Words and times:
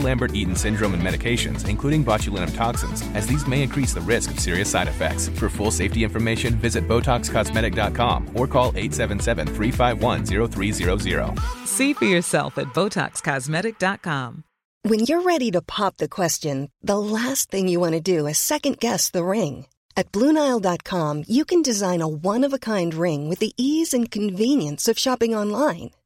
Lambert-Eaton 0.00 0.56
syndrome 0.56 0.94
and 0.94 1.02
medications, 1.02 1.68
including 1.68 2.02
botulinum 2.04 2.54
toxins, 2.54 3.02
as 3.14 3.26
these 3.26 3.46
may 3.46 3.62
increase 3.62 3.92
the 3.92 4.00
risk 4.00 4.30
of 4.30 4.40
serious 4.40 4.70
side 4.70 4.88
effects. 4.88 5.28
For 5.28 5.48
full 5.48 5.70
safety 5.70 6.04
information, 6.04 6.54
visit 6.54 6.88
BotoxCosmetic.com 6.88 8.30
or 8.34 8.46
call 8.46 8.72
877-351-0300. 8.72 11.66
See 11.66 11.92
for 11.92 12.06
yourself 12.06 12.56
at 12.58 12.68
BotoxCosmetic.com. 12.68 14.44
When 14.82 15.00
you're 15.00 15.22
ready 15.22 15.50
to 15.50 15.62
pop 15.62 15.96
the 15.96 16.08
question, 16.08 16.70
the 16.80 16.96
last 16.96 17.50
thing 17.50 17.66
you 17.66 17.80
want 17.80 17.94
to 17.94 18.00
do 18.00 18.28
is 18.28 18.38
second 18.38 18.78
guess 18.78 19.10
the 19.10 19.24
ring. 19.24 19.66
At 19.96 20.12
Bluenile.com, 20.12 21.24
you 21.26 21.44
can 21.44 21.62
design 21.62 22.02
a 22.02 22.06
one 22.06 22.44
of 22.44 22.52
a 22.52 22.58
kind 22.58 22.94
ring 22.94 23.28
with 23.28 23.40
the 23.40 23.52
ease 23.56 23.92
and 23.92 24.08
convenience 24.10 24.86
of 24.86 24.98
shopping 24.98 25.34
online. 25.34 25.90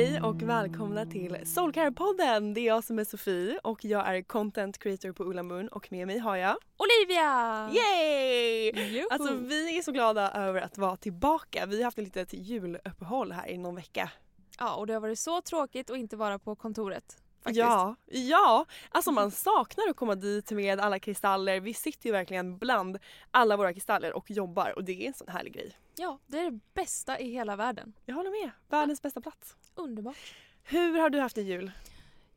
Hej 0.00 0.20
och 0.20 0.42
välkomna 0.42 1.06
till 1.06 1.36
Soulcare-podden. 1.44 2.54
Det 2.54 2.60
är 2.60 2.66
jag 2.66 2.84
som 2.84 2.98
är 2.98 3.04
Sofie 3.04 3.58
och 3.62 3.84
jag 3.84 4.16
är 4.16 4.22
content 4.22 4.78
creator 4.78 5.12
på 5.12 5.24
Ulla 5.24 5.42
Moon 5.42 5.68
och 5.68 5.92
med 5.92 6.06
mig 6.06 6.18
har 6.18 6.36
jag 6.36 6.56
Olivia! 6.76 7.70
Yay! 7.72 8.72
Juhu. 8.72 9.06
Alltså 9.10 9.34
vi 9.34 9.78
är 9.78 9.82
så 9.82 9.92
glada 9.92 10.30
över 10.30 10.60
att 10.60 10.78
vara 10.78 10.96
tillbaka. 10.96 11.66
Vi 11.66 11.76
har 11.76 11.84
haft 11.84 11.98
ett 11.98 12.04
litet 12.04 12.32
juluppehåll 12.32 13.32
här 13.32 13.48
i 13.48 13.58
någon 13.58 13.74
vecka. 13.74 14.10
Ja, 14.58 14.74
och 14.74 14.86
det 14.86 14.92
har 14.92 15.00
varit 15.00 15.18
så 15.18 15.42
tråkigt 15.42 15.90
att 15.90 15.96
inte 15.96 16.16
vara 16.16 16.38
på 16.38 16.56
kontoret. 16.56 17.22
Faktiskt. 17.42 17.58
Ja, 17.58 17.96
ja, 18.06 18.66
alltså 18.90 19.12
man 19.12 19.30
saknar 19.30 19.88
att 19.88 19.96
komma 19.96 20.14
dit 20.14 20.50
med 20.50 20.80
alla 20.80 20.98
kristaller. 20.98 21.60
Vi 21.60 21.74
sitter 21.74 22.06
ju 22.06 22.12
verkligen 22.12 22.58
bland 22.58 22.98
alla 23.30 23.56
våra 23.56 23.72
kristaller 23.72 24.12
och 24.12 24.30
jobbar 24.30 24.72
och 24.76 24.84
det 24.84 25.04
är 25.04 25.06
en 25.08 25.14
sån 25.14 25.28
härlig 25.28 25.52
grej. 25.52 25.78
ja, 25.96 26.18
det 26.26 26.38
är 26.38 26.50
det 26.50 26.60
bästa 26.74 27.18
i 27.18 27.30
hela 27.30 27.56
världen. 27.56 27.92
Jag 28.04 28.14
håller 28.14 28.30
med. 28.42 28.50
Världens 28.68 29.02
bästa 29.02 29.20
plats. 29.20 29.56
Underbart. 29.74 30.34
Hur 30.62 30.98
har 30.98 31.10
du 31.10 31.20
haft 31.20 31.38
en 31.38 31.46
jul? 31.46 31.70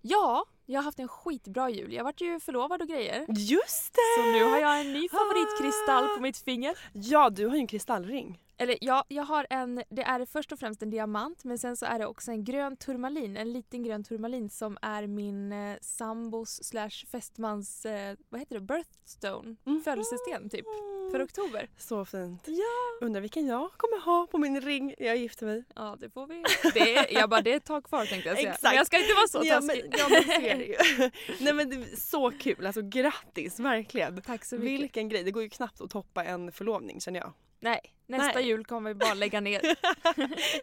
Ja, 0.01 0.45
jag 0.65 0.79
har 0.79 0.83
haft 0.83 0.99
en 0.99 1.07
skitbra 1.07 1.69
jul. 1.69 1.93
Jag 1.93 2.03
vart 2.03 2.21
ju 2.21 2.39
förlovad 2.39 2.81
och 2.81 2.87
grejer. 2.87 3.25
Just 3.29 3.93
det! 3.93 4.21
Så 4.21 4.31
nu 4.31 4.43
har 4.43 4.57
jag 4.59 4.79
en 4.79 4.93
ny 4.93 5.09
favoritkristall 5.09 6.07
på 6.15 6.21
mitt 6.21 6.37
finger. 6.37 6.77
Ja, 6.93 7.29
du 7.29 7.47
har 7.47 7.55
ju 7.55 7.59
en 7.59 7.67
kristallring. 7.67 8.39
Eller 8.57 8.77
ja, 8.81 9.05
jag 9.07 9.23
har 9.23 9.47
en, 9.49 9.83
det 9.89 10.01
är 10.03 10.25
först 10.25 10.51
och 10.51 10.59
främst 10.59 10.81
en 10.83 10.89
diamant 10.89 11.43
men 11.43 11.57
sen 11.59 11.77
så 11.77 11.85
är 11.85 11.99
det 11.99 12.05
också 12.05 12.31
en 12.31 12.43
grön 12.43 12.77
turmalin, 12.77 13.37
en 13.37 13.53
liten 13.53 13.83
grön 13.83 14.03
turmalin 14.03 14.49
som 14.49 14.77
är 14.81 15.07
min 15.07 15.51
eh, 15.51 15.77
sambos 15.81 16.63
slash 16.63 16.89
fästmans, 17.11 17.85
eh, 17.85 18.15
vad 18.29 18.39
heter 18.41 18.55
det, 18.55 18.61
birthstone, 18.61 19.55
Mhm. 19.63 19.81
födelsesten 19.83 20.49
typ, 20.49 20.65
för 21.11 21.23
oktober. 21.25 21.69
Så 21.77 22.05
fint. 22.05 22.43
Ja! 22.47 23.05
Undrar 23.05 23.21
vilken 23.21 23.47
jag 23.47 23.71
kommer 23.71 24.01
ha 24.05 24.27
på 24.27 24.37
min 24.37 24.61
ring 24.61 24.95
när 24.99 25.07
jag 25.07 25.17
gifter 25.17 25.45
mig. 25.45 25.63
Ja 25.75 25.97
det 25.99 26.09
får 26.09 26.27
vi. 26.27 26.43
Det 26.73 26.95
är, 26.95 27.13
jag 27.13 27.29
bara 27.29 27.41
det 27.41 27.53
är 27.53 27.57
ett 27.57 27.65
tag 27.65 27.83
kvar 27.83 28.05
tänkte 28.05 28.29
jag 28.29 28.37
säga. 28.37 28.49
Exakt. 28.49 28.63
Men 28.63 28.75
jag 28.75 28.87
ska 28.87 28.97
inte 28.97 29.13
vara 29.13 29.27
så 29.27 29.41
ja, 29.43 29.61
men, 29.61 29.67
taskig. 29.69 29.95
ja 29.97 30.07
men 30.09 30.45
är 30.45 30.57
det 30.57 30.63
ju. 30.65 31.11
Nej 31.39 31.53
men 31.53 31.69
det 31.69 31.75
är 31.75 31.95
så 31.95 32.31
kul, 32.31 32.65
alltså 32.65 32.81
grattis 32.81 33.59
verkligen. 33.59 34.21
Tack 34.21 34.45
så 34.45 34.55
mycket. 34.55 34.81
Vilken 34.81 35.09
grej, 35.09 35.23
det 35.23 35.31
går 35.31 35.43
ju 35.43 35.49
knappt 35.49 35.81
att 35.81 35.89
toppa 35.89 36.23
en 36.23 36.51
förlovning 36.51 37.01
känner 37.01 37.19
jag. 37.19 37.33
Nej, 37.59 37.79
nästa 38.07 38.39
Nej. 38.39 38.47
jul 38.47 38.65
kommer 38.65 38.89
vi 38.89 38.95
bara 38.95 39.13
lägga 39.13 39.41
ner. 39.41 39.61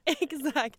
Exakt. 0.05 0.79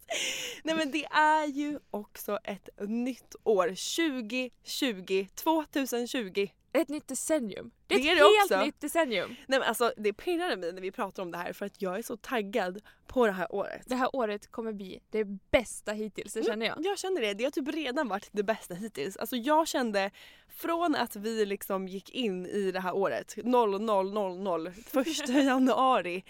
Nej 0.64 0.76
men 0.76 0.92
det 0.92 1.06
är 1.06 1.46
ju 1.46 1.80
också 1.92 2.40
ett 2.44 2.70
nytt 2.80 3.36
år, 3.44 3.68
2020, 3.68 5.28
2020. 5.36 6.48
Ett 6.74 6.90
nytt 6.90 7.08
decennium. 7.08 7.72
Det 7.88 7.96
är 7.96 8.00
Det 8.00 8.06
ett 8.06 8.12
är 8.12 8.16
det 8.16 8.22
helt 8.40 8.52
också. 8.52 8.66
nytt 8.66 8.82
decennium. 8.82 9.30
Nej 9.48 9.60
men 9.60 9.64
alltså 9.64 9.94
det 9.98 10.14
pirrar 10.14 10.58
mig 10.58 10.74
när 10.74 10.82
vi 10.82 10.92
pratar 10.92 11.24
om 11.24 11.32
det 11.32 11.38
här 11.38 11.54
för 11.54 11.66
att 11.66 11.82
jag 11.82 11.98
är 11.98 12.02
så 12.02 12.18
taggad 12.18 12.82
på 13.08 13.26
det 13.26 13.32
här 13.32 13.56
året. 13.56 13.82
Det 13.86 13.96
här 13.96 14.16
året 14.16 14.52
kommer 14.52 14.74
bli 14.74 15.00
det 15.10 15.24
bästa 15.52 15.92
hittills, 15.92 16.34
det 16.34 16.44
känner 16.44 16.66
jag. 16.66 16.76
Jag 16.80 17.00
känner 17.00 17.22
det. 17.22 17.34
Det 17.34 17.44
har 17.44 17.52
typ 17.52 17.68
redan 17.68 18.08
varit 18.08 18.30
det 18.32 18.44
bästa 18.44 18.74
hittills. 18.74 19.18
Alltså 19.18 19.36
jag 19.36 19.68
kände 19.68 20.12
från 20.50 20.96
att 20.96 21.16
vi 21.16 21.46
liksom 21.46 21.88
gick 21.88 22.10
in 22.10 22.46
i 22.46 22.72
det 22.72 22.80
här 22.80 22.96
året 22.96 23.36
0000 23.44 24.74
första 24.88 25.34
januari. 25.42 26.24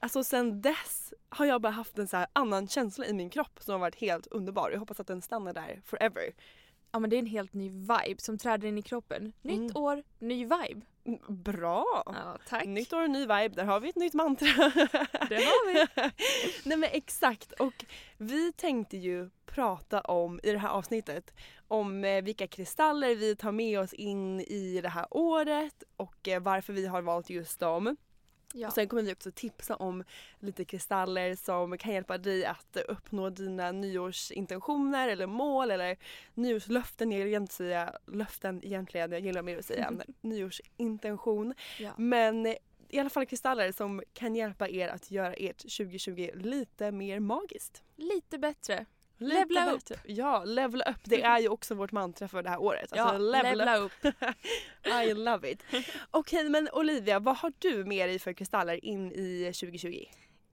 Alltså 0.00 0.24
sen 0.24 0.60
dess 0.62 1.14
har 1.28 1.46
jag 1.46 1.60
bara 1.60 1.72
haft 1.72 1.98
en 1.98 2.08
så 2.08 2.26
annan 2.32 2.68
känsla 2.68 3.06
i 3.06 3.12
min 3.12 3.30
kropp 3.30 3.58
som 3.60 3.72
har 3.72 3.78
varit 3.78 3.96
helt 3.96 4.26
underbar. 4.26 4.70
Jag 4.70 4.78
hoppas 4.78 5.00
att 5.00 5.06
den 5.06 5.22
stannar 5.22 5.52
där 5.52 5.80
forever. 5.84 6.32
Ja 6.92 6.98
men 6.98 7.10
det 7.10 7.16
är 7.16 7.18
en 7.18 7.26
helt 7.26 7.52
ny 7.54 7.70
vibe 7.70 8.18
som 8.20 8.38
träder 8.38 8.68
in 8.68 8.78
i 8.78 8.82
kroppen. 8.82 9.32
Nytt 9.42 9.58
Mm. 9.70 9.76
år, 9.76 10.02
ny 10.18 10.44
vibe. 10.44 10.80
Mm, 11.06 11.18
Bra! 11.28 12.02
Ja, 12.06 12.38
tack. 12.48 12.64
Nytt 12.64 12.92
år, 12.92 13.08
ny 13.08 13.20
vibe. 13.20 13.48
Där 13.48 13.64
har 13.64 13.80
vi 13.80 13.88
ett 13.88 13.96
nytt 13.96 14.14
mantra. 14.14 14.46
Det 15.28 15.34
har 15.34 15.72
vi. 15.72 15.86
Nej 16.64 16.76
men 16.78 16.88
exakt 16.92 17.52
och 17.52 17.84
vi 18.18 18.52
tänkte 18.52 18.96
ju 18.96 19.30
prata 19.46 20.00
om 20.00 20.40
i 20.42 20.52
det 20.52 20.58
här 20.58 20.68
avsnittet 20.68 21.34
om 21.68 22.04
eh, 22.04 22.22
vilka 22.24 22.46
kristaller 22.46 23.14
vi 23.14 23.36
tar 23.36 23.52
med 23.52 23.80
oss 23.80 23.92
in 23.92 24.40
i 24.40 24.80
det 24.82 24.88
här 24.88 25.06
året 25.10 25.82
och 25.96 26.28
eh, 26.28 26.40
varför 26.42 26.72
vi 26.72 26.86
har 26.86 27.02
valt 27.02 27.30
just 27.30 27.60
dem. 27.60 27.96
Ja. 28.56 28.68
Och 28.68 28.74
sen 28.74 28.88
kommer 28.88 29.02
vi 29.02 29.12
också 29.12 29.30
tipsa 29.30 29.76
om 29.76 30.04
lite 30.40 30.64
kristaller 30.64 31.34
som 31.36 31.78
kan 31.78 31.92
hjälpa 31.92 32.18
dig 32.18 32.44
att 32.44 32.76
uppnå 32.88 33.30
dina 33.30 33.72
nyårsintentioner 33.72 35.08
eller 35.08 35.26
mål 35.26 35.70
eller 35.70 35.96
nyårslöften. 36.34 37.12
Jag 37.12 37.24
vill 37.24 37.34
inte 37.34 37.54
säga 37.54 37.98
löften 38.06 38.64
egentligen, 38.64 39.12
jag 39.12 39.20
gillar 39.20 39.42
mer 39.42 39.58
att 39.58 39.64
säga 39.64 39.92
nyårsintention. 40.20 41.54
Ja. 41.78 41.92
Men 41.96 42.46
i 42.88 42.98
alla 42.98 43.10
fall 43.10 43.26
kristaller 43.26 43.72
som 43.72 44.02
kan 44.12 44.36
hjälpa 44.36 44.68
er 44.68 44.88
att 44.88 45.10
göra 45.10 45.34
ert 45.34 45.58
2020 45.58 46.30
lite 46.34 46.92
mer 46.92 47.20
magiskt. 47.20 47.82
Lite 47.96 48.38
bättre. 48.38 48.86
Levla 49.18 49.72
upp. 49.72 49.82
Ja, 50.04 50.44
levla 50.44 50.84
upp. 50.84 51.00
Det 51.04 51.22
är 51.22 51.38
ju 51.38 51.48
också 51.48 51.74
vårt 51.74 51.92
mantra 51.92 52.28
för 52.28 52.42
det 52.42 52.50
här 52.50 52.58
året. 52.60 52.92
Ja, 52.94 53.02
Alltså, 53.02 53.18
levla 53.18 53.76
upp. 53.76 53.92
I 55.04 55.14
love 55.14 55.50
it. 55.50 55.62
Okej 56.10 56.48
men 56.48 56.68
Olivia, 56.72 57.18
vad 57.18 57.36
har 57.36 57.52
du 57.58 57.84
med 57.84 58.08
dig 58.08 58.18
för 58.18 58.32
kristaller 58.32 58.84
in 58.84 59.12
i 59.12 59.52
2020? 59.60 60.04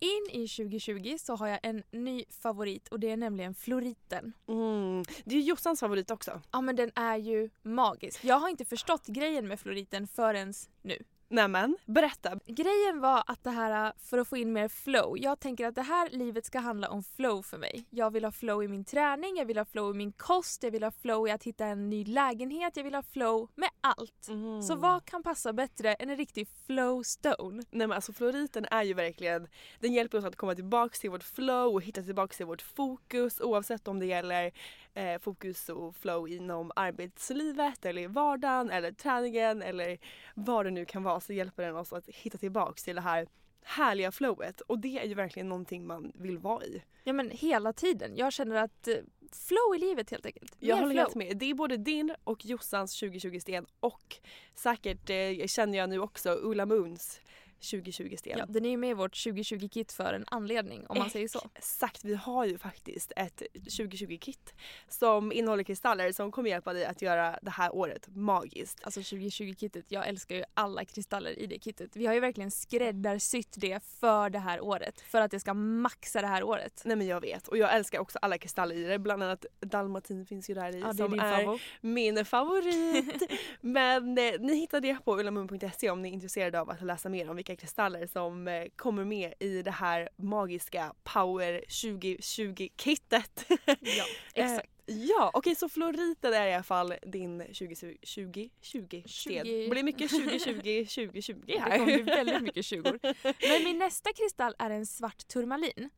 in 0.02 0.28
i 0.32 0.48
2020 0.48 1.16
så 1.20 1.36
har 1.36 1.48
jag 1.48 1.60
en 1.64 1.84
ny 1.92 2.24
favorit 2.30 2.88
och 2.88 3.00
det 3.00 3.12
är 3.12 3.18
nämligen 3.18 3.56
floriten. 3.56 4.34
Mm. 4.48 5.04
Det 5.24 5.36
är 5.36 5.40
ju 5.40 5.46
Jossans 5.46 5.80
favorit 5.80 6.12
också. 6.12 6.42
Ja 6.52 6.62
men 6.62 6.76
den 6.76 6.92
är 6.96 7.18
ju 7.18 7.50
magisk. 7.62 8.24
Jag 8.26 8.40
har 8.40 8.50
inte 8.50 8.66
förstått 8.66 9.08
grejen 9.08 9.48
med 9.48 9.60
floriten 9.60 10.08
förrän 10.08 10.54
nu. 10.82 11.04
Nämen, 11.32 11.78
berätta. 11.86 12.40
Grejen 12.46 13.00
var 13.02 13.24
att 13.28 13.44
det 13.44 13.50
här 13.50 13.94
för 13.98 14.18
att 14.18 14.28
få 14.28 14.38
in 14.38 14.54
mer 14.54 14.68
flow. 14.68 15.18
Jag 15.18 15.40
tänker 15.40 15.68
att 15.68 15.76
det 15.76 15.82
här 15.82 16.10
livet 16.10 16.46
ska 16.46 16.60
handla 16.60 16.90
om 16.90 17.04
flow 17.04 17.42
för 17.42 17.58
mig. 17.58 17.86
Jag 17.90 18.12
vill 18.12 18.26
ha 18.26 18.32
flow 18.32 18.64
i 18.64 18.68
min 18.68 18.86
träning, 18.86 19.38
jag 19.38 19.46
vill 19.46 19.58
ha 19.58 19.66
flow 19.66 19.96
i 19.96 19.98
min 19.98 20.12
kost, 20.12 20.64
jag 20.64 20.72
vill 20.72 20.84
ha 20.84 20.92
flow 20.92 21.28
i 21.28 21.32
att 21.32 21.44
hitta 21.44 21.66
en 21.66 21.90
ny 21.90 22.06
lägenhet, 22.06 22.78
jag 22.78 22.84
vill 22.84 22.96
ha 22.96 23.04
flow 23.04 23.50
med 23.56 23.70
allt. 23.82 24.28
Mm. 24.28 24.62
Så 24.62 24.76
vad 24.76 25.06
kan 25.06 25.24
passa 25.24 25.54
bättre 25.54 25.94
än 25.94 26.10
en 26.10 26.18
riktig 26.18 26.48
flow 26.66 27.04
stone? 27.04 27.64
Nej 27.70 27.88
men 27.88 27.92
alltså 27.92 28.14
floriten 28.14 28.66
är 28.72 28.84
ju 28.84 28.94
verkligen, 28.94 29.48
den 29.80 29.94
hjälper 29.94 30.18
oss 30.18 30.26
att 30.26 30.36
komma 30.36 30.56
tillbaks 30.56 31.00
till 31.00 31.10
vårt 31.10 31.24
flow 31.24 31.74
och 31.74 31.82
hitta 31.82 32.02
tillbaks 32.02 32.38
till 32.38 32.46
vårt 32.46 32.62
fokus 32.62 33.42
oavsett 33.42 33.88
om 33.88 34.00
det 34.00 34.06
gäller 34.06 34.52
eh, 34.94 35.20
fokus 35.20 35.70
och 35.70 35.96
flow 35.96 36.28
inom 36.28 36.72
arbetslivet 36.76 37.86
eller 37.86 38.02
i 38.02 38.08
vardagen 38.08 38.70
eller 38.70 38.92
träningen 38.92 39.62
eller 39.62 39.98
vad 40.36 40.66
det 40.66 40.72
nu 40.72 40.86
kan 40.86 41.04
vara 41.04 41.20
så 41.20 41.34
hjälper 41.34 41.64
den 41.64 41.76
oss 41.76 41.94
att 41.94 42.08
hitta 42.08 42.38
tillbaks 42.38 42.84
till 42.84 42.96
det 42.96 43.02
här 43.02 43.28
härliga 43.64 44.12
flowet 44.12 44.62
och 44.62 44.80
det 44.80 45.00
är 45.00 45.06
ju 45.06 45.14
verkligen 45.14 45.50
någonting 45.50 45.88
man 45.88 46.12
vill 46.16 46.38
vara 46.38 46.64
i. 46.64 46.82
Ja 47.04 47.14
men 47.14 47.30
hela 47.30 47.74
tiden. 47.74 48.16
Jag 48.16 48.34
känner 48.34 48.56
att 48.56 48.88
eh, 48.88 48.96
flow 49.32 49.76
i 49.76 49.78
livet 49.78 50.12
helt 50.12 50.26
enkelt. 50.26 50.56
Jag 50.60 50.76
Mer 50.76 50.82
håller 50.82 50.94
flow. 50.94 51.04
helt 51.04 51.16
med. 51.16 51.38
Det 51.38 51.46
är 51.50 51.54
både 51.54 51.78
din 51.78 52.16
och 52.24 52.46
Jossans 52.46 53.04
2020-sten 53.04 53.66
och 53.80 54.18
säkert 54.56 55.10
eh, 55.10 55.48
känner 55.48 55.78
jag 55.78 55.90
nu 55.90 56.00
också 56.00 56.40
Ulla 56.42 56.66
Moons 56.66 57.22
2020-sten. 57.62 58.40
Ja, 58.40 58.46
den 58.50 58.66
är 58.66 58.70
ju 58.70 58.78
med 58.78 58.90
i 58.90 58.94
vårt 58.94 59.14
2020-kit 59.14 59.92
för 59.92 60.14
en 60.14 60.26
anledning 60.28 60.88
om 60.88 60.98
man 60.98 61.10
säger 61.10 61.28
så. 61.28 61.50
Exakt, 61.56 62.06
vi 62.06 62.16
har 62.16 62.46
ju 62.46 62.58
faktiskt 62.58 63.12
ett 63.16 63.42
2020-kit 63.54 64.54
som 64.88 65.32
innehåller 65.32 65.64
kristaller 65.64 66.12
som 66.12 66.32
kommer 66.32 66.50
hjälpa 66.50 66.74
dig 66.74 66.86
att 66.86 67.02
göra 67.02 67.40
det 67.42 67.52
här 67.52 67.76
året 67.76 68.08
magiskt. 68.08 68.80
Alltså 68.84 69.00
2020-kittet, 69.00 69.86
jag 69.88 70.08
älskar 70.08 70.36
ju 70.36 70.44
alla 70.54 70.86
kristaller 70.86 71.40
i 71.40 71.46
det 71.46 71.60
kittet. 71.60 71.96
Vi 71.96 72.06
har 72.06 72.14
ju 72.14 72.20
verkligen 72.20 72.52
skräddarsytt 72.52 73.56
det 73.58 73.84
för 73.84 74.30
det 74.30 74.40
här 74.40 74.62
året. 74.62 75.02
För 75.02 75.22
att 75.22 75.32
det 75.32 75.40
ska 75.40 75.54
maxa 75.54 76.22
det 76.22 76.28
här 76.28 76.44
året. 76.44 76.82
Nej 76.86 76.96
men 76.96 77.08
jag 77.08 77.22
vet 77.22 77.48
och 77.48 77.58
jag 77.58 77.76
älskar 77.76 78.00
också 78.00 78.20
alla 78.22 78.38
kristaller 78.38 78.76
i 78.76 78.84
det. 78.84 79.00
Bland 79.00 79.24
annat 79.24 79.46
dalmatin 79.60 80.26
finns 80.26 80.50
ju 80.50 80.54
där 80.54 80.76
i 80.76 80.80
Ja, 80.80 80.94
som 80.94 81.20
är 81.20 81.60
min 81.82 82.26
favorit. 82.26 83.22
men 83.62 84.18
eh, 84.18 84.34
ni 84.40 84.56
hittar 84.56 84.82
det 84.82 85.06
på 85.06 85.20
ullamun.se 85.20 85.90
om 85.90 86.02
ni 86.02 86.10
är 86.10 86.14
intresserade 86.14 86.62
av 86.62 86.70
att 86.70 86.82
läsa 86.82 87.10
mer 87.10 87.30
om 87.30 87.36
vilka 87.36 87.51
kristaller 87.56 88.08
som 88.08 88.48
eh, 88.48 88.68
kommer 88.76 89.06
med 89.06 89.34
i 89.40 89.62
det 89.62 89.72
här 89.72 90.10
magiska 90.18 90.94
Power 91.04 91.64
2020-kittet. 91.68 93.46
Ja, 93.82 94.04
exakt. 94.34 94.70
Eh, 94.88 94.96
ja, 94.96 95.32
okej 95.34 95.56
så 95.56 95.70
floriten 95.70 96.34
är 96.34 96.48
i 96.48 96.54
alla 96.54 96.64
fall 96.64 96.94
din 97.02 97.40
2020 97.40 98.50
2020 98.74 99.04
sten. 99.08 99.48
Det 99.48 99.70
blir 99.70 99.84
mycket 99.84 100.10
2020 100.12 100.86
2020 100.86 101.44
Det 101.46 101.60
här. 101.60 101.78
kommer 101.78 101.86
bli 101.94 102.02
väldigt 102.04 102.42
mycket 102.42 102.66
20 102.66 103.00
Men 103.24 103.64
min 103.64 103.78
nästa 103.80 104.14
kristall 104.14 104.56
är 104.60 104.70
en 104.70 104.86
svart 104.86 105.28
turmalin. 105.28 105.90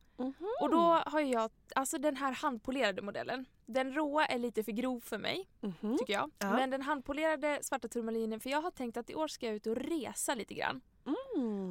Och 0.60 0.70
då 0.70 1.02
har 1.06 1.20
jag, 1.20 1.50
alltså 1.74 1.98
den 1.98 2.16
här 2.16 2.32
handpolerade 2.32 3.02
modellen. 3.02 3.44
Den 3.66 3.94
råa 3.94 4.26
är 4.26 4.38
lite 4.38 4.64
för 4.64 4.72
grov 4.72 5.00
för 5.00 5.18
mig, 5.18 5.48
Mhm. 5.60 5.98
tycker 5.98 6.12
jag. 6.12 6.30
Ja. 6.38 6.50
Men 6.52 6.70
den 6.70 6.82
handpolerade 6.82 7.58
svarta 7.62 7.88
turmalinen, 7.88 8.40
för 8.40 8.50
jag 8.50 8.60
har 8.62 8.70
tänkt 8.70 8.96
att 8.96 9.10
i 9.10 9.14
år 9.14 9.28
ska 9.28 9.46
jag 9.46 9.54
ut 9.54 9.66
och 9.66 9.76
resa 9.76 10.34
lite 10.34 10.54
grann. 10.54 10.80
Mm. 11.06 11.16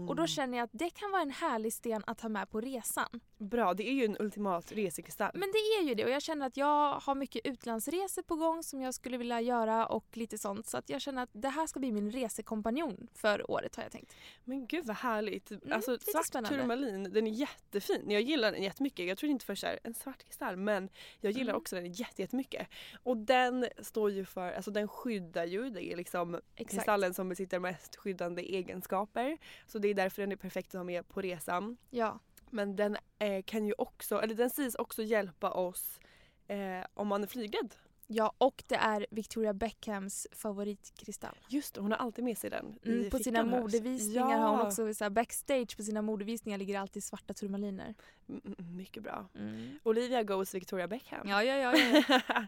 Och 0.10 0.16
då 0.16 0.28
känner 0.28 0.58
jag 0.58 0.66
att 0.66 0.70
det 0.74 0.90
kan 0.90 1.12
vara 1.12 1.22
en 1.22 1.32
härlig 1.32 1.74
sten 1.74 2.04
att 2.08 2.22
ha 2.22 2.30
med 2.30 2.50
på 2.50 2.62
resan. 2.62 3.20
Bra, 3.38 3.74
det 3.74 3.90
är 3.90 3.94
ju 3.94 4.06
en 4.06 4.18
ultimat 4.20 4.72
resekristall. 4.72 5.32
Men 5.34 5.52
det 5.52 5.58
är 5.58 5.84
ju 5.88 5.94
det 5.96 6.06
och 6.06 6.10
jag 6.12 6.22
känner 6.22 6.46
att 6.46 6.58
jag 6.58 7.00
har 7.00 7.16
mycket 7.16 7.46
utlandsresor 7.48 8.22
på 8.22 8.36
gång 8.36 8.64
som 8.64 8.82
jag 8.82 8.94
skulle 8.94 9.18
vilja 9.18 9.42
göra 9.42 9.86
och 9.86 10.06
lite 10.18 10.38
sånt. 10.38 10.68
Så 10.68 10.78
att 10.78 10.90
jag 10.90 11.02
känner 11.02 11.24
att 11.24 11.30
det 11.34 11.50
här 11.50 11.68
ska 11.68 11.80
bli 11.80 11.92
min 11.92 12.12
resekompanjon 12.12 13.08
för 13.14 13.52
året 13.52 13.76
har 13.76 13.84
jag 13.84 13.92
tänkt. 13.92 14.14
Men 14.44 14.68
gud 14.68 14.86
vad 14.86 14.96
härligt. 14.96 15.52
alltså 15.72 15.92
lite 15.92 16.12
svart 16.12 16.26
spännande. 16.26 16.58
turmalin, 16.58 17.04
den 17.04 17.28
är 17.28 17.32
jättefin. 17.32 18.12
Jag 18.12 18.22
gillar 18.22 18.52
den 18.52 18.64
jättemycket. 18.64 19.08
Jag 19.08 19.18
tror 19.18 19.32
inte 19.32 19.46
först 19.46 19.64
är 19.64 19.80
en 19.84 19.94
svart 19.94 20.24
kristall 20.24 20.56
men 20.56 20.90
jag 21.22 21.32
gillar 21.32 21.54
Mm. 21.54 21.62
också 21.62 21.76
den 21.76 21.92
jätte- 21.94 22.22
jättemycket. 22.22 22.68
Och 23.04 23.18
den 23.18 23.66
står 23.80 24.12
ju 24.12 24.26
för, 24.26 24.52
alltså 24.52 24.72
den 24.72 24.88
skyddar 24.88 25.46
ju. 25.46 25.70
Det 25.70 25.86
är 25.94 25.96
liksom 25.98 26.36
Exakt. 26.36 26.72
kristallen 26.72 27.14
som 27.14 27.30
besitter 27.30 27.60
mest 27.60 27.96
skyddande 27.96 28.42
egenskaper. 28.42 29.38
Så 29.68 29.80
det 29.80 29.88
är 29.88 29.94
därför 29.94 30.22
den 30.22 30.32
är 30.32 30.36
perfekt 30.36 30.68
att 30.76 30.80
ha 30.80 30.84
med 30.84 31.08
på 31.08 31.22
resan. 31.22 31.78
Ja. 31.90 32.20
Men 32.50 32.76
den 32.76 32.98
eh, 33.20 33.44
kan 33.44 33.66
ju 33.66 33.74
också, 33.78 34.22
eller 34.22 34.36
den 34.36 34.50
sägs 34.50 34.76
också 34.76 35.04
hjälpa 35.04 35.52
oss 35.52 36.00
eh, 36.48 36.86
om 36.94 37.08
man 37.08 37.24
är 37.24 37.28
flygrädd. 37.28 37.76
Ja, 38.08 38.34
och 38.38 38.64
det 38.68 38.76
är 38.76 39.06
Victoria 39.12 39.54
Beckhams 39.54 40.28
favoritkristall. 40.32 41.36
Just 41.50 41.74
det, 41.76 41.82
hon 41.82 41.92
har 41.92 41.98
alltid 42.00 42.24
med 42.24 42.38
sig 42.38 42.50
den 42.50 42.80
Mm, 42.86 43.10
på 43.10 43.18
sina 43.20 43.44
modevisningar 43.44 44.38
har 44.38 44.50
hon 44.50 44.60
Ja. 44.60 44.68
också 44.68 44.94
så 44.94 45.04
här, 45.04 45.10
backstage 45.10 45.78
på 45.78 45.84
sina 45.84 46.02
modevisningar 46.02 46.58
ligger 46.58 46.80
alltid 46.80 47.04
svarta 47.04 47.34
turmaliner. 47.34 47.96
Mm, 48.30 48.42
mm, 48.46 48.76
mycket 48.78 49.04
bra. 49.04 49.30
Mm. 49.36 49.80
Olivia 49.84 50.24
goes 50.24 50.56
Victoria 50.56 50.88
Beckham. 50.88 51.28
Ja, 51.28 51.44
ja, 51.44 51.56
ja. 51.56 51.78
ja. 52.18 52.46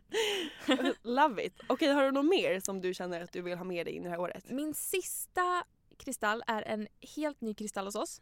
Love 1.04 1.46
it. 1.46 1.60
Okej, 1.68 1.94
har 1.94 2.04
du 2.04 2.12
något 2.12 2.26
mer 2.26 2.60
som 2.60 2.82
du 2.82 2.94
känner 2.94 3.22
att 3.22 3.32
du 3.32 3.42
vill 3.42 3.58
ha 3.58 3.64
med 3.64 3.86
dig 3.86 3.94
in 3.94 4.02
i 4.02 4.06
det 4.06 4.10
här 4.10 4.20
året? 4.20 4.50
Min 4.52 4.74
sista 4.74 5.64
kristall 5.98 6.44
är 6.48 6.62
en 6.62 6.88
helt 7.16 7.42
ny 7.42 7.54
kristall 7.54 7.86
hos 7.86 7.96
oss. 7.96 8.22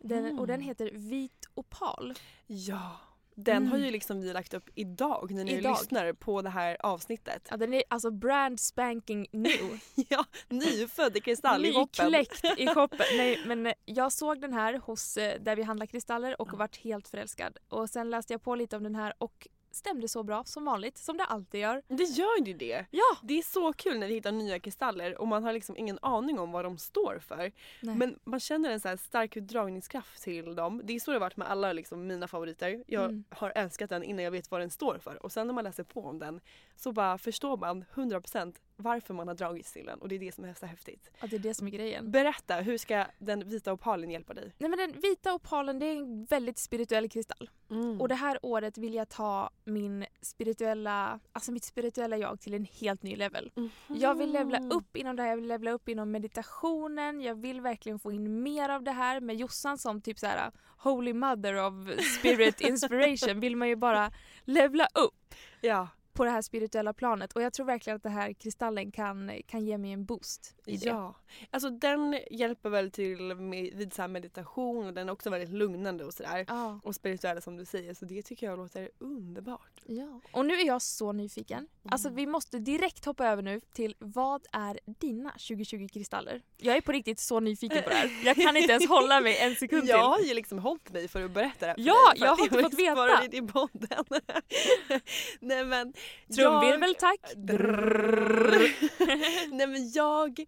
Den, 0.00 0.38
och 0.38 0.46
den 0.46 0.60
heter 0.60 0.90
vit 0.92 1.48
opal. 1.54 2.14
Ja. 2.46 2.96
Den 3.34 3.56
Mm. 3.56 3.70
har 3.70 3.78
ju 3.78 3.90
liksom 3.90 4.20
vi 4.20 4.32
lagt 4.32 4.54
upp 4.54 4.70
idag 4.74 5.30
när 5.30 5.44
ni 5.44 5.52
Idag. 5.52 5.70
lyssnar 5.80 6.12
på 6.12 6.42
det 6.42 6.50
här 6.50 6.76
avsnittet. 6.80 7.48
Ja, 7.50 7.56
den 7.56 7.74
är 7.74 7.82
alltså 7.88 8.10
brand 8.10 8.60
spanking 8.60 9.26
new. 9.32 9.80
Ja, 10.08 10.24
nyfödd 10.48 11.16
i 11.16 11.20
kristall 11.20 11.64
i 11.64 11.72
hoppen. 11.74 12.04
Nykläckt 12.12 12.44
i 12.58 12.66
shoppen. 12.74 13.06
Nej 13.16 13.42
men 13.46 13.66
eh, 13.66 13.72
jag 13.84 14.12
såg 14.12 14.40
den 14.40 14.52
här 14.52 14.74
hos 14.78 15.16
eh, 15.16 15.40
där 15.40 15.56
vi 15.56 15.62
handlar 15.62 15.86
kristaller 15.86 16.40
och 16.40 16.52
vart 16.58 16.76
helt 16.76 17.08
förälskad. 17.08 17.58
Och 17.68 17.90
sen 17.90 18.10
läste 18.10 18.32
jag 18.32 18.42
på 18.42 18.54
lite 18.54 18.76
om 18.76 18.82
den 18.82 18.94
här 18.94 19.14
och 19.18 19.48
stämde 19.70 20.08
så 20.08 20.22
bra 20.22 20.44
som 20.44 20.64
vanligt, 20.64 20.98
som 20.98 21.16
det 21.16 21.24
alltid 21.24 21.60
gör. 21.60 21.82
Det 21.88 22.04
gör 22.04 22.46
ju 22.46 22.54
det. 22.54 22.86
Ja! 22.90 23.16
Det 23.22 23.38
är 23.38 23.42
så 23.42 23.72
kul 23.72 23.98
när 23.98 24.06
vi 24.08 24.14
hittar 24.14 24.32
nya 24.32 24.58
kristaller 24.58 25.20
och 25.20 25.28
man 25.28 25.44
har 25.44 25.52
liksom 25.52 25.76
ingen 25.76 25.98
aning 26.02 26.38
om 26.38 26.52
vad 26.52 26.64
de 26.64 26.78
står 26.78 27.18
för. 27.18 27.52
Nej. 27.82 27.94
Men 27.96 28.18
man 28.24 28.40
känner 28.40 28.70
en 28.70 28.80
så 28.80 28.96
stark 28.96 29.34
dragningskraft 29.34 30.22
till 30.22 30.54
dem. 30.54 30.80
Det 30.84 30.92
är 30.92 31.00
så 31.00 31.10
det 31.10 31.14
har 31.14 31.20
varit 31.20 31.36
med 31.36 31.50
alla 31.50 31.72
liksom 31.72 32.06
mina 32.06 32.28
favoriter. 32.28 32.84
Jag 32.86 33.04
Mm. 33.04 33.24
har 33.30 33.52
älskat 33.54 33.90
den 33.90 34.02
innan 34.02 34.24
jag 34.24 34.30
vet 34.30 34.50
vad 34.50 34.60
den 34.60 34.70
står 34.70 34.98
för. 34.98 35.22
Och 35.22 35.32
sen 35.32 35.46
när 35.46 35.54
man 35.54 35.64
läser 35.64 35.84
på 35.84 36.04
om 36.04 36.18
den 36.18 36.40
så 36.76 36.92
bara 36.92 37.18
förstår 37.18 37.56
man 37.56 37.84
100% 37.94 38.54
varför 38.80 39.14
man 39.14 39.28
har 39.28 39.34
dragits 39.34 39.72
till 39.72 39.86
den. 39.86 39.98
Och 39.98 40.08
det 40.08 40.14
är 40.14 40.18
det 40.18 40.34
som 40.34 40.44
är 40.44 40.54
så 40.54 40.66
häftigt. 40.66 41.10
Ja, 41.20 41.26
det 41.26 41.36
är 41.36 41.40
det 41.40 41.54
som 41.54 41.66
är 41.66 41.70
grejen. 41.70 42.10
Berätta, 42.10 42.56
hur 42.56 42.78
ska 42.78 43.06
den 43.18 43.48
vita 43.48 43.72
opalen 43.72 44.10
hjälpa 44.10 44.34
dig? 44.34 44.52
Nej 44.58 44.70
men 44.70 44.78
den 44.78 45.00
vita 45.00 45.34
opalen 45.34 45.78
det 45.78 45.86
är 45.86 45.96
en 45.96 46.24
väldigt 46.24 46.58
spirituell 46.58 47.08
kristall. 47.08 47.50
Mm. 47.70 48.00
Och 48.00 48.08
det 48.08 48.14
här 48.14 48.38
året 48.42 48.78
vill 48.78 48.94
jag 48.94 49.08
ta 49.08 49.50
min 49.64 50.06
spirituella, 50.20 51.20
alltså 51.32 51.52
mitt 51.52 51.64
spirituella 51.64 52.16
jag 52.16 52.40
till 52.40 52.54
en 52.54 52.64
helt 52.64 53.02
ny 53.02 53.16
level. 53.16 53.52
Jag 53.88 54.14
vill 54.14 54.32
levla 54.32 54.58
upp 54.70 54.96
inom 54.96 55.16
det 55.16 55.22
här, 55.22 55.30
jag 55.30 55.36
vill 55.36 55.48
levla 55.48 55.70
upp 55.70 55.88
inom 55.88 56.10
meditationen, 56.10 57.20
jag 57.20 57.34
vill 57.34 57.60
verkligen 57.60 57.98
få 57.98 58.12
in 58.12 58.42
mer 58.42 58.68
av 58.68 58.82
det 58.82 58.92
här 58.92 59.20
med 59.20 59.36
Jossan 59.36 59.78
som 59.78 60.00
typ 60.00 60.18
så 60.18 60.26
här 60.26 60.50
holy 60.76 61.12
mother 61.12 61.66
of 61.66 61.74
spirit 62.18 62.60
inspiration 62.70 63.40
vill 63.40 63.56
man 63.56 63.68
ju 63.68 63.76
bara 63.76 64.12
levla 64.44 64.88
upp 64.94 65.34
Ja, 65.60 65.88
på 66.20 66.24
det 66.24 66.30
här 66.30 66.42
spirituella 66.42 66.92
planet 66.92 67.32
och 67.32 67.42
jag 67.42 67.52
tror 67.52 67.66
verkligen 67.66 67.96
att 67.96 68.02
det 68.02 68.08
här 68.08 68.32
kristallen 68.32 68.92
kan, 68.92 69.32
kan 69.46 69.64
ge 69.66 69.78
mig 69.78 69.92
en 69.92 70.04
boost 70.04 70.54
i 70.66 70.76
det. 70.76 70.86
ja. 70.86 71.14
Alltså 71.50 71.70
den 71.70 72.18
hjälper 72.30 72.70
väl 72.70 72.90
till 72.90 73.34
med, 73.34 73.72
vid 73.74 73.92
så 73.94 74.08
meditation 74.08 74.86
och 74.86 74.94
den 74.94 75.08
är 75.08 75.12
också 75.12 75.30
väldigt 75.30 75.50
lugnande 75.50 76.04
och 76.04 76.14
sådär. 76.14 76.44
Ja. 76.48 76.80
Och 76.84 76.94
spirituell 76.94 77.42
som 77.42 77.56
du 77.56 77.64
säger 77.64 77.94
så 77.94 78.04
det 78.04 78.22
tycker 78.22 78.46
jag 78.46 78.58
låter 78.58 78.90
underbart. 78.98 79.80
Ja. 79.86 80.20
Och 80.32 80.46
nu 80.46 80.54
är 80.54 80.66
jag 80.66 80.82
så 80.82 81.12
nyfiken. 81.12 81.68
Alltså 81.90 82.08
vi 82.08 82.26
måste 82.26 82.58
direkt 82.58 83.04
hoppa 83.04 83.26
över 83.26 83.42
nu 83.42 83.60
till 83.72 83.94
vad 83.98 84.46
är 84.52 84.80
dina 84.84 85.30
2020 85.30 85.88
kristaller? 85.92 86.42
Jag 86.56 86.76
är 86.76 86.80
på 86.80 86.92
riktigt 86.92 87.18
så 87.20 87.40
nyfiken 87.40 87.82
på 87.82 87.88
det 87.88 87.94
här. 87.94 88.10
Jag 88.24 88.36
kan 88.36 88.56
inte 88.56 88.72
ens 88.72 88.88
hålla 88.88 89.20
mig 89.20 89.38
en 89.38 89.54
sekund 89.54 89.82
Jag 89.88 89.98
till. 89.98 90.04
har 90.06 90.18
ju 90.18 90.34
liksom 90.34 90.58
hållit 90.58 90.92
mig 90.92 91.08
för 91.08 91.22
att 91.24 91.30
berätta 91.30 91.66
det 91.66 91.66
här 91.66 91.74
Ja, 91.78 92.12
för 92.16 92.24
jag 92.24 92.36
har 92.36 92.44
inte 92.44 92.62
fått 92.62 92.74
veta. 92.74 92.92
spara 92.92 93.20
lite 93.20 93.36
i 93.36 93.42
podden. 93.42 94.04
Nej 95.40 95.64
men 95.64 95.92
Trumvirvel 96.36 96.94
tack. 96.94 97.20
Nej 99.50 99.66
men 99.66 99.90
jag 99.92 100.44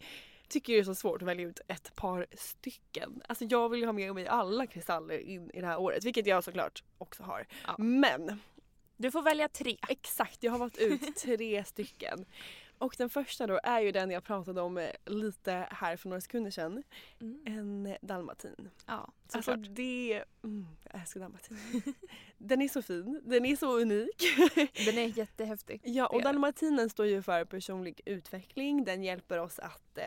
tycker 0.49 0.73
det 0.73 0.78
är 0.78 0.85
så 0.85 0.95
svårt 0.95 1.23
att 1.23 1.28
välja 1.28 1.47
ut 1.47 1.61
ett 1.69 1.97
par 1.97 2.26
stycken. 2.37 3.23
Alltså 3.28 3.45
jag 3.45 3.69
vill 3.69 3.81
ju 3.81 3.87
ha 3.87 3.92
med 3.92 4.14
mig 4.14 4.26
alla 4.26 4.66
kristaller 4.66 5.19
in 5.19 5.50
i 5.50 5.61
det 5.61 5.66
här 5.66 5.81
året, 5.81 6.04
vilket 6.04 6.26
jag 6.26 6.45
såklart 6.45 6.83
också 6.99 7.23
har. 7.23 7.47
Ja. 7.66 7.75
Men 7.78 8.40
Du 8.97 9.11
får 9.11 9.23
välja 9.23 9.49
tre. 9.49 9.76
exakt, 9.88 10.42
jag 10.42 10.52
har 10.52 10.59
valt 10.59 10.78
ut 10.78 11.16
tre 11.16 11.64
stycken. 11.64 12.25
Och 12.83 12.95
den 12.99 13.11
första 13.11 13.47
då 13.47 13.61
är 13.62 13.81
ju 13.81 13.93
den 13.93 14.11
jag 14.11 14.25
pratade 14.25 14.61
om 14.61 14.79
eh, 14.79 14.91
lite 15.07 15.69
här 15.71 15.97
för 15.97 16.09
några 16.09 16.21
sekunder 16.21 16.51
sedan. 16.51 16.83
Mm. 17.21 17.43
En 17.47 17.97
dalmatin. 18.03 18.71
Ja, 18.87 19.12
Alltså 19.23 19.53
såklart. 19.53 19.67
det... 19.71 20.25
Mm, 20.45 20.67
jag 20.93 21.01
älskar 21.01 21.21
dalmatin. 21.21 21.59
den 22.39 22.62
är 22.62 22.69
så 22.69 22.83
fin, 22.83 23.21
den 23.25 23.45
är 23.47 23.57
så 23.57 23.79
unik. 23.79 24.23
Den 24.87 24.99
är 24.99 25.19
jättehäftig. 25.19 25.81
ja 25.85 26.07
och 26.07 26.23
dalmatinen 26.23 26.91
står 26.91 27.07
ju 27.07 27.23
för 27.23 27.45
personlig 27.45 28.01
utveckling. 28.05 28.85
Den 28.85 29.05
hjälper 29.05 29.39
oss 29.39 29.59
att 29.59 29.99
eh, 29.99 30.05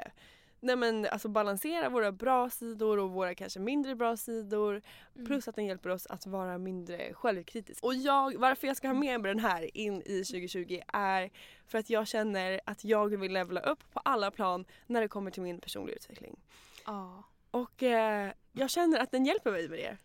nej 0.60 0.76
men, 0.76 1.06
alltså 1.06 1.28
balansera 1.30 1.90
våra 1.90 2.12
bra 2.12 2.50
sidor 2.50 3.00
och 3.00 3.12
våra 3.12 3.36
kanske 3.36 3.60
mindre 3.60 3.96
bra 3.96 4.18
sidor. 4.18 4.82
Mm. 5.16 5.26
Plus 5.28 5.48
att 5.48 5.56
den 5.56 5.66
hjälper 5.66 5.90
oss 5.90 6.06
att 6.08 6.26
vara 6.26 6.58
mindre 6.58 7.14
självkritiska. 7.14 7.88
Och 7.88 7.96
jag, 7.96 8.38
varför 8.38 8.68
jag 8.68 8.78
ska 8.78 8.88
ha 8.88 8.94
med 8.94 9.22
mig 9.22 9.30
den 9.30 9.40
här 9.40 9.78
in 9.78 10.02
i 10.06 10.24
2020 10.24 10.80
är 10.94 11.30
för 11.68 11.78
att 11.78 11.90
jag 11.90 12.08
känner 12.08 12.62
att 12.66 12.84
jag 12.84 13.18
vill 13.18 13.34
levela 13.34 13.62
upp 13.62 13.94
på 13.94 14.00
alla 14.06 14.32
plan 14.32 14.66
när 14.88 15.02
det 15.02 15.08
kommer 15.08 15.32
till 15.32 15.44
min 15.44 15.60
personliga 15.60 15.96
utveckling. 15.96 16.40
Ja. 16.86 17.24
Och 17.52 17.84
eh, 17.84 18.32
jag 18.52 18.70
känner 18.70 19.00
att 19.00 19.12
den 19.12 19.26
hjälper 19.26 19.52
mig 19.52 19.70
med 19.70 19.80
det. 19.80 19.98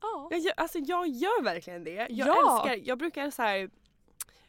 Ja. 0.00 0.28
Jag, 0.30 0.52
alltså 0.56 0.78
jag 0.78 1.08
gör 1.08 1.42
verkligen 1.42 1.84
det. 1.84 2.06
Jag 2.10 2.28
Ja. 2.28 2.62
älskar, 2.64 2.88
jag 2.88 2.98
brukar 2.98 3.30
så 3.30 3.42
här. 3.42 3.70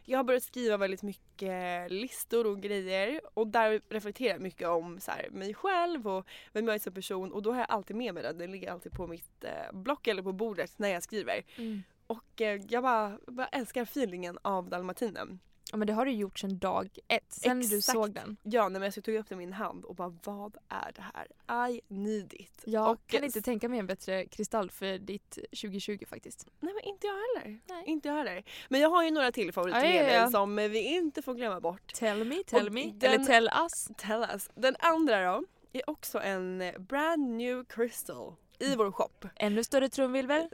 Jag 0.07 0.19
har 0.19 0.23
börjat 0.23 0.43
skriva 0.43 0.77
väldigt 0.77 1.03
mycket 1.03 1.91
listor 1.91 2.47
och 2.47 2.61
grejer 2.61 3.21
och 3.33 3.47
där 3.47 3.81
reflekterar 3.89 4.33
jag 4.33 4.41
mycket 4.41 4.67
om 4.67 4.99
så 4.99 5.11
här, 5.11 5.29
mig 5.29 5.53
själv 5.53 6.07
och 6.07 6.27
vem 6.53 6.67
jag 6.67 6.75
är 6.75 6.79
som 6.79 6.93
person 6.93 7.31
och 7.31 7.41
då 7.41 7.51
har 7.51 7.59
jag 7.59 7.69
alltid 7.69 7.95
med 7.95 8.13
mig 8.13 8.23
den. 8.23 8.37
Den 8.37 8.51
ligger 8.51 8.71
alltid 8.71 8.91
på 8.91 9.07
mitt 9.07 9.43
eh, 9.43 9.73
block 9.73 10.07
eller 10.07 10.23
på 10.23 10.31
bordet 10.31 10.79
när 10.79 10.89
jag 10.89 11.03
skriver. 11.03 11.41
Mm. 11.55 11.83
Och 12.07 12.41
eh, 12.41 12.61
jag 12.69 12.83
bara, 12.83 13.19
bara 13.27 13.47
älskar 13.47 13.81
feelingen 13.81 14.37
av 14.41 14.69
dalmatinen. 14.69 15.39
Ja 15.71 15.77
men 15.77 15.87
det 15.87 15.93
har 15.93 16.05
du 16.05 16.11
gjort 16.11 16.39
sedan 16.39 16.57
dag 16.57 16.89
ett. 17.07 17.33
Sen 17.33 17.59
du 17.59 17.77
Exakt. 17.77 17.95
såg 17.97 18.13
den. 18.13 18.37
Ja, 18.43 18.69
när 18.69 18.81
jag 18.83 18.93
så 18.93 19.01
tog 19.01 19.15
upp 19.15 19.29
den 19.29 19.37
i 19.41 19.45
min 19.45 19.53
hand 19.53 19.85
och 19.85 19.95
bara 19.95 20.13
vad 20.23 20.57
är 20.69 20.91
det 20.95 21.01
här? 21.13 21.67
I 21.69 21.81
need 21.87 22.33
it. 22.33 22.61
Jag 22.65 22.91
och, 22.91 23.07
kan 23.07 23.23
inte 23.23 23.41
tänka 23.41 23.69
mig 23.69 23.79
en 23.79 23.87
bättre 23.87 24.25
kristall 24.25 24.71
för 24.71 24.97
ditt 24.97 25.31
2020 25.31 26.03
faktiskt. 26.07 26.47
Nej 26.59 26.73
men 26.73 26.83
inte 26.83 27.07
jag 27.07 27.13
heller. 27.13 27.59
Nej. 27.65 27.83
Inte 27.87 28.07
jag 28.07 28.15
heller. 28.15 28.43
Men 28.69 28.81
jag 28.81 28.89
har 28.89 29.03
ju 29.03 29.11
några 29.11 29.31
till 29.31 29.53
favoriter 29.53 29.83
Ja, 29.85 30.01
ja, 30.03 30.13
ja. 30.13 30.27
som 30.27 30.55
vi 30.55 30.79
inte 30.95 31.21
får 31.21 31.33
glömma 31.33 31.59
bort. 31.61 31.93
Tell 31.93 32.23
me, 32.25 32.43
tell 32.45 32.67
Och 32.67 32.73
me. 32.73 32.91
den- 32.95 33.13
Eller 33.13 33.25
tell 33.25 33.49
us. 33.63 33.89
Tell 33.97 34.25
us. 34.33 34.49
Den 34.55 34.75
andra 34.79 35.25
då 35.33 35.43
är 35.73 35.89
också 35.89 36.19
en 36.21 36.63
brand 36.79 37.29
new 37.35 37.65
crystal 37.65 38.33
i 38.59 38.75
vår 38.75 38.91
shop. 38.91 39.09
Ännu 39.35 39.63
större 39.63 39.89
trumvirvel. 39.89 40.47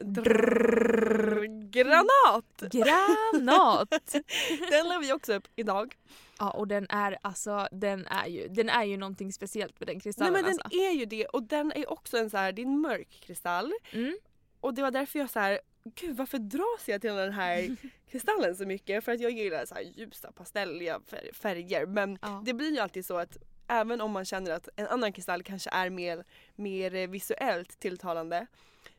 Granat! 1.70 2.62
Granat! 2.72 3.90
Den 4.72 4.88
la 4.90 5.00
vi 5.02 5.14
också 5.14 5.34
upp 5.34 5.48
idag. 5.56 5.96
ja 6.40 6.52
och 6.52 6.68
den 6.68 6.88
är 6.90 7.18
alltså, 7.22 7.68
den 7.72 8.06
är 8.08 8.28
ju, 8.28 8.48
den 8.48 8.70
är 8.70 8.84
ju 8.84 8.98
någonting 8.98 9.34
speciellt 9.34 9.80
med 9.80 9.88
den 9.88 9.96
Nej 9.96 10.02
kristallen 10.02 10.34
men 10.34 10.44
den 10.44 10.60
alltså. 10.64 10.80
är 10.80 10.92
ju 10.92 11.06
det 11.06 11.26
och 11.26 11.44
den 11.44 11.72
är 11.76 11.92
också 11.92 12.18
en 12.18 12.30
så 12.30 12.38
här, 12.38 12.52
det 12.52 12.62
är 12.62 12.66
en 12.66 12.82
mörk 12.82 13.22
kristall. 13.26 13.74
Mm. 13.92 14.18
Och 14.62 14.74
det 14.74 14.82
var 14.82 14.92
därför 14.92 15.20
jag 15.20 15.30
så 15.30 15.40
här, 15.40 15.60
gud 15.96 16.18
varför 16.18 16.38
dras 16.38 16.88
jag 16.90 17.02
till 17.02 17.14
den 17.14 17.34
här 17.34 17.76
kristallen 18.12 18.56
så 18.56 18.66
mycket? 18.66 19.04
För 19.06 19.12
att 19.12 19.20
jag 19.22 19.32
gillar 19.32 19.66
så 19.66 19.76
här 19.76 19.82
ljusa 19.82 20.32
pastelliga 20.32 21.00
fär- 21.10 21.34
färger 21.34 21.86
men 21.86 22.18
Ja. 22.22 22.42
det 22.46 22.54
blir 22.54 22.72
ju 22.72 22.80
alltid 22.80 23.06
så 23.06 23.18
att 23.18 23.38
även 23.68 24.02
om 24.02 24.12
man 24.12 24.26
känner 24.26 24.52
att 24.52 24.70
en 24.76 24.88
annan 24.88 25.14
kristall 25.14 25.44
kanske 25.44 25.70
är 25.70 25.90
mer, 25.90 26.24
mer 26.56 26.96
eh, 26.96 27.10
visuellt 27.10 27.80
tilltalande 27.80 28.48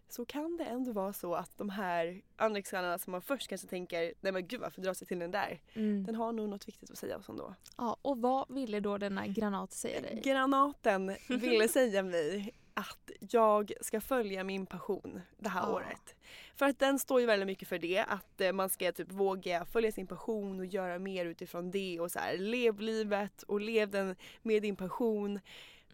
så 0.09 0.25
kan 0.25 0.57
det 0.57 0.65
ändå 0.65 0.93
vara 0.93 1.13
så 1.13 1.35
att 1.35 1.59
de 1.59 1.71
här 1.71 2.23
andra 2.37 2.63
kristallerna 2.63 2.99
som 2.99 3.11
man 3.11 3.23
först 3.23 3.49
kanske 3.49 3.69
tänker 3.69 4.15
nej 4.21 4.33
men 4.33 4.47
gud 4.47 4.61
varför 4.61 4.83
dras 4.83 5.01
jag 5.01 5.09
till 5.09 5.19
den 5.19 5.31
där? 5.31 5.61
Mm. 5.73 6.05
Den 6.05 6.15
har 6.15 6.33
nog 6.33 6.49
något 6.49 6.69
viktigt 6.69 6.91
att 6.91 6.99
säga 6.99 7.17
oss 7.17 7.29
ändå. 7.29 7.55
Ja, 7.77 7.97
och 8.03 8.19
vad 8.19 8.55
ville 8.55 8.81
då 8.81 8.99
denna 8.99 9.27
granat 9.27 9.73
säga 9.73 10.01
dig? 10.01 10.21
Granaten 10.25 11.17
ville 11.29 11.69
säga 11.69 12.03
mig 12.03 12.55
att 12.75 13.11
jag 13.31 13.73
ska 13.81 14.01
följa 14.01 14.45
min 14.45 14.67
passion 14.67 15.21
det 15.39 15.49
här 15.49 15.63
Ja. 15.63 15.73
året. 15.73 16.15
För 16.55 16.67
att 16.67 16.79
den 16.79 16.99
står 16.99 17.21
ju 17.21 17.27
väldigt 17.27 17.47
mycket 17.47 17.69
för 17.69 17.79
det, 17.79 17.99
att 17.99 18.41
eh, 18.41 18.53
man 18.53 18.69
ska 18.69 18.93
typ 18.93 19.13
våga 19.13 19.65
följa 19.65 19.93
sin 19.93 20.07
passion 20.07 20.61
och 20.61 20.67
göra 20.67 20.99
mer 20.99 21.27
utifrån 21.27 21.71
det 21.71 22.01
och 22.01 22.11
så 22.11 22.19
här, 22.19 22.39
lev 22.39 22.81
livet 22.81 23.43
och 23.43 23.61
lev 23.61 23.91
den 23.91 24.17
med 24.43 24.63
din 24.63 24.77
passion. 24.77 25.41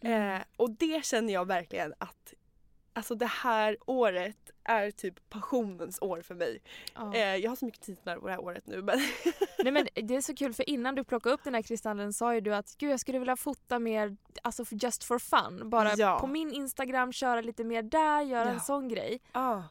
Eh, 0.01 0.39
och 0.57 0.71
det 0.71 1.05
känner 1.05 1.33
jag 1.33 1.47
verkligen 1.47 1.95
att 1.99 2.35
Alltså 2.93 3.15
det 3.15 3.27
här 3.27 3.77
året 3.87 4.51
är 4.69 4.91
typ 4.91 5.29
passionens 5.31 5.99
år 6.03 6.23
för 6.23 6.35
mig. 6.35 6.63
Ja. 6.95 7.15
Eh, 7.15 7.37
jag 7.37 7.51
har 7.51 7.57
så 7.57 7.65
mycket 7.65 8.05
på 8.05 8.27
det 8.27 8.31
här 8.33 8.41
året 8.41 8.67
nu 8.67 8.83
men 8.83 8.99
Nej 9.65 9.73
men 9.73 9.89
det 9.95 10.17
är 10.17 10.21
så 10.21 10.35
kul 10.35 10.55
för 10.55 10.71
innan 10.71 10.95
du 10.95 11.05
plockade 11.05 11.35
upp 11.35 11.45
den 11.45 11.55
här 11.55 11.63
kristallen 11.63 12.13
sa 12.13 12.35
ju 12.35 12.41
du 12.41 12.55
att 12.55 12.75
gud 12.79 12.91
jag 12.91 13.01
skulle 13.01 13.19
vilja 13.19 13.37
fota 13.37 13.79
mer 13.79 14.17
alltså 14.43 14.65
just 14.71 15.05
for 15.05 15.19
fun. 15.19 15.71
Bara 15.71 15.93
Ja. 15.97 16.19
på 16.21 16.27
min 16.27 16.53
Instagram 16.53 17.13
köra 17.13 17.41
lite 17.41 17.65
mer 17.65 17.83
där, 17.83 18.23
göra 18.23 18.45
Ja. 18.45 18.51
en 18.51 18.61
sån 18.61 18.89
grej. 18.89 19.21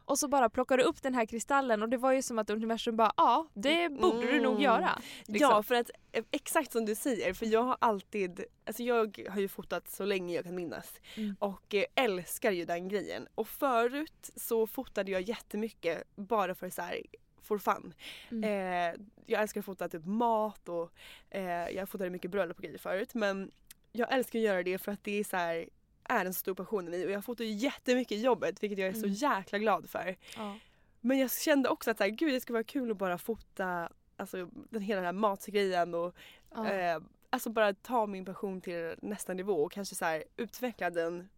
Och 0.04 0.18
så 0.18 0.28
bara 0.28 0.48
plockade 0.50 0.82
du 0.82 0.86
upp 0.88 1.02
den 1.02 1.14
här 1.14 1.26
kristallen 1.26 1.82
och 1.82 1.88
det 1.88 1.96
var 1.96 2.12
ju 2.12 2.22
som 2.22 2.38
att 2.38 2.50
universum 2.50 2.96
bara 2.96 3.12
ja 3.16 3.46
det 3.54 3.88
borde 3.88 4.26
du 4.32 4.40
nog 4.40 4.52
Mm. 4.52 4.62
göra. 4.62 5.00
liksom. 5.26 5.50
Ja, 5.50 5.62
för 5.62 5.74
att 5.74 5.90
eh, 6.12 6.24
exakt 6.30 6.72
som 6.72 6.84
du 6.84 6.94
säger, 6.94 7.34
för 7.34 7.46
jag 7.46 7.62
har 7.62 7.76
alltid, 7.80 8.44
alltså 8.66 8.82
jag 8.82 9.26
har 9.30 9.40
ju 9.40 9.48
fotat 9.48 9.88
så 9.90 10.04
länge 10.04 10.34
jag 10.34 10.44
kan 10.44 10.54
minnas 10.54 10.92
Mm. 11.16 11.36
och 11.38 11.74
eh, 11.74 11.84
älskar 11.94 12.50
ju 12.50 12.64
den 12.64 12.88
grejen. 12.88 13.26
Och 13.34 13.48
förut 13.48 14.30
så 14.36 14.66
fotade 14.66 14.87
jag 14.96 15.20
jättemycket 15.22 16.04
bara 16.16 16.54
för 16.54 16.70
så 16.70 16.82
här 16.82 17.02
for 17.42 17.58
fun. 17.58 17.94
Mm. 18.30 18.44
Eh, 18.44 19.00
jag 19.26 19.42
älskar 19.42 19.60
att 19.60 19.64
fota 19.64 19.88
typ 19.88 20.04
mat 20.04 20.68
och 20.68 20.92
eh, 21.30 21.68
jag 21.68 21.88
fotade 21.88 22.10
mycket 22.10 22.30
bröllop 22.30 22.56
och 22.56 22.62
grejer 22.62 22.78
förut 22.78 23.14
men 23.14 23.50
jag 23.92 24.12
älskar 24.12 24.38
att 24.38 24.44
göra 24.44 24.62
det 24.62 24.78
för 24.78 24.92
att 24.92 25.04
det 25.04 25.20
är 25.20 25.24
så 25.24 25.36
här 25.36 25.68
är 26.04 26.24
en 26.24 26.34
stor 26.34 26.54
passion 26.54 26.88
i 26.88 26.90
mig 26.90 27.04
och 27.06 27.10
jag 27.10 27.24
fotar 27.24 27.44
ju 27.44 27.50
jättemycket 27.50 28.12
i 28.18 28.20
jobbet 28.20 28.62
vilket 28.62 28.78
jag 28.78 28.88
är 28.88 28.92
så 28.92 28.98
Mm. 28.98 29.12
jäkla 29.12 29.58
glad 29.58 29.90
för. 29.90 30.16
Ja. 30.36 30.58
Men 31.00 31.18
jag 31.18 31.32
kände 31.32 31.68
också 31.68 31.90
att 31.90 31.96
så 31.98 32.02
här, 32.04 32.10
gud 32.10 32.32
det 32.34 32.40
skulle 32.40 32.54
vara 32.54 32.64
kul 32.64 32.90
att 32.90 32.96
bara 32.96 33.18
fota 33.18 33.88
alltså, 34.16 34.48
den 34.70 34.82
hela 34.82 34.96
den 35.00 35.04
här 35.06 35.12
matgrejen 35.12 35.94
och 35.94 36.14
Ja. 36.54 36.70
eh, 36.72 37.00
alltså 37.30 37.50
bara 37.50 37.74
ta 37.74 38.06
min 38.06 38.24
passion 38.24 38.60
till 38.60 38.94
nästa 39.02 39.34
nivå 39.34 39.64
och 39.64 39.72
kanske 39.72 39.94
så 39.94 40.04
här, 40.04 40.24
utveckla 40.36 40.90
den 40.90 41.28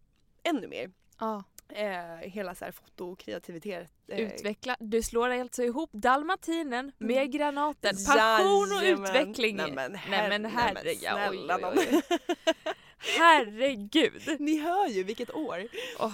ännu 0.43 0.67
mer. 0.67 0.91
Ja. 1.19 1.43
Eh, 1.75 2.29
hela 2.29 2.55
så 2.55 2.65
här 2.65 2.71
fotokreativitet. 2.71 3.91
Eh, 4.07 4.19
Utveckla. 4.19 4.75
Du 4.79 5.01
slår 5.03 5.29
alltså 5.29 5.63
ihop 5.63 5.89
dalmatinen 5.93 6.91
med 6.97 7.17
Mm. 7.17 7.31
granaten. 7.31 7.95
Passion 8.07 8.71
och 8.77 8.83
Jajamän. 8.83 9.03
utveckling. 9.09 9.55
Nej 9.55 9.71
men, 9.71 9.91
Nej, 9.91 10.01
her- 10.03 10.39
nej, 10.39 10.51
herregud. 10.55 10.97
snälla 10.99 11.29
oj, 11.29 11.75
oj, 11.77 11.87
oj. 11.93 12.01
Herregud. 13.19 14.21
Ni 14.39 14.57
hör 14.59 14.87
ju 14.87 15.03
vilket 15.03 15.35
år. 15.35 15.67
Åh. 15.99 16.13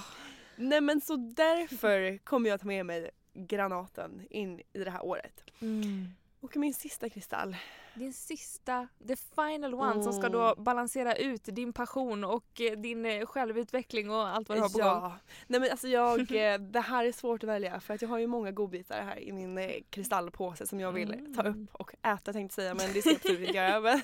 Nej 0.55 0.81
men 0.81 1.01
så 1.01 1.15
därför 1.15 2.17
kommer 2.17 2.49
jag 2.49 2.59
ta 2.59 2.67
med 2.67 2.85
mig 2.85 3.09
granaten 3.33 4.21
in 4.29 4.59
i 4.73 4.79
det 4.83 4.91
här 4.91 5.05
året. 5.05 5.43
Mm. 5.61 6.07
Och 6.39 6.57
min 6.57 6.73
sista 6.73 7.09
kristall. 7.09 7.55
Din 7.93 8.13
sista, 8.13 8.87
the 9.07 9.15
final 9.15 9.73
one 9.73 10.03
som 10.03 10.13
ska 10.13 10.27
Mm. 10.27 10.31
då 10.31 10.55
balansera 10.57 11.15
ut 11.15 11.43
din 11.45 11.73
passion 11.73 12.23
och 12.23 12.61
eh, 12.61 12.71
din 12.77 13.05
eh, 13.05 13.25
självutveckling 13.25 14.11
och 14.11 14.27
allt 14.27 14.49
vad 14.49 14.57
du 14.57 14.61
har 14.61 14.69
på 14.69 14.77
gång. 14.77 14.87
ja. 14.87 15.17
Nej 15.47 15.59
men 15.59 15.71
alltså 15.71 15.87
jag, 15.87 16.19
eh, 16.35 16.59
det 16.59 16.79
här 16.79 17.05
är 17.05 17.11
svårt 17.11 17.43
att 17.43 17.49
välja 17.49 17.79
för 17.79 17.93
att 17.93 18.01
jag 18.01 18.09
har 18.09 18.17
ju 18.17 18.27
många 18.27 18.51
godbitar 18.51 19.01
här 19.01 19.19
i 19.19 19.31
min 19.31 19.83
kristallpåse 19.89 20.67
som 20.67 20.79
jag 20.79 20.91
vill 20.91 21.33
ta 21.35 21.41
Mm. 21.41 21.63
upp 21.63 21.75
och 21.75 21.91
äta 22.05 22.33
tänkte 22.33 22.55
säga 22.55 22.73
men 22.73 22.93
det 22.93 23.01
ska 23.01 23.09
jag 23.09 23.15
absolut 23.15 23.39
inte 23.39 23.53
göra. 23.53 24.01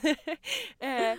Eh, 0.79 1.17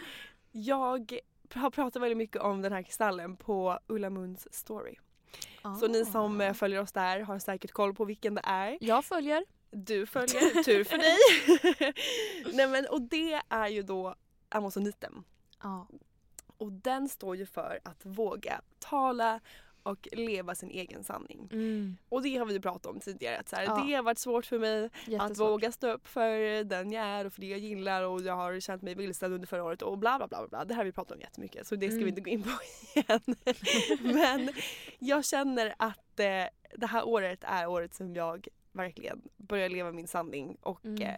jag 0.53 1.21
har 1.55 1.71
pratat 1.71 2.03
väldigt 2.03 2.19
mycket 2.19 2.43
om 2.43 2.63
den 2.63 2.73
här 2.73 2.83
kristallen 2.83 3.37
på 3.37 3.79
Ulla 3.87 4.11
Munds 4.11 4.49
story. 4.51 4.95
Så 5.81 5.89
ni 5.89 6.05
som 6.05 6.41
Ah. 6.41 6.55
följer 6.55 6.81
oss 6.81 6.93
där 6.93 7.21
har 7.21 7.39
säkert 7.39 7.73
koll 7.73 7.95
på 7.95 8.05
vilken 8.05 8.35
det 8.35 8.43
är. 8.45 8.79
Jag 8.81 9.05
följer. 9.05 9.45
Du 9.77 10.07
följer, 10.07 10.63
tur 10.65 10.85
för 10.85 10.99
dig. 10.99 11.19
Nej 12.53 12.67
men 12.69 12.87
och 12.87 13.03
det 13.03 13.41
är 13.49 13.69
ju 13.69 13.83
då 13.83 14.15
amazoniten. 14.49 15.25
Ja. 15.63 15.89
Och 16.57 16.73
den 16.73 17.09
står 17.09 17.37
ju 17.37 17.47
för 17.47 17.81
att 17.85 18.07
våga 18.07 18.61
tala 18.79 19.41
och 19.83 20.09
leva 20.13 20.55
sin 20.55 20.71
egen 20.71 21.05
sanning. 21.05 21.49
Mm. 21.53 21.97
Och 22.09 22.23
det 22.23 22.37
har 22.37 22.47
vi 22.47 22.53
ju 22.55 22.61
pratat 22.61 22.87
om 22.87 23.01
tidigare. 23.01 23.39
Att 23.39 23.49
så 23.49 23.57
här, 23.57 23.65
Ja. 23.65 23.85
Det 23.87 23.95
har 23.95 24.03
varit 24.03 24.19
svårt 24.19 24.47
för 24.47 24.59
mig 24.59 24.85
att 24.85 25.09
Jättesvårt. 25.09 25.49
våga 25.51 25.73
stå 25.73 25.91
upp 25.93 26.07
för 26.07 26.65
den 26.65 26.93
jag 26.93 27.05
är 27.05 27.25
och 27.25 27.33
för 27.33 27.41
det 27.41 27.47
jag 27.47 27.59
gillar 27.59 28.03
och 28.03 28.23
jag 28.23 28.37
har 28.37 28.61
känt 28.61 28.83
mig 28.83 28.95
vilsen 28.95 29.33
under 29.33 29.47
förra 29.47 29.65
året 29.65 29.83
och 29.83 29.99
bla 29.99 30.19
bla 30.19 30.27
bla. 30.29 30.47
bla. 30.49 30.65
Det 30.65 30.75
här 30.75 30.79
har 30.81 30.85
vi 30.85 30.93
pratat 30.93 31.13
om 31.17 31.21
jättemycket 31.21 31.67
så 31.67 31.77
det 31.77 31.87
ska 31.89 31.97
vi 31.97 32.03
Mm. 32.03 32.09
inte 32.09 32.21
gå 32.21 32.31
in 32.31 32.43
på 32.43 32.51
igen. 33.01 33.21
Men 34.01 34.53
jag 34.99 35.25
känner 35.25 35.75
att 35.79 36.21
eh, 36.21 36.45
det 36.77 36.87
här 36.87 37.09
året 37.09 37.39
är 37.45 37.67
året 37.67 37.95
som 37.95 38.15
jag 38.15 38.49
verkligen 38.75 39.23
börjar 39.37 39.69
leva 39.69 39.93
min 39.93 40.09
sanning 40.09 40.57
och 40.61 40.85
Mm. 40.85 41.03
eh, 41.03 41.17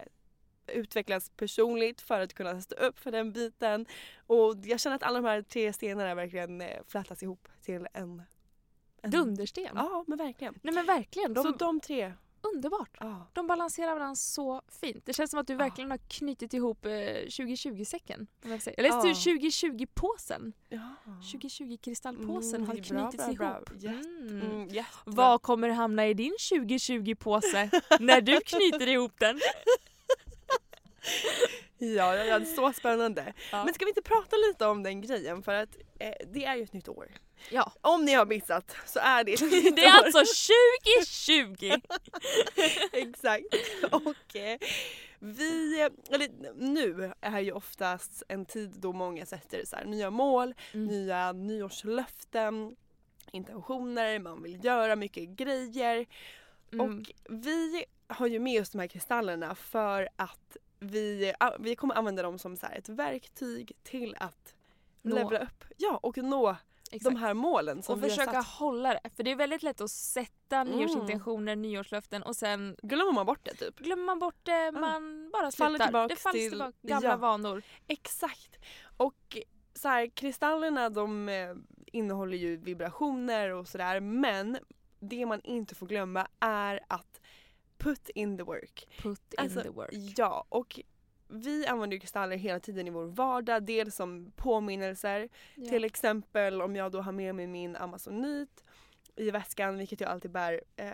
utvecklas 0.67 1.29
personligt 1.29 2.01
för 2.01 2.19
att 2.19 2.33
kunna 2.33 2.61
stå 2.61 2.75
upp 2.75 2.99
för 2.99 3.11
den 3.11 3.31
biten. 3.33 3.85
Och 4.27 4.55
jag 4.63 4.79
känner 4.79 4.95
att 4.95 5.03
alla 5.03 5.21
de 5.21 5.27
här 5.27 5.41
tre 5.41 5.73
stenarna 5.73 6.15
verkligen 6.15 6.61
eh, 6.61 6.81
flätas 6.87 7.23
ihop 7.23 7.47
till 7.61 7.87
en... 7.93 8.21
en 9.01 9.11
Dundersten. 9.11 9.69
Ja 9.75 10.03
men 10.07 10.17
verkligen. 10.17 10.59
Nej 10.63 10.73
men 10.73 10.85
verkligen. 10.85 11.33
De, 11.33 11.43
Så 11.43 11.51
de 11.51 11.79
tre 11.79 12.13
underbart. 12.41 12.97
Ja. 12.99 13.27
De 13.33 13.47
balanserar 13.47 13.93
varandra 13.95 14.15
så 14.15 14.61
fint. 14.81 15.05
Det 15.05 15.13
känns 15.13 15.31
som 15.31 15.39
att 15.39 15.47
du 15.47 15.55
verkligen 15.55 15.91
har 15.91 15.97
knutit 15.97 16.53
ihop 16.53 16.85
eh, 16.85 16.89
2020-säcken. 16.91 18.27
om 18.43 18.49
jag. 18.51 18.61
Eller 18.77 18.89
Ja. 18.89 19.01
2020-påsen. 19.01 20.53
Ja. 20.69 20.95
2020-kristallpåsen 21.33 22.55
Mm, 22.55 22.67
har 22.67 22.73
bra, 22.75 22.83
knutits 22.83 23.25
bra, 23.25 23.33
bra. 23.33 23.55
ihop. 23.55 23.69
Jätte- 23.83 24.07
Mm. 24.19 24.41
Mm. 24.41 24.85
Vad 25.05 25.41
kommer 25.41 25.69
hamna 25.69 26.07
i 26.07 26.13
din 26.13 26.35
2020-påse 26.51 27.69
när 27.99 28.21
du 28.21 28.39
knyter 28.41 28.87
ihop 28.87 29.13
den? 29.19 29.39
Ja, 31.77 32.15
ja, 32.15 32.45
så 32.45 32.73
spännande. 32.73 33.33
Ja. 33.51 33.65
Men 33.65 33.73
ska 33.73 33.85
vi 33.85 33.91
inte 33.91 34.01
prata 34.01 34.35
lite 34.35 34.65
om 34.65 34.83
den 34.83 35.01
grejen 35.01 35.43
för 35.43 35.53
att 35.53 35.77
eh, 35.99 36.13
det 36.33 36.45
är 36.45 36.55
ju 36.55 36.63
ett 36.63 36.73
nytt 36.73 36.87
år. 36.89 37.07
Ja. 37.51 37.71
Om 37.81 38.05
ni 38.05 38.13
har 38.13 38.25
missat 38.25 38.75
så 38.85 38.99
är 38.99 39.23
det 39.23 39.33
ett 39.33 39.41
nytt 39.51 39.75
Det 39.75 39.81
är 39.85 39.99
år. 39.99 40.05
alltså 40.05 40.23
2020! 41.05 41.71
Exakt. 42.91 43.45
Och 43.91 44.35
eh, 44.35 44.57
vi, 45.19 45.81
eller 46.11 46.29
nu 46.55 47.11
är 47.21 47.39
ju 47.39 47.51
oftast 47.51 48.23
en 48.27 48.45
tid 48.45 48.69
då 48.79 48.93
många 48.93 49.25
sätter 49.25 49.65
så 49.65 49.75
här, 49.75 49.85
nya 49.85 50.09
mål, 50.09 50.53
Mm. 50.73 50.87
nya 50.87 51.31
nyårslöften, 51.31 52.75
intentioner, 53.31 54.19
man 54.19 54.43
vill 54.43 54.65
göra 54.65 54.95
mycket 54.95 55.29
grejer. 55.29 56.05
Mm. 56.73 56.85
Och 56.99 57.11
vi 57.29 57.85
har 58.07 58.27
ju 58.27 58.39
med 58.39 58.61
oss 58.61 58.69
de 58.69 58.79
här 58.79 58.87
kristallerna 58.87 59.55
för 59.55 60.09
att 60.15 60.57
vi, 60.79 61.33
vi 61.59 61.75
kommer 61.75 61.95
använda 61.95 62.23
dem 62.23 62.39
som 62.39 62.57
så 62.57 62.67
ett 62.67 62.89
verktyg 62.89 63.71
till 63.83 64.15
att 64.19 64.53
Nå. 65.01 65.15
levla 65.15 65.39
upp 65.39 65.63
ja, 65.77 65.99
och 66.03 66.17
nå 66.17 66.55
Exakt. 66.91 67.03
de 67.03 67.15
här 67.15 67.33
målen 67.33 67.83
som 67.83 67.93
och 67.93 68.03
vi 68.03 68.09
har 68.09 68.15
försöka 68.15 68.31
satt. 68.43 68.45
hålla 68.47 68.93
det. 68.93 69.09
För 69.15 69.23
det 69.23 69.31
är 69.31 69.35
väldigt 69.35 69.63
lätt 69.63 69.81
att 69.81 69.91
sätta 69.91 70.57
Mm. 70.57 70.77
nyårsintentioner, 70.77 71.55
nyårslöften 71.55 72.23
och 72.23 72.35
sen 72.35 72.75
Glömmer 72.83 73.11
man 73.11 73.25
bort 73.25 73.39
det 73.43 73.53
typ. 73.53 73.79
glömmer 73.79 74.03
man 74.05 74.19
bort 74.19 74.39
det, 74.43 74.71
man 74.71 75.29
bara 75.33 75.51
Faller 75.51 75.77
slutar. 75.77 75.85
tillbaks 75.85 76.15
det 76.15 76.21
faller 76.21 76.39
till- 76.39 76.49
tillbaka, 76.49 76.77
gamla 76.81 77.09
ja. 77.09 77.15
vanor. 77.17 77.61
Exakt. 77.87 78.57
Och 78.97 79.37
så 79.73 79.87
här, 79.87 80.07
kristallerna 80.07 80.89
de 80.89 81.29
eh, 81.29 81.55
innehåller 81.85 82.37
ju 82.37 82.57
vibrationer 82.57 83.49
och 83.49 83.67
sådär 83.67 83.99
men 83.99 84.57
det 84.99 85.25
man 85.25 85.41
inte 85.41 85.75
får 85.75 85.87
glömma 85.87 86.27
är 86.39 86.79
att 86.87 87.21
put 87.77 88.09
in 88.09 88.37
the 88.37 88.43
work. 88.43 88.87
Put 89.01 89.19
in 89.33 89.39
Alltså, 89.39 89.61
the 89.61 89.69
work. 89.69 89.89
Ja, 90.17 90.45
och 90.49 90.79
vi 91.27 91.67
använder 91.67 91.95
ju 91.95 91.99
kristaller 91.99 92.37
hela 92.37 92.59
tiden 92.59 92.87
i 92.87 92.89
vår 92.89 93.05
vardag. 93.05 93.63
Dels 93.63 93.95
som 93.95 94.31
påminnelser. 94.35 95.29
Ja. 95.55 95.69
Till 95.69 95.83
exempel 95.83 96.61
om 96.61 96.75
jag 96.75 96.91
då 96.91 97.01
har 97.01 97.11
med 97.11 97.35
mig 97.35 97.47
min 97.47 97.75
amazonit 97.75 98.63
i 99.15 99.31
väskan, 99.31 99.77
vilket 99.77 100.01
jag 100.01 100.09
alltid 100.09 100.31
bär. 100.31 100.61
Eh, 100.75 100.85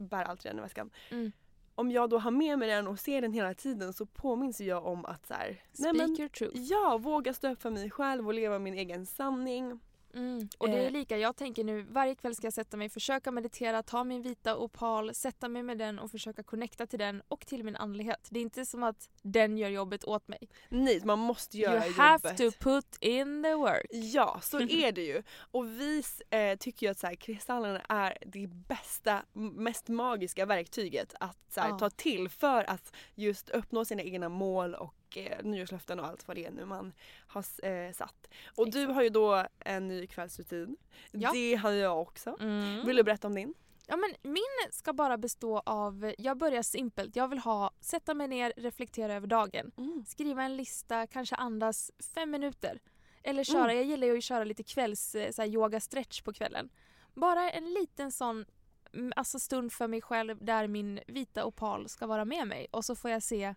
bär 0.00 0.24
alltid 0.24 0.50
den 0.50 0.58
i 0.58 0.62
väskan. 0.62 0.90
Mm. 1.10 1.32
Om 1.74 1.90
jag 1.90 2.10
då 2.10 2.18
har 2.18 2.30
med 2.30 2.58
mig 2.58 2.68
den 2.68 2.88
och 2.88 2.98
ser 2.98 3.20
den 3.22 3.32
hela 3.32 3.54
tiden 3.54 3.92
så 3.92 4.06
påminns 4.06 4.60
jag 4.60 4.86
om 4.86 5.04
att 5.04 5.26
så 5.26 5.34
här, 5.34 5.62
Speak 5.72 5.96
men, 5.96 6.10
your 6.20 6.28
truth. 6.28 6.56
ja, 6.56 6.98
våga 6.98 7.34
stå 7.34 7.48
upp 7.52 7.62
för 7.62 7.70
mig 7.70 7.90
själv 7.90 8.26
och 8.26 8.34
leva 8.34 8.58
min 8.58 8.74
egen 8.74 9.06
sanning. 9.06 9.80
Mm. 10.14 10.48
Och 10.58 10.68
det 10.68 10.76
är 10.78 10.86
Eh. 10.86 10.90
lika, 10.90 11.18
jag 11.18 11.36
tänker 11.36 11.64
nu 11.64 11.82
varje 11.82 12.14
kväll 12.14 12.34
ska 12.34 12.46
jag 12.46 12.52
sätta 12.54 12.76
mig, 12.76 12.88
försöka 12.88 13.30
meditera, 13.30 13.82
ta 13.82 14.04
min 14.04 14.22
vita 14.22 14.56
opal, 14.56 15.14
sätta 15.14 15.48
mig 15.48 15.62
med 15.62 15.78
den 15.78 15.98
och 15.98 16.10
försöka 16.10 16.42
connecta 16.42 16.86
till 16.86 16.98
den 16.98 17.22
och 17.28 17.46
till 17.46 17.64
min 17.64 17.76
andlighet. 17.76 18.28
Det 18.30 18.38
är 18.38 18.42
inte 18.42 18.66
som 18.66 18.82
att 18.82 19.08
den 19.22 19.58
gör 19.58 19.68
jobbet 19.68 20.04
åt 20.04 20.28
mig. 20.28 20.48
Nej, 20.68 21.00
man 21.04 21.18
måste 21.18 21.58
göra 21.58 21.86
you 21.86 21.94
have 21.94 22.28
jobbet. 22.32 22.36
to 22.36 22.50
put 22.70 22.96
in 23.00 23.42
the 23.42 23.54
work. 23.54 23.86
Ja, 23.90 24.40
så 24.42 24.60
är 24.60 24.92
det 24.92 25.02
ju. 25.04 25.22
Och 25.38 25.66
vi 25.66 26.02
eh, 26.30 26.56
tycker 26.58 26.86
ju 26.86 26.90
att 26.90 26.98
så 26.98 27.06
här, 27.06 27.14
kristallerna 27.14 27.80
är 27.88 28.18
det 28.26 28.46
bästa, 28.46 29.22
mest 29.32 29.88
magiska 29.88 30.46
verktyget 30.46 31.14
att 31.20 31.38
så 31.48 31.60
här, 31.60 31.68
Ja. 31.68 31.78
ta 31.78 31.90
till 31.90 32.28
för 32.28 32.64
att 32.70 32.94
just 33.14 33.48
uppnå 33.50 33.84
sina 33.84 34.02
egna 34.02 34.28
mål 34.28 34.74
och 34.74 34.94
eh, 35.16 35.44
nyårslöften 35.44 36.00
och 36.00 36.06
allt 36.06 36.28
vad 36.28 36.36
det 36.36 36.44
är 36.46 36.50
nu 36.50 36.64
man 36.64 36.92
har 37.26 37.66
eh, 37.68 37.92
satt. 37.92 38.28
Och 38.56 38.70
du 38.70 38.86
har 38.86 39.02
ju 39.02 39.08
då 39.08 39.46
en 39.58 39.88
ny 39.88 40.06
kvällsrutin. 40.06 40.76
Ja. 41.10 41.32
Det 41.32 41.54
har 41.54 41.70
jag 41.70 42.00
också. 42.00 42.36
Mm. 42.40 42.86
Vill 42.86 42.96
du 42.96 43.02
berätta 43.02 43.26
om 43.26 43.34
din? 43.34 43.54
Ja, 43.86 43.96
men 43.96 44.32
min 44.32 44.70
ska 44.70 44.92
bara 44.92 45.16
bestå 45.16 45.58
av, 45.66 46.12
jag 46.18 46.36
börjar 46.38 46.62
simpelt. 46.62 47.16
Jag 47.16 47.28
vill 47.28 47.38
ha, 47.38 47.70
sätta 47.80 48.14
mig 48.14 48.28
ner, 48.28 48.52
reflektera 48.56 49.14
över 49.14 49.26
dagen. 49.26 49.72
Skriva 50.06 50.42
en 50.42 50.56
lista, 50.56 51.06
kanske 51.06 51.36
andas 51.36 51.90
fem 52.14 52.30
minuter. 52.30 52.80
Eller 53.22 53.44
köra, 53.44 53.64
Mm. 53.64 53.76
jag 53.76 53.84
gillar 53.84 54.06
ju 54.06 54.18
att 54.18 54.24
köra 54.24 54.44
lite 54.44 54.62
kvälls 54.62 55.14
eh, 55.14 55.30
så 55.30 55.42
här, 55.42 55.48
yoga 55.48 55.80
stretch 55.80 56.22
på 56.22 56.32
kvällen. 56.32 56.70
Bara 57.14 57.50
en 57.50 57.74
liten 57.74 58.12
sån 58.12 58.44
mm, 58.92 59.12
alltså 59.16 59.38
stund 59.38 59.72
för 59.72 59.88
mig 59.88 60.02
själv 60.02 60.44
där 60.44 60.66
min 60.66 61.00
vita 61.06 61.44
opal 61.44 61.88
ska 61.88 62.06
vara 62.06 62.24
med 62.24 62.48
mig 62.48 62.66
och 62.70 62.84
så 62.84 62.96
får 62.96 63.10
jag 63.10 63.22
se 63.22 63.54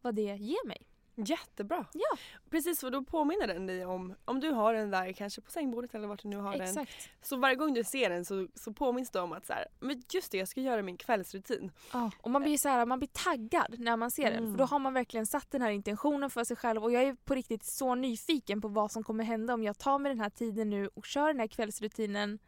vad 0.00 0.14
det 0.14 0.22
ger 0.36 0.66
mig. 0.66 0.86
Jättebra. 1.24 1.86
Ja. 1.92 2.18
Precis, 2.50 2.80
för 2.80 2.90
då 2.90 3.04
påminner 3.04 3.46
den 3.46 3.66
dig 3.66 3.86
om, 3.86 4.14
om 4.24 4.40
du 4.40 4.50
har 4.50 4.74
den 4.74 4.90
där 4.90 5.12
kanske 5.12 5.40
på 5.40 5.50
sängbordet 5.50 5.94
eller 5.94 6.08
vart 6.08 6.22
du 6.22 6.28
nu 6.28 6.36
har 6.36 6.52
den. 6.52 6.62
Exakt. 6.62 7.10
Så 7.22 7.36
varje 7.36 7.56
gång 7.56 7.74
du 7.74 7.84
ser 7.84 8.10
den 8.10 8.24
så, 8.24 8.48
så 8.54 8.72
påminns 8.72 9.10
du 9.10 9.18
om 9.18 9.32
att 9.32 9.46
så 9.46 9.52
här, 9.52 9.66
men 9.80 10.02
just 10.12 10.32
det 10.32 10.38
jag 10.38 10.48
ska 10.48 10.60
göra 10.60 10.82
min 10.82 10.96
kvällsrutin. 10.96 11.72
Ja, 11.92 12.10
och 12.20 12.30
man 12.30 12.42
blir 12.42 12.58
så 12.58 12.68
här, 12.68 12.86
man 12.86 12.98
blir 12.98 13.08
taggad 13.12 13.74
när 13.78 13.96
man 13.96 14.10
ser 14.10 14.30
den. 14.30 14.38
Mm. 14.38 14.52
För 14.52 14.58
då 14.58 14.64
har 14.64 14.78
man 14.78 14.94
verkligen 14.94 15.26
satt 15.26 15.50
den 15.50 15.62
här 15.62 15.70
intentionen 15.70 16.30
för 16.30 16.44
sig 16.44 16.56
själv 16.56 16.84
och 16.84 16.92
jag 16.92 17.02
är 17.02 17.14
på 17.14 17.34
riktigt 17.34 17.64
så 17.64 17.94
nyfiken 17.94 18.60
på 18.60 18.68
vad 18.68 18.92
som 18.92 19.02
kommer 19.02 19.24
hända 19.24 19.54
om 19.54 19.62
jag 19.62 19.78
tar 19.78 19.98
mig 19.98 20.10
den 20.10 20.20
här 20.20 20.30
tiden 20.30 20.70
nu 20.70 20.88
och 20.94 21.06
kör 21.06 21.26
den 21.26 21.40
här 21.40 21.46
kvällsrutinen. 21.46 22.38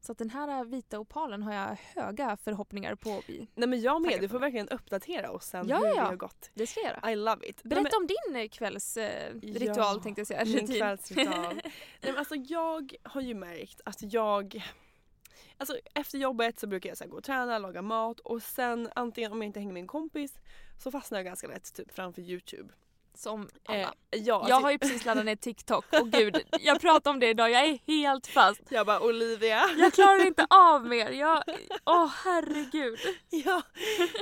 Så 0.00 0.12
att 0.12 0.18
den 0.18 0.30
här 0.30 0.64
vita 0.64 0.98
opalen 0.98 1.42
har 1.42 1.52
jag 1.52 1.76
höga 1.94 2.36
förhoppningar 2.36 2.94
på 2.94 3.18
att 3.18 3.26
bli. 3.26 3.48
Nej 3.54 3.68
men 3.68 3.80
jag 3.80 4.02
med, 4.02 4.20
du 4.20 4.28
får 4.28 4.34
det. 4.34 4.40
verkligen 4.40 4.68
uppdatera 4.68 5.30
oss 5.30 5.44
sen 5.44 5.68
Ja, 5.68 5.78
hur 5.78 5.86
ja, 5.86 5.94
det 5.94 6.00
har 6.00 6.16
gått. 6.16 6.50
Det 6.54 6.66
ska 6.66 6.80
jag 6.80 6.90
göra. 6.90 7.12
I 7.12 7.16
love 7.16 7.46
it. 7.46 7.62
Berätta 7.62 7.96
om 7.96 8.06
din 8.26 8.48
kvällsritual 8.48 9.78
eh, 9.78 9.94
Ja, 9.94 10.00
tänkte 10.02 10.20
jag 10.20 10.26
säga. 10.26 10.44
min 10.44 10.66
kvällsritual. 10.66 11.60
Nej, 12.00 12.16
alltså 12.16 12.34
jag 12.34 12.94
har 13.02 13.20
ju 13.20 13.34
märkt 13.34 13.80
att 13.84 14.12
jag 14.12 14.62
Alltså 15.60 15.78
efter 15.94 16.18
jobbet 16.18 16.58
så 16.58 16.66
brukar 16.66 16.88
jag 16.88 16.98
så 16.98 17.06
gå 17.06 17.16
och 17.16 17.24
träna, 17.24 17.58
laga 17.58 17.82
mat 17.82 18.20
och 18.20 18.42
sen 18.42 18.88
antingen 18.94 19.32
om 19.32 19.38
jag 19.42 19.48
inte 19.48 19.60
hänger 19.60 19.72
med 19.72 19.80
en 19.80 19.86
kompis 19.86 20.34
så 20.78 20.90
fastnar 20.90 21.18
jag 21.18 21.26
ganska 21.26 21.46
lätt 21.46 21.74
typ 21.74 21.92
framför 21.92 22.22
Youtube. 22.22 22.74
Som 23.18 23.48
alla. 23.64 23.78
Eh, 23.78 23.88
ja, 24.10 24.18
jag 24.20 24.40
alltså, 24.40 24.54
har 24.54 24.70
ju 24.70 24.78
precis 24.78 25.04
laddat 25.04 25.24
ner 25.24 25.36
TikTok 25.36 25.84
och 26.00 26.10
gud, 26.10 26.42
jag 26.60 26.80
pratade 26.80 27.14
om 27.14 27.20
det 27.20 27.28
idag, 27.28 27.50
jag 27.50 27.64
är 27.64 27.78
helt 27.86 28.26
fast. 28.26 28.60
jag 28.68 28.86
bara 28.86 29.00
Olivia. 29.00 29.62
Jag 29.78 29.92
klarar 29.92 30.26
inte 30.26 30.46
av 30.50 30.86
mer. 30.86 31.10
Jag, 31.10 31.42
åh 31.84 32.10
herregud. 32.24 32.98
Ja, 33.30 33.62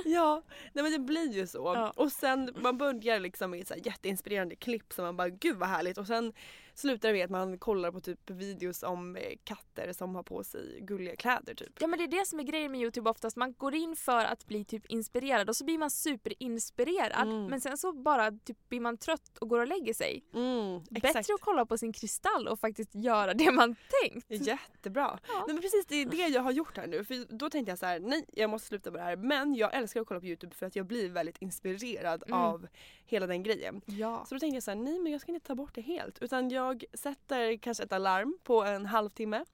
ja. 0.04 0.42
Nej 0.72 0.82
men 0.82 0.92
det 0.92 0.98
blir 0.98 1.32
ju 1.32 1.46
så. 1.46 1.72
Ja. 1.74 1.92
Och 1.96 2.12
sen 2.12 2.54
man 2.56 2.78
börjar 2.78 3.20
liksom 3.20 3.50
med 3.50 3.68
så 3.68 3.74
jätteinspirerande 3.85 4.56
klipp 4.56 4.92
som 4.92 5.04
man 5.04 5.16
bara 5.16 5.28
gud 5.28 5.56
vad 5.56 5.68
härligt 5.68 5.98
och 5.98 6.06
sen 6.06 6.32
slutar 6.77 7.12
med 7.12 7.25
att 7.25 7.31
man 7.31 7.59
kollar 7.59 7.93
på 7.93 8.01
typ 8.01 8.31
videos 8.31 8.83
om 8.83 9.17
eh, 9.17 9.23
katter 9.45 9.93
som 9.93 10.15
har 10.15 10.23
på 10.23 10.45
sig 10.45 10.79
gulliga 10.81 11.17
kläder 11.17 11.55
typ. 11.55 11.73
Ja 11.81 11.87
men 11.87 11.99
det 11.99 12.05
är 12.05 12.21
det 12.21 12.27
som 12.27 12.41
är 12.41 12.45
grejen 12.45 12.73
med 12.73 12.81
Youtube 12.81 13.11
oftast. 13.11 13.37
Man 13.37 13.53
går 13.53 13.75
in 13.75 13.97
för 13.97 14.25
att 14.25 14.47
bli 14.47 14.65
typ 14.65 14.87
inspirerad 14.87 15.49
och 15.49 15.57
så 15.57 15.65
blir 15.65 15.79
man 15.79 15.91
superinspirerad. 15.91 17.29
Mm. 17.29 17.47
Men 17.47 17.61
sen 17.61 17.79
så 17.79 17.93
bara 17.93 18.31
typ 18.31 18.69
blir 18.69 18.81
man 18.81 18.97
trött 18.97 19.39
och 19.39 19.49
går 19.49 19.61
och 19.61 19.67
lägger 19.67 19.95
sig. 19.95 20.25
Mm, 20.35 20.85
Bättre 20.91 21.19
att 21.19 21.41
kolla 21.41 21.67
på 21.67 21.79
sin 21.79 21.93
kristall 21.93 22.49
och 22.49 22.61
faktiskt 22.61 22.95
göra 22.95 23.35
det 23.35 23.51
man 23.53 23.77
tänkt. 24.03 24.31
Jättebra. 24.47 25.19
Ja. 25.29 25.35
Nej, 25.47 25.55
men 25.55 25.62
precis 25.62 25.87
det 25.87 25.95
är 25.97 26.07
det 26.07 26.17
jag 26.29 26.43
har 26.43 26.53
gjort 26.53 26.77
här 26.77 26.87
nu. 26.87 27.05
För 27.05 27.37
då 27.37 27.51
tänkte 27.51 27.71
jag 27.73 27.79
så 27.79 27.87
här: 27.87 28.01
nej 28.01 28.25
jag 28.33 28.51
måste 28.51 28.69
sluta 28.69 28.91
med 28.91 29.01
det 29.01 29.05
här. 29.05 29.17
Men 29.17 29.55
jag 29.55 29.75
älskar 29.75 30.01
att 30.01 30.07
kolla 30.07 30.21
på 30.21 30.27
Youtube 30.27 30.55
för 30.55 30.67
att 30.67 30.77
jag 30.77 30.87
blir 30.87 31.09
väldigt 31.09 31.43
inspirerad 31.43 32.23
Mm. 32.27 32.39
av 32.41 32.67
hela 33.07 33.27
den 33.27 33.43
grejen. 33.43 33.81
Ja. 33.87 34.25
Så 34.29 34.35
då 34.35 34.39
tänkte 34.39 34.57
jag 34.57 34.62
så 34.62 34.71
här: 34.71 34.79
nej 34.79 34.99
men 34.99 35.12
jag 35.12 35.21
ska 35.21 35.33
inte 35.33 35.47
ta 35.47 35.55
bort 35.55 35.75
det 35.75 35.81
helt. 35.81 36.19
Utan 36.23 36.51
jag 36.51 36.65
sätter 36.94 37.57
kanske 37.57 37.83
ett 37.85 37.92
alarm 37.92 38.38
på 38.44 38.64
en 38.64 38.87
halvtimme. 38.87 39.44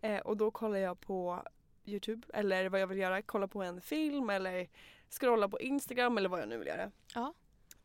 Eh, 0.00 0.18
och 0.20 0.36
då 0.36 0.50
kollar 0.50 0.78
jag 0.78 1.00
på 1.00 1.42
Youtube 1.84 2.26
eller 2.34 2.68
vad 2.68 2.80
jag 2.80 2.86
vill 2.86 2.98
göra. 2.98 3.22
Kolla 3.22 3.48
på 3.48 3.62
en 3.62 3.80
film 3.80 4.30
eller 4.30 4.68
scrolla 5.20 5.48
på 5.48 5.60
Instagram 5.60 6.18
eller 6.18 6.28
vad 6.28 6.40
jag 6.40 6.48
nu 6.48 6.58
vill 6.58 6.68
göra. 6.68 6.90
Ja. 7.14 7.34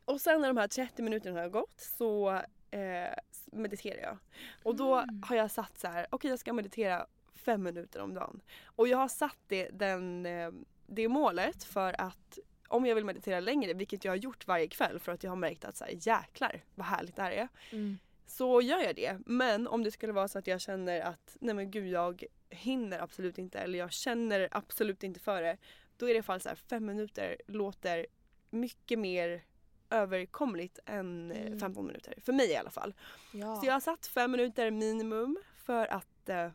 Och 0.04 0.20
sen 0.20 0.40
när 0.40 0.48
de 0.48 0.56
här 0.56 0.68
30 0.68 1.02
minuterna 1.02 1.40
har 1.40 1.48
gått 1.48 1.80
så 1.80 2.30
eh, 2.70 3.14
mediterar 3.46 4.02
jag. 4.02 4.18
Och 4.62 4.76
då 4.76 4.94
Mm. 4.96 5.22
har 5.26 5.36
jag 5.36 5.50
satt 5.50 5.78
så 5.78 5.88
här, 5.88 6.06
okej 6.10 6.30
jag 6.30 6.38
ska 6.38 6.52
meditera 6.52 7.06
fem 7.34 7.62
minuter 7.62 8.00
om 8.00 8.14
dagen. 8.14 8.40
Och 8.64 8.88
jag 8.88 8.98
har 8.98 9.08
satt 9.08 9.38
det, 9.46 9.68
den, 9.68 10.26
eh, 10.26 10.50
det 10.86 11.08
målet 11.08 11.64
för 11.64 12.00
att 12.00 12.38
om 12.68 12.86
jag 12.86 12.94
vill 12.94 13.04
meditera 13.04 13.40
längre, 13.40 13.72
vilket 13.74 14.04
jag 14.04 14.12
har 14.12 14.16
gjort 14.16 14.46
varje 14.46 14.68
kväll 14.68 14.98
för 14.98 15.12
att 15.12 15.22
jag 15.24 15.30
har 15.30 15.36
märkt 15.36 15.64
att 15.64 15.76
så 15.76 15.84
här, 15.84 15.92
jäklar 16.00 16.64
vad 16.74 16.86
härligt 16.86 17.16
det 17.16 17.22
här 17.22 17.30
är. 17.32 17.48
Mm. 17.72 17.98
Så 18.30 18.60
gör 18.62 18.80
jag 18.80 18.96
det. 18.96 19.18
Men 19.26 19.66
om 19.66 19.82
det 19.84 19.90
skulle 19.90 20.12
vara 20.12 20.28
så 20.28 20.38
att 20.38 20.46
jag 20.46 20.60
känner 20.60 21.00
att 21.00 21.36
nej 21.40 21.54
men 21.54 21.70
gud 21.70 21.86
jag 21.88 22.24
hinner 22.50 22.98
absolut 22.98 23.38
inte 23.38 23.58
eller 23.58 23.78
jag 23.78 23.92
känner 23.92 24.48
absolut 24.50 25.02
inte 25.02 25.20
för 25.20 25.42
det. 25.42 25.56
Då 25.96 26.08
är 26.08 26.12
det 26.14 26.18
i 26.18 26.22
fall 26.22 26.40
så 26.40 26.48
här 26.48 26.56
fem 26.56 26.86
minuter 26.86 27.36
låter 27.46 28.06
mycket 28.50 28.98
mer 28.98 29.42
överkomligt 29.90 30.78
än 30.86 31.30
eh, 31.32 31.46
Mm. 31.46 31.58
15 31.60 31.86
minuter. 31.86 32.14
För 32.24 32.32
mig 32.32 32.50
i 32.50 32.56
alla 32.56 32.70
fall. 32.70 32.94
Ja. 33.32 33.56
Så 33.56 33.66
jag 33.66 33.72
har 33.72 33.80
satt 33.80 34.06
fem 34.06 34.30
minuter 34.30 34.70
minimum 34.70 35.38
för 35.56 35.86
att 35.86 36.28
eh, 36.28 36.48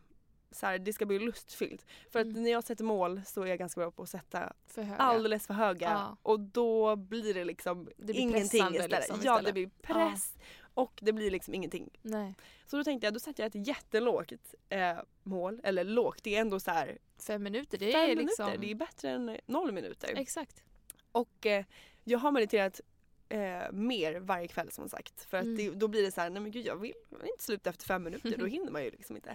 så 0.51 0.65
här, 0.65 0.79
det 0.79 0.93
ska 0.93 1.05
bli 1.05 1.19
lustfyllt. 1.19 1.85
För 2.11 2.19
att 2.19 2.25
Mm. 2.25 2.43
när 2.43 2.51
jag 2.51 2.63
sätter 2.63 2.83
mål 2.83 3.21
så 3.25 3.41
är 3.41 3.45
jag 3.47 3.59
ganska 3.59 3.81
bra 3.81 3.91
på 3.91 4.03
att 4.03 4.09
sätta 4.09 4.53
För 4.67 4.81
höga. 4.81 4.97
alldeles 4.97 5.47
för 5.47 5.53
höga 5.53 5.89
Ja. 5.89 6.17
och 6.21 6.39
då 6.39 6.95
blir 6.95 7.33
det 7.33 7.45
liksom 7.45 7.85
Det 7.97 8.03
blir 8.05 8.15
ingenting 8.19 8.43
istället. 8.65 8.91
liksom 8.91 9.19
Ja, 9.23 9.33
istället. 9.33 9.45
det 9.45 9.53
blir 9.53 9.69
press 9.81 10.35
och 10.75 10.99
det 11.01 11.13
blir 11.13 11.31
liksom 11.31 11.53
ingenting. 11.53 11.89
Nej, 12.01 12.33
Så 12.65 12.77
då 12.77 12.83
tänkte 12.83 13.07
jag, 13.07 13.13
då 13.13 13.19
sätter 13.19 13.43
jag 13.43 13.55
ett 13.55 13.67
jättelågt 13.67 14.31
eh, 14.69 14.97
mål. 15.23 15.61
Eller 15.63 15.83
lågt, 15.83 16.23
det 16.23 16.35
är 16.35 16.41
ändå 16.41 16.59
så 16.59 16.71
här 16.71 16.97
fem 17.27 17.43
minuter 17.43 17.77
det 17.77 17.91
fem 17.91 18.01
är 18.03 18.07
minuter. 18.07 18.23
liksom... 18.25 18.61
Det 18.61 18.71
är 18.71 18.75
bättre 18.75 19.09
än 19.09 19.37
noll 19.45 19.71
minuter. 19.71 20.13
Exakt. 20.15 20.63
Och 21.11 21.45
eh, 21.45 21.65
jag 22.03 22.19
har 22.19 22.31
mediterat 22.31 22.81
eh, 23.29 23.71
mer 23.71 24.19
varje 24.19 24.47
kväll 24.47 24.71
som 24.71 24.89
sagt. 24.89 25.25
För 25.25 25.37
att 25.37 25.43
Mm. 25.43 25.57
det, 25.57 25.69
då 25.69 25.87
blir 25.87 26.03
det 26.03 26.11
så 26.11 26.21
här, 26.21 26.29
nej 26.29 26.41
men 26.41 26.51
gud 26.51 26.65
jag 26.65 26.75
vill, 26.75 26.93
jag 27.09 27.17
vill 27.19 27.27
inte 27.29 27.43
sluta 27.43 27.69
efter 27.69 27.85
fem 27.85 28.03
minuter, 28.03 28.37
då 28.37 28.45
hinner 28.55 28.71
man 28.71 28.83
ju 28.83 28.91
liksom 28.91 29.15
inte. 29.15 29.29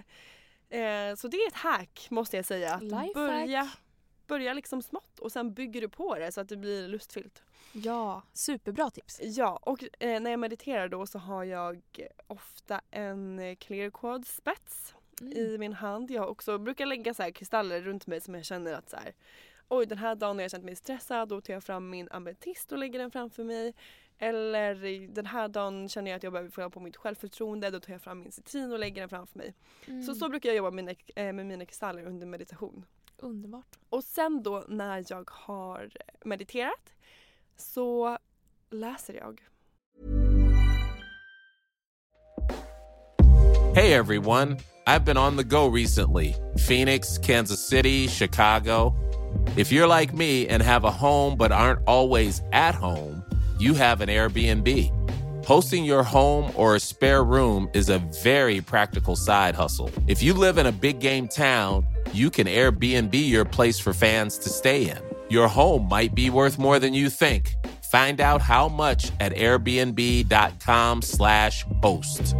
Eh, 0.69 1.15
så 1.15 1.27
det 1.27 1.37
är 1.37 1.47
ett 1.47 1.53
hack 1.55 2.07
måste 2.09 2.35
jag 2.37 2.45
säga. 2.45 2.73
Att 2.73 2.83
Lifehack. 2.83 3.13
börja, 3.13 3.69
börja 4.31 4.53
liksom 4.53 4.81
smått 4.81 5.19
och 5.19 5.31
sen 5.31 5.53
bygger 5.53 5.81
du 5.81 5.89
på 5.89 6.15
det 6.15 6.31
så 6.31 6.41
att 6.41 6.49
det 6.49 6.57
blir 6.57 6.87
lustfyllt. 6.87 7.43
Ja, 7.73 8.21
superbra 8.33 8.89
tips. 8.89 9.19
Ja, 9.23 9.59
och 9.63 9.83
eh, 9.99 10.19
när 10.21 10.31
jag 10.31 10.39
mediterar 10.39 10.87
då 10.87 11.05
så 11.05 11.19
har 11.19 11.43
jag 11.43 11.81
ofta 12.27 12.81
en 12.91 13.55
clear 13.55 13.89
quad 13.89 14.27
spets 14.27 14.95
Mm. 15.21 15.37
i 15.37 15.57
min 15.57 15.73
hand. 15.73 16.11
Jag 16.11 16.29
också 16.29 16.57
brukar 16.57 16.85
lägga 16.85 17.13
så 17.13 17.31
kristaller 17.31 17.81
runt 17.81 18.07
mig 18.07 18.21
som 18.21 18.35
jag 18.35 18.45
känner 18.45 18.73
att 18.73 18.89
så 18.89 18.95
här, 18.97 19.13
oj 19.67 19.85
den 19.85 19.97
här 19.97 20.15
dagen 20.15 20.35
har 20.37 20.41
jag 20.41 20.51
känt 20.51 20.65
mig 20.65 20.75
stressad 20.75 21.29
då 21.29 21.41
tar 21.41 21.53
jag 21.53 21.63
fram 21.63 21.89
min 21.89 22.07
ametist 22.11 22.71
och 22.71 22.77
lägger 22.77 22.99
den 22.99 23.11
framför 23.11 23.43
mig. 23.43 23.73
Eller 24.17 25.07
den 25.07 25.25
här 25.25 25.47
dagen 25.47 25.89
känner 25.89 26.11
jag 26.11 26.17
att 26.17 26.23
jag 26.23 26.33
behöver 26.33 26.49
få 26.51 26.69
på 26.69 26.79
mitt 26.79 26.97
självförtroende 26.97 27.69
då 27.69 27.79
tar 27.79 27.93
jag 27.93 28.01
fram 28.01 28.19
min 28.19 28.31
citrin 28.31 28.71
och 28.71 28.79
lägger 28.79 29.01
den 29.01 29.09
framför 29.09 29.37
mig. 29.37 29.53
Mm. 29.87 30.03
Så 30.03 30.15
så 30.15 30.29
brukar 30.29 30.49
jag 30.49 30.55
jobba 30.55 30.71
med 30.71 30.85
mina, 30.85 30.95
eh, 31.15 31.33
med 31.33 31.45
mina 31.45 31.65
kristaller 31.65 32.05
under 32.05 32.27
meditation. 32.27 32.85
Underbart. 33.21 33.77
Och 33.89 34.03
sen 34.03 34.43
då 34.43 34.63
när 34.67 35.05
jag 35.09 35.29
har 35.31 35.89
mediterat 36.25 36.93
så 37.57 38.17
läser 38.69 39.13
jag. 39.13 39.41
Hey 43.75 43.93
everyone, 43.93 44.57
I've 44.85 45.05
been 45.05 45.17
on 45.17 45.37
the 45.37 45.43
go 45.43 45.69
recently 45.69 46.35
Phoenix, 46.67 47.17
Kansas 47.17 47.69
City, 47.69 48.07
Chicago. 48.07 48.93
If 49.57 49.71
you're 49.71 49.87
like 49.87 50.13
me 50.13 50.47
and 50.47 50.61
have 50.63 50.83
a 50.83 50.91
home 50.91 51.37
but 51.37 51.51
aren't 51.51 51.79
always 51.87 52.41
at 52.51 52.75
home, 52.75 53.23
you 53.59 53.73
have 53.73 54.01
an 54.01 54.09
Airbnb. 54.09 54.91
Hosting 55.45 55.85
your 55.85 56.03
home 56.03 56.51
or 56.55 56.75
a 56.75 56.79
spare 56.79 57.23
room 57.23 57.69
is 57.73 57.89
a 57.89 57.99
very 58.23 58.61
practical 58.61 59.15
side 59.15 59.55
hustle. 59.55 59.89
If 60.07 60.21
you 60.21 60.33
live 60.33 60.57
in 60.57 60.65
a 60.65 60.71
big 60.71 60.99
game 60.99 61.27
town, 61.27 61.85
you 62.13 62.29
can 62.29 62.47
Airbnb 62.47 63.13
your 63.13 63.45
place 63.45 63.79
for 63.79 63.93
fans 63.93 64.37
to 64.39 64.49
stay 64.49 64.89
in. 64.89 64.99
Your 65.29 65.47
home 65.47 65.87
might 65.87 66.13
be 66.15 66.29
worth 66.29 66.59
more 66.59 66.77
than 66.79 66.93
you 66.93 67.09
think. 67.09 67.55
Find 67.91 68.19
out 68.21 68.41
how 68.41 68.69
much 68.69 69.11
at 69.19 69.33
airbnb.com/slash 69.33 71.65
host. 71.81 72.35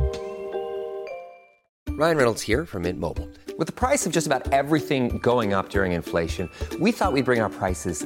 Ryan 1.89 2.17
Reynolds 2.17 2.41
here 2.41 2.65
from 2.65 2.83
Mint 2.83 2.99
Mobile. 2.99 3.27
With 3.57 3.67
the 3.67 3.73
price 3.73 4.05
of 4.05 4.13
just 4.13 4.27
about 4.27 4.51
everything 4.51 5.17
going 5.19 5.53
up 5.53 5.69
during 5.69 5.91
inflation, 5.91 6.49
we 6.79 6.91
thought 6.91 7.13
we'd 7.13 7.25
bring 7.25 7.41
our 7.41 7.49
prices 7.49 8.05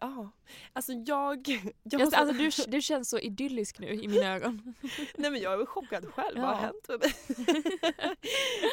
Ja, 0.00 0.30
alltså 0.72 0.92
jag... 0.92 1.48
jag 1.48 2.00
Jag, 2.00 2.14
alltså, 2.14 2.64
du, 2.64 2.70
du 2.70 2.82
känns 2.82 3.08
så 3.10 3.18
idyllisk 3.18 3.78
nu 3.78 3.86
i 3.88 4.08
mina 4.08 4.34
ögon. 4.34 4.74
Nej 5.16 5.30
men 5.30 5.40
jag 5.40 5.60
är 5.60 5.66
chockad 5.66 6.12
själv, 6.14 6.38
vad 6.40 6.46
har 6.48 6.54
Ja. 6.54 6.60
hänt 6.60 6.88
med 6.88 7.00
mig? 7.00 7.12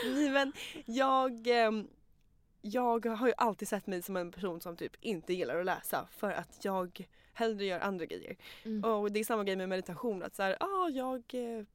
Nej 0.13 0.29
men 0.29 0.53
jag... 0.85 1.47
ehm, 1.47 1.87
Jag 2.61 3.05
har 3.05 3.27
ju 3.27 3.33
alltid 3.37 3.67
sett 3.67 3.87
mig 3.87 4.01
som 4.01 4.17
en 4.17 4.31
person 4.31 4.61
som 4.61 4.77
typ 4.77 4.95
inte 5.01 5.33
gillar 5.33 5.59
att 5.59 5.65
läsa 5.65 6.07
för 6.11 6.31
att 6.31 6.65
jag 6.65 7.07
hellre 7.33 7.65
gör 7.65 7.79
andra 7.79 8.05
grejer. 8.05 8.35
Mm. 8.63 8.83
Och 8.83 9.11
det 9.11 9.19
är 9.19 9.23
samma 9.23 9.43
grej 9.43 9.55
med 9.55 9.69
meditation 9.69 10.23
att 10.23 10.35
så 10.35 10.43
här, 10.43 10.57
ah, 10.59 10.89
jag 10.89 11.23
eh, 11.33 11.65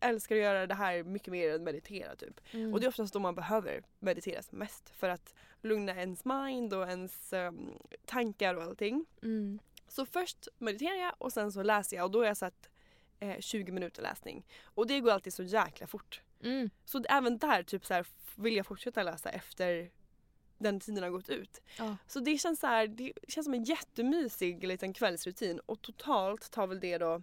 älskar 0.00 0.36
att 0.36 0.42
göra 0.42 0.66
det 0.66 0.74
här 0.74 1.02
mycket 1.02 1.32
mer 1.32 1.54
än 1.54 1.64
meditera 1.64 2.16
typ. 2.16 2.40
Mm. 2.50 2.74
Och 2.74 2.80
det 2.80 2.86
är 2.86 2.88
oftast 2.88 3.12
då 3.12 3.18
man 3.18 3.34
behöver 3.34 3.82
meditera 3.98 4.42
som 4.42 4.58
mest 4.58 4.90
för 4.90 5.08
att 5.08 5.34
lugna 5.62 5.92
ens 5.96 6.24
mind 6.24 6.74
och 6.74 6.88
ens 6.88 7.32
ehm, 7.32 7.70
tankar 8.06 8.54
och 8.54 8.62
allting. 8.62 9.06
Mm. 9.22 9.58
Så 9.88 10.06
först 10.06 10.48
mediterar 10.58 10.96
jag 10.96 11.14
och 11.18 11.32
sen 11.32 11.52
så 11.52 11.62
läser 11.62 11.96
jag 11.96 12.04
och 12.04 12.10
då 12.10 12.18
har 12.18 12.26
jag 12.26 12.36
satt 12.36 12.68
eh, 13.20 13.40
20 13.40 13.72
minuter 13.72 14.02
läsning. 14.02 14.46
Och 14.62 14.86
det 14.86 15.00
går 15.00 15.10
alltid 15.10 15.34
så 15.34 15.42
jäkla 15.42 15.86
fort. 15.86 16.22
Mm. 16.42 16.70
Så 16.84 17.04
även 17.08 17.38
där 17.38 17.62
typ 17.62 17.86
så 17.86 17.94
här, 17.94 18.06
vill 18.36 18.56
jag 18.56 18.66
fortsätta 18.66 19.02
läsa 19.02 19.30
efter 19.30 19.90
den 20.58 20.80
tiden 20.80 21.02
har 21.02 21.10
gått 21.10 21.28
ut. 21.28 21.62
Ja. 21.78 21.96
Så 22.06 22.20
det 22.20 22.38
känns, 22.38 22.60
så 22.60 22.66
här, 22.66 22.86
det 22.86 23.12
känns 23.28 23.44
som 23.44 23.54
en 23.54 23.64
jättemysig 23.64 24.64
liten 24.64 24.92
kvällsrutin 24.92 25.60
och 25.66 25.82
totalt 25.82 26.50
tar 26.50 26.66
väl 26.66 26.80
det 26.80 26.98
då, 26.98 27.22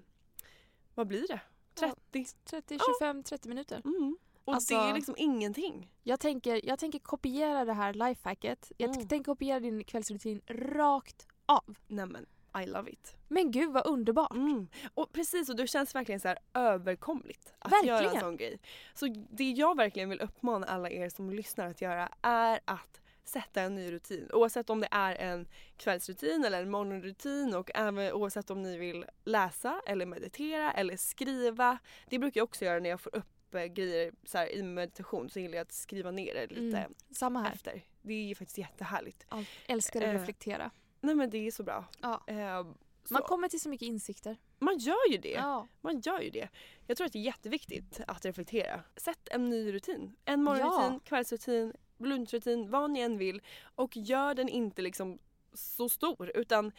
vad 0.95 1.07
blir 1.07 1.27
det? 1.27 1.39
Ja. 1.82 1.96
30? 2.12 2.26
30, 2.46 2.78
25, 3.00 3.24
30 3.24 3.50
minuter. 3.50 3.82
Mm. 3.86 4.18
Och 4.46 4.54
Alltså- 4.56 4.74
det 4.74 4.89
är 4.89 4.94
liksom 4.94 5.15
ingenting. 5.18 5.92
Jag 6.04 6.20
tänker, 6.20 6.65
jag 6.65 6.80
tänker 6.80 7.00
kopiera 7.00 7.65
det 7.65 7.74
här 7.74 7.94
lifehacket. 7.94 8.72
Jag 8.78 8.89
Mm. 8.96 9.08
tänker 9.08 9.26
kopiera 9.32 9.60
din 9.60 9.84
kvällsrutin 9.84 10.42
rakt 10.48 11.28
av. 11.46 11.76
Nämen, 11.88 12.26
I 12.63 12.65
love 12.65 12.92
it. 12.92 13.15
Men 13.28 13.52
gud 13.52 13.72
vad 13.72 13.88
underbart. 13.88 14.32
Mm. 14.36 14.68
Och 14.94 15.12
precis 15.12 15.50
och 15.50 15.56
det 15.56 15.68
känns 15.68 15.96
verkligen 15.96 16.20
så 16.20 16.28
här 16.28 16.38
överkomligt 16.54 17.54
att 17.60 17.72
Verkligen. 17.72 18.04
göra 18.04 18.12
en 18.13 18.20
sån 18.20 18.38
grej. 18.38 18.60
Så 18.94 19.08
det 19.30 19.52
jag 19.52 19.78
verkligen 19.78 20.10
vill 20.10 20.22
uppmana 20.22 20.68
alla 20.68 20.89
er 20.89 21.10
som 21.10 21.30
lyssnar 21.30 21.68
att 21.68 21.82
göra 21.82 22.10
är 22.22 22.60
att 22.65 22.98
sätta 23.30 23.62
en 23.62 23.76
ny 23.76 23.92
rutin. 23.92 24.30
Oavsett 24.34 24.70
om 24.70 24.80
det 24.80 24.88
är 24.92 25.15
en 25.15 25.48
kvällsrutin 25.78 26.46
eller 26.46 26.62
en 26.62 26.70
morgonrutin 26.72 27.56
och 27.56 27.72
även 27.76 28.12
oavsett 28.13 28.50
om 28.50 28.62
ni 28.63 28.78
vill 28.78 29.06
läsa 29.24 29.82
eller 29.86 30.06
meditera 30.06 30.72
eller 30.72 30.98
skriva. 30.98 31.78
Det 32.10 32.20
brukar 32.20 32.39
jag 32.39 32.44
också 32.44 32.65
göra 32.65 32.80
när 32.80 32.89
jag 32.89 33.02
får 33.02 33.15
upp 33.15 33.56
eh, 33.56 33.63
grejer 33.65 34.12
så 34.26 34.38
här, 34.38 34.54
i 34.56 34.63
meditation 34.63 35.30
så 35.30 35.39
gillar 35.39 35.56
jag 35.56 35.62
att 35.65 35.72
skriva 35.72 36.12
ner 36.12 36.34
det 36.34 36.48
lite 36.48 36.78
Mm. 36.78 36.94
Samma 37.12 37.42
här. 37.44 37.52
efter. 37.52 37.86
Det 38.02 38.13
är 38.13 38.24
ju 38.28 38.36
faktiskt 38.36 38.58
jättehärligt. 38.58 39.26
Allt. 39.30 39.48
Älskar 39.68 40.02
att 40.02 40.08
Eh, 40.08 40.13
reflektera. 40.13 40.72
Nej 41.02 41.15
men 41.15 41.30
det 41.30 41.48
är 41.48 41.52
så 41.52 41.63
bra. 41.63 41.86
Ja. 42.02 42.24
Eh, 42.28 42.63
så 43.04 43.13
Man 43.13 43.22
kommer 43.24 43.48
till 43.50 43.62
så 43.62 43.70
mycket 43.70 43.86
insikter. 43.88 44.38
man 44.60 44.78
gör 44.78 45.12
ju 45.12 45.18
det. 45.18 45.30
Ja. 45.32 45.68
Man 45.82 46.00
gör 46.00 46.20
ju 46.22 46.30
det. 46.30 46.50
Jag 46.88 46.98
tror 46.98 47.06
att 47.08 47.13
det 47.13 47.20
är 47.20 47.24
jätteviktigt 47.24 48.02
att 48.08 48.26
reflektera. 48.26 48.84
Sätt 48.96 49.28
en 49.32 49.50
ny 49.50 49.74
rutin. 49.74 50.15
En 50.26 50.44
morgonrutin, 50.44 50.94
Ja. 50.94 51.00
kvällsrutin, 51.06 51.74
lunchrutin, 52.07 52.69
vad 52.69 52.91
ni 52.91 52.99
än 52.99 53.17
vill 53.17 53.41
och 53.75 53.97
gör 53.97 54.33
den 54.33 54.49
inte 54.49 54.81
liksom 54.81 55.19
så 55.53 55.89
stor 55.89 56.31
utan 56.35 56.71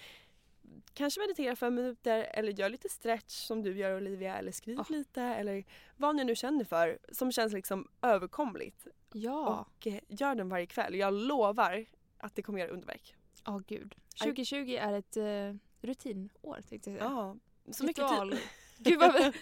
kanske 0.94 1.20
meditera 1.20 1.56
fem 1.56 1.74
minuter 1.74 2.18
eller 2.34 2.52
gör 2.52 2.68
lite 2.68 2.88
stretch 2.88 3.32
som 3.46 3.62
du 3.62 3.76
gör 3.76 3.96
Olivia 3.96 4.36
eller 4.36 4.52
skriv 4.52 4.80
Ah. 4.80 4.84
lite 4.88 5.22
eller 5.22 5.64
vad 5.96 6.16
ni 6.16 6.24
nu 6.24 6.34
känner 6.36 6.64
för 6.64 6.98
som 7.12 7.32
känns 7.32 7.52
liksom 7.52 7.88
överkomligt 8.02 8.86
Ja. 9.12 9.66
och 9.78 9.86
eh, 9.86 10.00
gör 10.08 10.34
den 10.34 10.48
varje 10.48 10.66
kväll. 10.66 10.94
Jag 10.94 11.14
lovar 11.14 11.86
att 12.18 12.34
det 12.34 12.42
kommer 12.42 12.58
göra 12.58 12.70
underverk. 12.70 13.14
Ja, 13.44 13.62
gud. 13.66 13.94
2020 14.22 14.76
är 14.80 14.92
ett 14.92 15.16
uh, 15.16 15.56
rutinår 15.80 16.60
tänkte 16.68 16.90
jag 16.90 16.98
säga. 16.98 17.10
Ja, 17.10 17.36
så 17.72 17.84
mycket 17.84 18.08
tid. 18.08 18.38
Gud 18.82 18.98
vad... 19.00 19.34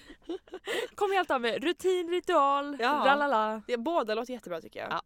Kommer 0.95 1.15
helt 1.15 1.31
av 1.31 1.41
med 1.41 1.63
rutin, 1.65 2.11
ritual, 2.11 2.77
Ja. 2.81 3.03
ralala. 3.07 3.63
Ja, 3.67 3.77
båda 3.77 4.15
låter 4.15 4.33
jättebra 4.33 4.61
tycker 4.61 4.81
jag. 4.81 4.91
Ja. 4.91 5.03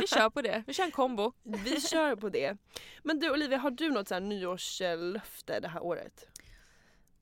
Vi 0.00 0.06
kör 0.06 0.30
på 0.30 0.42
det. 0.42 0.64
Vi 0.66 0.74
kör 0.74 0.84
en 0.84 0.90
kombo. 0.90 1.32
Vi 1.42 1.80
kör 1.80 2.16
på 2.16 2.28
det. 2.28 2.56
Men 3.02 3.20
du 3.20 3.30
Olivia, 3.30 3.58
har 3.58 3.70
du 3.70 3.90
något 3.90 4.08
så 4.08 4.14
här 4.14 4.20
nyårslöfte 4.20 5.60
det 5.60 5.68
här 5.68 5.82
året? 5.82 6.26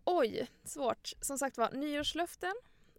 Oj, 0.05 0.51
svårt. 0.65 1.13
Som 1.21 1.39
sagt 1.39 1.59
var, 1.59 1.71
nyårslöften. 1.71 2.55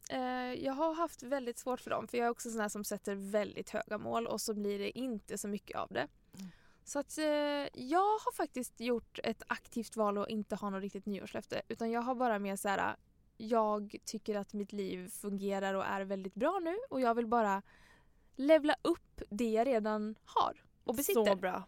Eh, 0.10 0.54
jag 0.66 0.74
har 0.74 0.94
haft 0.94 1.24
väldigt 1.24 1.58
svårt 1.60 1.82
för 1.82 1.90
dem 1.90 2.08
för 2.08 2.18
jag 2.18 2.26
är 2.26 2.32
också 2.32 2.50
sån 2.52 2.62
här 2.62 2.70
som 2.70 2.84
sätter 2.84 3.16
väldigt 3.16 3.70
höga 3.70 3.98
mål 3.98 4.28
och 4.28 4.42
så 4.42 4.54
blir 4.54 4.80
det 4.80 5.00
inte 5.00 5.38
så 5.38 5.48
mycket 5.48 5.78
av 5.78 5.88
det. 5.92 6.08
Så 6.84 7.00
att 7.00 7.18
eh, 7.18 7.26
jag 7.74 8.00
har 8.20 8.34
faktiskt 8.36 8.80
gjort 8.80 9.20
ett 9.24 9.44
aktivt 9.48 9.96
val 9.96 10.18
att 10.18 10.30
inte 10.30 10.56
ha 10.56 10.70
något 10.70 10.82
riktigt 10.82 11.06
nyårslöfte 11.06 11.62
utan 11.68 11.92
jag 11.92 12.02
har 12.02 12.16
bara 12.16 12.40
mer 12.40 12.56
så 12.56 12.70
här 12.70 12.96
jag 13.38 13.96
tycker 14.06 14.36
att 14.36 14.54
mitt 14.54 14.74
liv 14.74 15.10
fungerar 15.10 15.74
och 15.74 15.86
är 15.86 16.02
väldigt 16.02 16.36
bra 16.36 16.60
nu 16.64 16.76
och 16.90 17.02
jag 17.02 17.16
vill 17.16 17.28
bara 17.28 17.62
levla 18.36 18.76
upp 18.82 19.22
det 19.30 19.52
jag 19.52 19.68
redan 19.68 20.16
har 20.26 20.64
och 20.84 20.96
besitter. 20.96 21.26
Så 21.26 21.36
bra. 21.36 21.64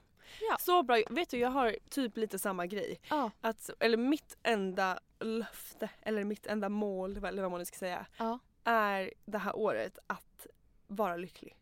Ja. 0.50 0.58
Så 0.60 0.84
bra. 0.84 1.02
Vet 1.10 1.30
du, 1.30 1.38
jag 1.38 1.50
har 1.50 1.78
typ 1.90 2.18
lite 2.18 2.40
samma 2.40 2.66
grej. 2.66 3.00
Ja, 3.10 3.32
Att, 3.42 3.70
eller 3.80 3.98
mitt 3.98 4.38
enda 4.44 5.00
löfte, 5.20 5.90
eller 6.02 6.24
mitt 6.24 6.48
enda 6.48 6.70
mål, 6.70 7.26
eller 7.26 7.42
vad 7.42 7.52
man 7.52 7.60
nu 7.60 7.66
ska 7.66 7.78
säga, 7.78 8.06
ja. 8.18 8.40
är 8.64 9.14
det 9.26 9.38
här 9.38 9.56
året 9.56 10.00
att 10.08 10.48
vara 10.88 11.18
lycklig. 11.18 11.56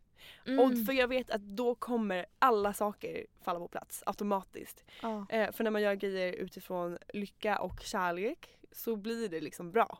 Mm. 0.46 0.58
Och 0.60 0.86
för 0.86 0.92
jag 0.92 1.08
vet 1.08 1.30
att 1.30 1.40
då 1.42 1.74
kommer 1.74 2.26
alla 2.38 2.72
saker 2.72 3.26
falla 3.40 3.58
på 3.58 3.68
plats 3.68 4.02
automatiskt. 4.06 4.84
Eh, 5.28 5.52
för 5.52 5.64
när 5.64 5.70
man 5.70 5.82
gör 5.82 5.94
grejer 5.94 6.32
utifrån 6.32 6.98
lycka 7.08 7.58
och 7.58 7.80
kärlek 7.80 8.57
så 8.72 8.96
blir 8.96 9.28
det 9.28 9.40
liksom 9.40 9.72
bra. 9.72 9.98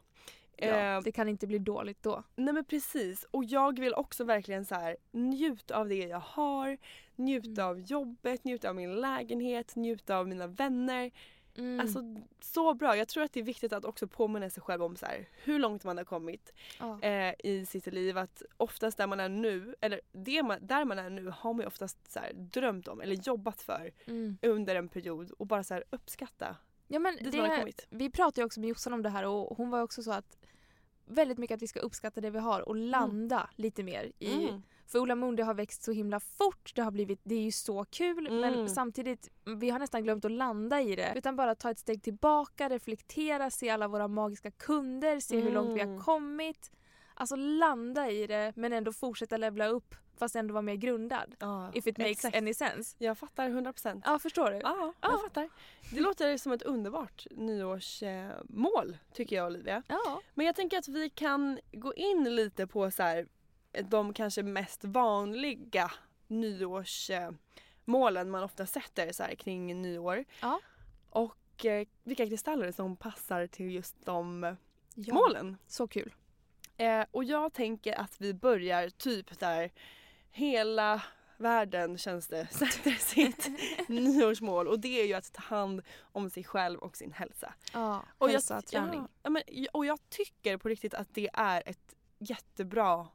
Ja, 0.57 0.67
Eh, 0.67 1.01
det 1.03 1.13
kan 1.13 1.29
inte 1.29 1.47
bli 1.47 1.59
dåligt 1.59 2.03
då. 2.03 2.23
Nej 2.37 2.55
men 2.55 2.65
precis. 2.65 3.27
Och 3.31 3.45
jag 3.45 3.79
vill 3.79 3.95
också 3.95 4.25
verkligen 4.25 4.65
så 4.65 4.75
här 4.75 4.97
njuta 5.11 5.77
av 5.77 5.89
det 5.89 5.95
jag 6.07 6.21
har. 6.21 6.79
Njuta 7.17 7.49
Mm. 7.63 7.67
av 7.67 7.81
jobbet, 7.81 8.45
njuta 8.45 8.69
av 8.69 8.75
min 8.77 8.95
lägenhet, 9.01 9.77
njuta 9.77 10.17
av 10.17 10.29
mina 10.29 10.47
vänner. 10.47 11.11
Mm. 11.57 11.81
Alltså 11.81 12.01
så 12.41 12.75
bra. 12.75 12.97
Jag 12.97 13.09
tror 13.09 13.25
att 13.25 13.33
det 13.33 13.41
är 13.41 13.45
viktigt 13.45 13.73
att 13.73 13.85
också 13.85 14.07
påminna 14.09 14.51
sig 14.51 14.63
själv 14.63 14.83
om 14.83 14.97
så 14.97 15.07
här, 15.07 15.29
hur 15.45 15.59
långt 15.59 15.85
man 15.85 15.97
har 15.97 16.05
kommit 16.05 16.53
ja. 16.79 17.03
eh, 17.03 17.35
i 17.39 17.67
sitt 17.67 17.87
liv. 17.87 18.19
Att 18.19 18.43
oftast 18.57 18.99
där 18.99 19.07
man 19.07 19.21
är 19.21 19.29
nu, 19.29 19.75
eller 19.81 20.01
det 20.13 20.43
man, 20.43 20.59
där 20.67 20.85
man 20.85 20.99
är 20.99 21.11
nu 21.11 21.33
har 21.37 21.53
man 21.53 21.61
ju 21.61 21.67
oftast 21.67 22.13
så 22.13 22.19
här, 22.21 22.33
drömt 22.35 22.89
om 22.89 23.01
eller 23.01 23.15
jobbat 23.15 23.63
för 23.63 23.91
Mm. 24.07 24.39
under 24.43 24.75
en 24.77 24.89
period 24.89 25.31
och 25.31 25.47
bara 25.47 25.65
så 25.65 25.75
här, 25.75 25.85
uppskatta. 25.91 26.57
Ja, 26.89 26.99
men 26.99 27.17
dit 27.17 27.33
man 27.35 27.41
har 27.41 27.49
det, 27.49 27.57
kommit. 27.59 27.87
vi 27.91 28.11
pratade 28.11 28.41
ju 28.41 28.45
också 28.47 28.61
med 28.61 28.69
Jossan 28.69 28.93
om 28.93 29.03
det 29.03 29.09
här 29.09 29.27
och 29.27 29.57
hon 29.57 29.71
var 29.71 29.83
också 29.83 30.03
så 30.03 30.13
att 30.13 30.39
väldigt 31.07 31.39
mycket 31.39 31.55
att 31.55 31.63
vi 31.63 31.67
ska 31.67 31.81
uppskatta 31.81 32.21
det 32.21 32.31
vi 32.31 32.39
har 32.39 32.69
och 32.69 32.77
landa 32.77 33.51
lite 33.57 33.83
mer 33.83 34.13
i 34.19 34.45
Mm. 34.49 34.63
För 34.87 34.99
Ola 34.99 35.15
Moon 35.15 35.37
det 35.37 35.43
har 35.43 35.55
växt 35.55 35.83
så 35.83 35.93
himla 35.93 36.21
fort, 36.21 36.73
det 36.75 36.83
har 36.83 36.91
blivit, 36.91 37.21
det 37.23 37.35
är 37.35 37.41
ju 37.43 37.53
så 37.53 37.85
kul 37.85 38.27
Mm. 38.27 38.41
men 38.41 38.69
samtidigt, 38.69 39.31
vi 39.45 39.71
har 39.71 39.79
nästan 39.79 40.03
glömt 40.05 40.25
att 40.25 40.31
landa 40.31 40.81
i 40.81 40.97
det. 40.97 41.13
Utan 41.17 41.37
bara 41.37 41.55
ta 41.55 41.71
ett 41.71 41.79
steg 41.79 42.03
tillbaka, 42.03 42.69
reflektera, 42.69 43.51
se 43.51 43.71
alla 43.71 43.89
våra 43.89 44.09
magiska 44.09 44.51
kunder, 44.51 45.21
se 45.21 45.41
hur 45.41 45.51
långt 45.51 45.75
vi 45.77 45.81
har 45.81 45.87
Mm. 45.87 46.01
kommit. 46.01 46.71
Alltså 47.21 47.37
landa 47.37 48.11
i 48.11 48.27
det 48.27 48.53
men 48.57 48.73
ändå 48.73 48.93
fortsätta 48.93 49.37
levla 49.37 49.67
upp 49.67 49.95
fast 50.17 50.37
ändå 50.37 50.55
vara 50.55 50.63
mer 50.63 50.75
grundad. 50.75 51.35
Ja, 51.39 51.71
If 51.75 51.87
it 51.87 51.99
makes 51.99 52.11
exakt. 52.11 52.37
any 52.37 52.55
sense. 52.55 52.97
Jag 52.99 53.19
fattar 53.19 53.49
100%. 53.49 54.03
Ja, 54.05 54.19
förstår 54.19 54.51
du? 54.51 54.57
Ja, 54.57 54.93
Ja. 55.01 55.11
jag 55.11 55.21
fattar. 55.23 55.49
Det 55.93 56.01
låter 56.01 56.37
som 56.37 56.53
ett 56.53 56.63
underbart 56.63 57.27
nyårsmål 57.31 58.97
tycker 59.13 59.37
jag 59.37 59.47
Olivia. 59.47 59.83
Ja. 59.89 60.21
Men 60.35 60.47
jag 60.47 60.55
tänker 60.57 60.79
att 60.79 60.89
vi 60.89 61.11
kan 61.11 61.59
gå 61.73 61.95
in 61.95 62.37
lite 62.37 62.67
på 62.67 62.91
så 62.91 63.03
här, 63.03 63.27
de 63.83 64.15
kanske 64.15 64.43
mest 64.43 64.85
vanliga 64.85 65.91
nyårsmålen 66.27 68.31
man 68.31 68.43
ofta 68.43 68.67
sätter 68.67 69.13
så 69.13 69.23
här, 69.23 69.35
kring 69.35 69.83
nyår. 69.83 70.25
Ja. 70.43 70.61
Och 71.11 71.65
eh, 71.65 71.87
vilka 72.05 72.27
kristaller 72.27 72.73
som 72.73 72.97
passar 72.97 73.47
till 73.47 73.71
just 73.73 74.05
de 74.05 74.57
ja. 74.95 75.15
målen. 75.15 75.57
Så 75.67 75.89
kul. 75.89 76.15
Eh, 76.79 77.05
och 77.11 77.25
jag 77.25 77.53
tänker 77.53 78.01
att 78.01 78.21
vi 78.21 78.35
börjar 78.35 78.89
typ 78.91 79.39
där 79.39 79.71
hela 80.31 81.03
världen 81.37 81.99
känns 81.99 82.29
det 82.29 82.47
sätter 82.51 82.91
sitt 82.91 83.51
nyårsmål 83.89 84.69
och 84.69 84.81
det 84.81 85.01
är 85.01 85.07
ju 85.07 85.15
att 85.15 85.33
ta 85.33 85.43
hand 85.43 85.83
om 86.01 86.31
sig 86.31 86.45
själv 86.45 86.79
och 86.79 86.97
sin 86.97 87.13
hälsa. 87.13 87.55
Ja, 87.73 88.03
Och 88.19 88.31
hälsa, 88.31 88.55
jag, 88.55 88.67
träning. 88.67 89.01
Ja, 89.01 89.09
ja, 89.23 89.31
men, 89.31 89.43
och 89.73 89.87
jag 89.87 89.99
tycker 90.09 90.57
på 90.57 90.69
riktigt 90.69 90.95
att 90.95 91.15
det 91.15 91.31
är 91.33 91.63
ett 91.67 91.95
jättebra 92.19 93.07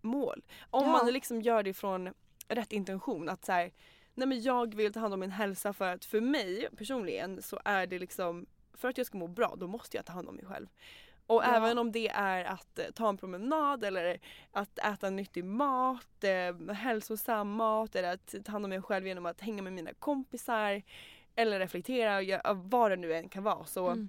mål. 0.00 0.42
Om 0.70 0.84
Ja. 0.86 0.92
man 0.92 1.12
liksom 1.12 1.42
gör 1.42 1.62
det 1.62 1.74
från 1.74 2.14
rätt 2.48 2.72
intention. 2.72 3.28
Att 3.28 3.44
så 3.44 3.52
här, 3.52 3.72
nej 4.14 4.28
men 4.28 4.42
jag 4.42 4.74
vill 4.74 4.92
ta 4.92 5.00
hand 5.00 5.14
om 5.14 5.20
min 5.20 5.30
hälsa 5.30 5.72
för 5.72 5.94
att 5.94 6.04
för 6.04 6.20
mig 6.20 6.68
personligen 6.76 7.42
så 7.42 7.60
är 7.64 7.86
det 7.86 7.98
liksom 7.98 8.46
för 8.74 8.88
att 8.88 8.98
jag 8.98 9.06
ska 9.06 9.18
må 9.18 9.26
bra 9.26 9.54
då 9.56 9.66
måste 9.66 9.96
jag 9.96 10.06
ta 10.06 10.12
hand 10.12 10.28
om 10.28 10.34
mig 10.36 10.44
själv. 10.46 10.66
Och 11.26 11.42
Ja. 11.44 11.56
även 11.56 11.78
om 11.78 11.92
det 11.92 12.08
är 12.08 12.44
att 12.44 12.78
eh, 12.78 12.84
ta 12.94 13.08
en 13.08 13.16
promenad 13.16 13.84
eller 13.84 14.20
att 14.52 14.78
äta 14.78 15.10
nyttig 15.10 15.44
mat, 15.44 16.24
eh, 16.24 16.74
hälsosam 16.74 17.50
mat 17.50 17.96
eller 17.96 18.12
att 18.14 18.34
ta 18.44 18.52
hand 18.52 18.64
om 18.64 18.68
mig 18.68 18.82
själv 18.82 19.06
genom 19.06 19.26
att 19.26 19.40
hänga 19.40 19.62
med 19.62 19.72
mina 19.72 19.94
kompisar 19.94 20.82
eller 21.34 21.58
reflektera, 21.58 22.52
vad 22.54 22.90
det 22.90 22.96
nu 22.96 23.14
än 23.14 23.28
kan 23.28 23.42
vara 23.42 23.64
så, 23.64 23.86
Mm. 23.86 24.08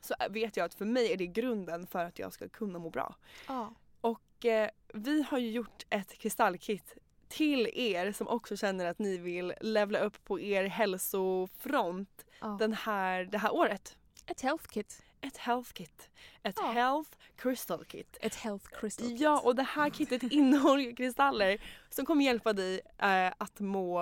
så 0.00 0.14
vet 0.30 0.56
jag 0.56 0.64
att 0.64 0.74
för 0.74 0.84
mig 0.84 1.12
är 1.12 1.16
det 1.16 1.26
grunden 1.26 1.86
för 1.86 2.04
att 2.04 2.18
jag 2.18 2.32
ska 2.32 2.48
kunna 2.48 2.78
må 2.78 2.90
bra. 2.90 3.14
Ja. 3.48 3.74
Och 4.00 4.44
eh, 4.44 4.70
vi 4.94 5.22
har 5.22 5.38
ju 5.38 5.50
gjort 5.50 5.86
ett 5.90 6.18
kristallkit 6.18 6.94
till 7.28 7.68
er 7.74 8.12
som 8.12 8.28
också 8.28 8.56
känner 8.56 8.86
att 8.86 8.98
ni 8.98 9.16
vill 9.18 9.54
levla 9.60 9.98
upp 9.98 10.24
på 10.24 10.40
er 10.40 10.64
hälsofront 10.64 12.26
Ja. 12.40 12.56
den 12.60 12.72
här, 12.72 13.24
det 13.24 13.38
här 13.38 13.54
året. 13.54 13.96
Ett 14.26 14.40
health 14.40 14.64
kit. 14.68 15.02
Ett 15.20 15.36
health 15.36 15.72
kit. 15.72 16.10
Ett 16.42 16.56
Ja. 16.60 16.70
health 16.70 17.10
crystal 17.36 17.84
kit. 17.84 18.16
Ett 18.20 18.34
health 18.34 18.66
crystal 18.80 19.06
kit. 19.08 19.20
Ja 19.20 19.40
och 19.40 19.54
det 19.56 19.62
här 19.62 19.90
kittet 19.90 20.22
innehåller 20.32 20.96
kristaller 20.96 21.62
som 21.90 22.06
kommer 22.06 22.24
hjälpa 22.24 22.52
dig 22.52 22.80
eh, 22.98 23.32
att 23.38 23.60
må 23.60 23.98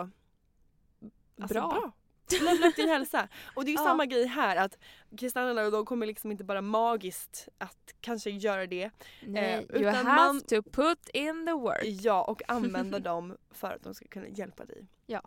alltså, 1.40 1.54
Bra. 1.54 1.68
bra. 1.68 1.92
Levla 2.40 2.66
upp 2.68 2.76
din 2.76 2.88
hälsa. 2.88 3.28
Och 3.54 3.64
det 3.64 3.68
är 3.68 3.72
ju 3.72 3.78
Ja. 3.78 3.84
samma 3.84 4.06
grej 4.06 4.26
här 4.26 4.56
att 4.56 4.78
kristallerna 5.18 5.70
de 5.70 5.84
kommer 5.86 6.06
liksom 6.06 6.30
inte 6.30 6.44
bara 6.44 6.60
magiskt 6.62 7.48
att 7.58 7.94
kanske 8.00 8.30
göra 8.30 8.66
det. 8.66 8.90
Nej, 9.26 9.52
Eh, 9.54 9.58
you 9.60 9.66
utan 9.90 10.06
have 10.06 10.16
man- 10.32 10.40
to 10.40 10.62
put 10.62 11.08
in 11.08 11.46
the 11.46 11.52
work. 11.52 11.84
Ja 11.84 12.22
och 12.24 12.42
använda 12.48 12.98
dem 12.98 13.36
för 13.50 13.70
att 13.72 13.82
de 13.82 13.94
ska 13.94 14.08
kunna 14.08 14.28
hjälpa 14.28 14.64
dig. 14.64 14.86
Ja. 15.06 15.22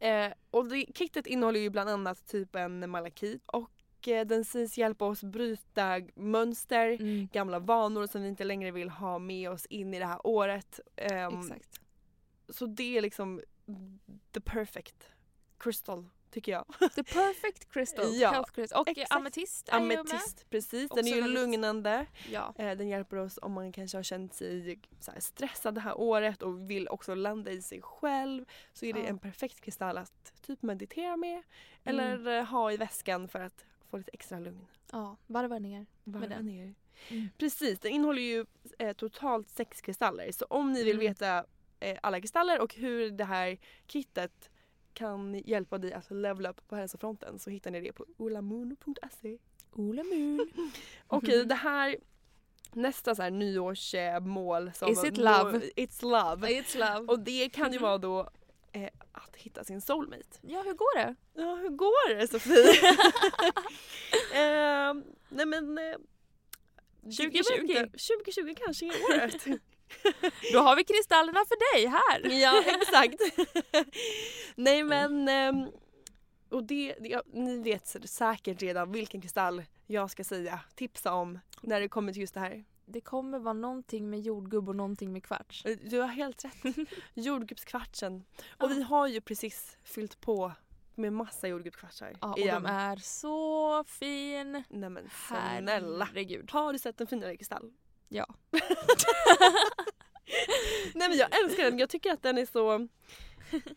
Eh, 0.00 0.32
och 0.50 0.68
det, 0.68 0.86
kittet 0.94 1.26
innehåller 1.26 1.60
ju 1.60 1.70
bland 1.70 1.90
annat 1.90 2.26
typ 2.26 2.54
en 2.56 2.90
malakit 2.90 3.42
och 3.46 3.60
eh, 3.60 3.77
den 4.02 4.44
sägs 4.44 4.78
hjälpa 4.78 5.04
oss 5.04 5.22
bryta 5.24 6.00
mönster, 6.14 6.88
Mm, 7.00 7.28
gamla 7.32 7.58
vanor 7.58 8.06
som 8.06 8.22
vi 8.22 8.28
inte 8.28 8.44
längre 8.44 8.70
vill 8.70 8.88
ha 8.90 9.18
med 9.18 9.50
oss 9.50 9.66
in 9.66 9.94
i 9.94 9.98
det 9.98 10.06
här 10.06 10.26
året. 10.26 10.80
Ehm, 10.96 11.40
exakt. 11.40 11.80
Så 12.48 12.66
det 12.66 12.96
är 12.98 13.02
liksom 13.02 13.40
the 14.32 14.40
perfect 14.40 15.06
crystal 15.58 16.08
tycker 16.30 16.52
jag. 16.52 16.64
The 16.94 17.02
perfect 17.04 17.72
crystal. 17.72 18.14
Ja, 18.16 18.30
health 18.30 18.52
crystal. 18.52 18.80
Och 18.80 18.88
exakt. 18.88 19.12
ametist 19.12 19.68
är 19.68 19.80
ju 19.80 19.86
med. 19.86 19.98
Ametist, 19.98 20.50
precis. 20.50 20.90
Också 20.90 21.02
Den 21.02 21.12
är 21.12 21.16
ju 21.16 21.28
lugnande. 21.28 22.06
Ja. 22.30 22.54
Eh, 22.58 22.76
Den 22.76 22.88
hjälper 22.88 23.16
oss 23.16 23.38
om 23.42 23.52
man 23.52 23.72
kanske 23.72 23.98
har 23.98 24.02
känt 24.02 24.34
sig 24.34 24.80
stressad 25.18 25.74
det 25.74 25.80
här 25.80 26.00
året 26.00 26.42
och 26.42 26.70
vill 26.70 26.88
också 26.88 27.14
landa 27.14 27.50
i 27.50 27.62
sig 27.62 27.82
själv. 27.82 28.44
Så 28.72 28.86
är 28.86 28.92
det 28.92 29.00
Ja. 29.00 29.06
en 29.06 29.18
perfekt 29.18 29.60
kristall 29.60 29.98
att 29.98 30.32
typ 30.42 30.62
meditera 30.62 31.16
med 31.16 31.42
eller 31.84 32.14
Mm. 32.14 32.38
eh, 32.38 32.44
ha 32.44 32.72
i 32.72 32.76
väskan 32.76 33.28
för 33.28 33.40
att 33.40 33.64
få 33.90 33.96
lite 33.96 34.10
extra 34.12 34.38
lugn. 34.38 34.66
ja, 34.92 35.16
varva 35.26 35.58
ner. 35.58 35.86
Varva 36.04 36.26
den. 36.26 36.46
ner. 36.46 36.74
Mm. 37.08 37.28
Precis, 37.38 37.78
den 37.78 37.92
innehåller 37.92 38.22
ju 38.22 38.46
eh, 38.78 38.92
totalt 38.92 39.48
sex 39.48 39.80
kristaller. 39.80 40.32
Så 40.32 40.44
om 40.50 40.72
ni 40.72 40.84
vill 40.84 40.94
Mm. 40.96 41.06
veta 41.06 41.44
eh, 41.80 41.98
alla 42.02 42.20
kristaller 42.20 42.60
och 42.60 42.74
hur 42.74 43.10
det 43.10 43.24
här 43.24 43.58
kittet 43.86 44.50
kan 44.94 45.34
hjälpa 45.44 45.78
dig 45.78 45.92
att 45.92 46.10
levela 46.10 46.50
upp 46.50 46.68
på 46.68 46.76
hälsofronten 46.76 47.38
så 47.38 47.50
hittar 47.50 47.70
ni 47.70 47.80
det 47.80 47.92
på 47.92 48.04
olamoon.se. 48.16 49.38
Ola 49.72 50.02
Moon. 50.04 50.50
Okej, 51.06 51.44
det 51.44 51.54
här 51.54 51.96
nästa 52.72 53.14
så 53.14 53.22
här 53.22 53.30
nyårsmål 53.30 54.70
som 54.74 54.88
Is 54.92 55.04
it 55.04 55.16
love? 55.16 55.58
It's 55.76 56.02
love. 56.02 56.48
It's 56.48 56.78
love. 56.78 57.12
Och 57.12 57.20
det 57.20 57.48
kan 57.48 57.72
ju 57.72 57.78
vara 57.78 57.98
då 57.98 58.30
eh, 58.72 58.88
att 59.12 59.36
hitta 59.36 59.64
sin 59.64 59.80
soulmate. 59.80 60.38
Ja, 60.40 60.62
hur 60.62 60.74
går 60.74 60.96
det? 60.98 61.14
Ja, 61.34 61.54
hur 61.54 61.68
går 61.68 62.14
det 62.14 62.28
Sofie? 62.28 62.70
eh, 64.32 64.94
nej 65.28 65.46
men... 65.46 65.78
Eh, 65.78 65.84
jag 65.84 67.30
vet 67.30 67.46
2020. 67.46 67.60
inte. 67.60 67.84
2020 67.84 68.54
kanske 68.64 68.86
är 68.86 69.02
året. 69.02 69.44
Då 70.52 70.58
har 70.58 70.76
vi 70.76 70.84
kristallerna 70.84 71.40
för 71.48 71.74
dig 71.76 71.86
här. 71.86 72.40
ja, 72.42 72.62
exakt. 72.66 73.20
nej 74.54 74.82
men... 74.82 75.28
ehm, 75.28 75.66
och 76.50 76.64
det, 76.64 76.94
det- 77.00 77.08
ja, 77.08 77.22
ni 77.32 77.58
vet 77.58 77.96
säkert 78.04 78.62
redan 78.62 78.92
vilken 78.92 79.20
kristall 79.20 79.64
jag 79.86 80.10
ska 80.10 80.24
säga, 80.24 80.60
tipsa 80.74 81.12
om 81.12 81.38
när 81.60 81.80
det 81.80 81.88
kommer 81.88 82.12
till 82.12 82.20
just 82.20 82.34
det 82.34 82.40
här. 82.40 82.64
Det 82.90 83.00
kommer 83.00 83.38
vara 83.38 83.52
någonting 83.54 84.10
med 84.10 84.20
jordgubb 84.20 84.68
och 84.68 84.76
någonting 84.76 85.12
med 85.12 85.24
kvarts. 85.24 85.64
Eh, 85.64 85.76
Du 85.82 86.00
har 86.00 86.06
helt 86.08 86.44
rätt. 86.44 86.54
Jordgubbskvartsen. 87.14 88.24
Och 88.58 88.70
vi 88.70 88.82
har 88.82 89.06
ju 89.06 89.20
precis 89.20 89.76
fyllt 89.84 90.20
på 90.20 90.52
med 90.94 91.12
massa 91.12 91.48
jordgubbskvartsar 91.48 92.16
Ja, 92.20 92.32
och 92.32 92.38
igen. 92.38 92.62
de 92.62 92.68
är 92.68 92.96
så 92.96 93.84
fin. 93.84 94.62
Nej 94.68 94.90
men 94.90 95.10
snälla. 95.28 96.04
Herregud. 96.04 96.50
Har 96.50 96.72
du 96.72 96.78
sett 96.78 97.00
en 97.00 97.06
finare 97.06 97.36
kristall? 97.36 97.72
Ja. 98.08 98.26
Nej 100.94 101.08
men 101.08 101.18
jag 101.18 101.44
älskar 101.44 101.64
den. 101.64 101.78
Jag 101.78 101.90
tycker 101.90 102.12
att 102.12 102.22
den 102.22 102.38
är 102.38 102.46
så... 102.46 102.88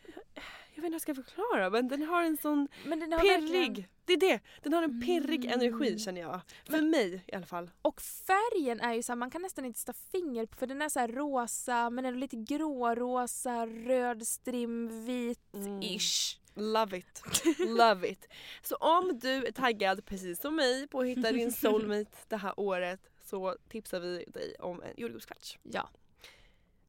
Jag 0.82 0.89
vet 0.91 0.94
inte 1.04 1.12
hur 1.12 1.15
jag 1.15 1.26
ska 1.26 1.32
förklara 1.36 1.70
men 1.70 1.88
den 1.88 2.02
har 2.02 2.24
en 2.24 2.38
sån 2.38 2.67
Men 2.86 3.02
har 3.13 3.20
pirrig... 3.20 3.41
verkligen- 3.41 3.86
Det 4.06 4.13
är 4.13 4.17
det. 4.20 4.39
Den 4.63 4.74
har 4.74 4.84
en 4.84 5.02
pirrig 5.02 5.46
Mm. 5.46 5.60
energi 5.60 6.00
känner 6.00 6.22
jag. 6.22 6.41
För 6.70 6.82
mig 6.82 7.24
i 7.28 7.36
alla 7.36 7.46
fall. 7.46 7.72
Och 7.82 8.02
färgen 8.02 8.80
är 8.82 8.94
ju 8.94 9.04
så 9.04 9.12
här, 9.12 9.17
man 9.17 9.32
kan 9.32 9.41
nästan 9.41 9.65
inte 9.65 9.80
sätta 9.80 9.94
finger 9.94 10.46
på 10.46 10.56
för 10.58 10.67
den 10.67 10.82
är 10.82 10.89
så 10.89 11.08
rosa 11.08 11.89
men 11.89 12.06
ändå 12.06 12.20
lite 12.20 12.36
grårosa, 12.36 13.65
röd 13.67 14.28
strim, 14.28 14.89
vit-ish. 15.06 16.38
Love 16.54 16.98
it. 16.98 17.22
Love 17.60 18.08
it. 18.10 18.28
Så 18.62 18.76
om 18.76 19.20
du 19.20 19.46
är 19.46 19.52
taggad 19.52 20.06
precis 20.06 20.41
som 20.41 20.56
mig 20.56 20.88
på 20.88 21.00
att 21.00 21.08
hitta 21.08 21.32
din 21.32 21.52
soulmate 21.52 22.17
det 22.28 22.38
här 22.38 22.54
året 22.60 23.00
så 23.24 23.56
tipsar 23.70 24.00
vi 24.00 24.24
dig 24.28 24.56
om 24.60 24.82
en 24.82 24.94
jordgubbskvarts. 24.98 25.58
Ja. 25.63 25.89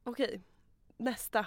Okej, 0.03 0.41
nästa 0.97 1.45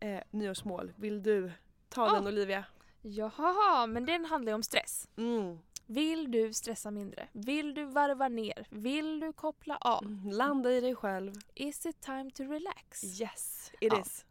eh, 0.00 0.20
nyårsmål. 0.30 0.92
Vill 0.96 1.22
du 1.22 1.52
ta 1.92 2.06
Ah. 2.06 2.14
den 2.14 2.26
Olivia? 2.26 2.64
Jaha, 3.02 3.86
men 3.86 4.06
den 4.06 4.24
handlar 4.24 4.50
ju 4.52 4.54
om 4.54 4.62
stress. 4.62 5.08
Mm. 5.16 5.58
Vill 5.86 6.30
du 6.30 6.52
stressa 6.52 6.90
mindre? 6.90 7.28
Vill 7.32 7.74
du 7.74 7.84
varva 7.84 8.28
ner? 8.28 8.66
Vill 8.70 9.20
du 9.20 9.32
koppla 9.32 9.76
av? 9.80 10.04
Mm. 10.04 10.30
Landa 10.30 10.70
i 10.72 10.80
dig 10.80 10.94
själv. 10.94 11.32
Is 11.54 11.86
it 11.86 12.00
time 12.00 12.30
to 12.30 12.42
relax? 12.42 13.04
Yes, 13.20 13.72
it 13.80 13.92
Ja. 13.92 14.00
is. 14.00 14.24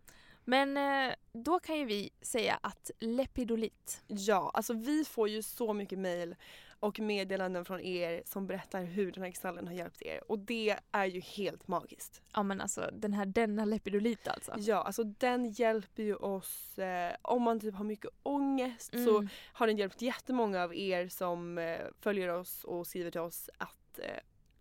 Men 0.46 0.78
eh, 0.78 1.14
då 1.34 1.60
kan 1.60 1.78
ju 1.78 1.86
vi 1.86 2.10
säga 2.22 2.60
att 2.64 2.92
Lepidolit, 3.00 4.02
Ja, 4.08 4.52
alltså 4.54 4.74
vi 4.74 5.06
får 5.06 5.30
ju 5.30 5.42
så 5.42 5.74
mycket 5.74 6.00
mail 6.00 6.36
och 6.82 7.00
meddelanden 7.00 7.66
från 7.66 7.80
er 7.82 8.24
som 8.26 8.48
berättar 8.48 8.84
hur 8.84 9.12
den 9.12 9.24
här 9.24 9.32
kristallen 9.32 9.68
har 9.68 9.74
hjälpt 9.74 10.02
er 10.02 10.32
och 10.32 10.40
det 10.40 10.76
är 10.92 11.06
ju 11.06 11.20
helt 11.20 11.68
magiskt. 11.68 12.22
ja 12.34 12.44
men 12.44 12.62
alltså 12.62 12.90
den 12.94 13.14
här 13.14 13.26
denna 13.26 13.66
Lepidolit 13.66 14.28
alltså. 14.28 14.54
Ja, 14.58 14.76
alltså 14.84 15.04
den 15.04 15.52
hjälper 15.52 16.04
ju 16.04 16.16
oss 16.16 16.80
eh, 16.80 17.16
om 17.22 17.42
man 17.44 17.60
typ 17.60 17.76
har 17.76 17.84
mycket 17.86 18.12
ångest 18.24 18.92
så 19.06 19.18
Mm. 19.18 19.30
har 19.54 19.68
den 19.68 19.78
hjälpt 19.78 20.02
jättemånga 20.02 20.64
av 20.64 20.76
er 20.76 21.08
som 21.08 21.58
eh, 21.58 21.80
följer 22.00 22.28
oss 22.28 22.64
och 22.64 22.88
skriver 22.88 23.12
till 23.12 23.22
oss 23.22 23.50
att 23.58 24.00
eh, 24.00 24.20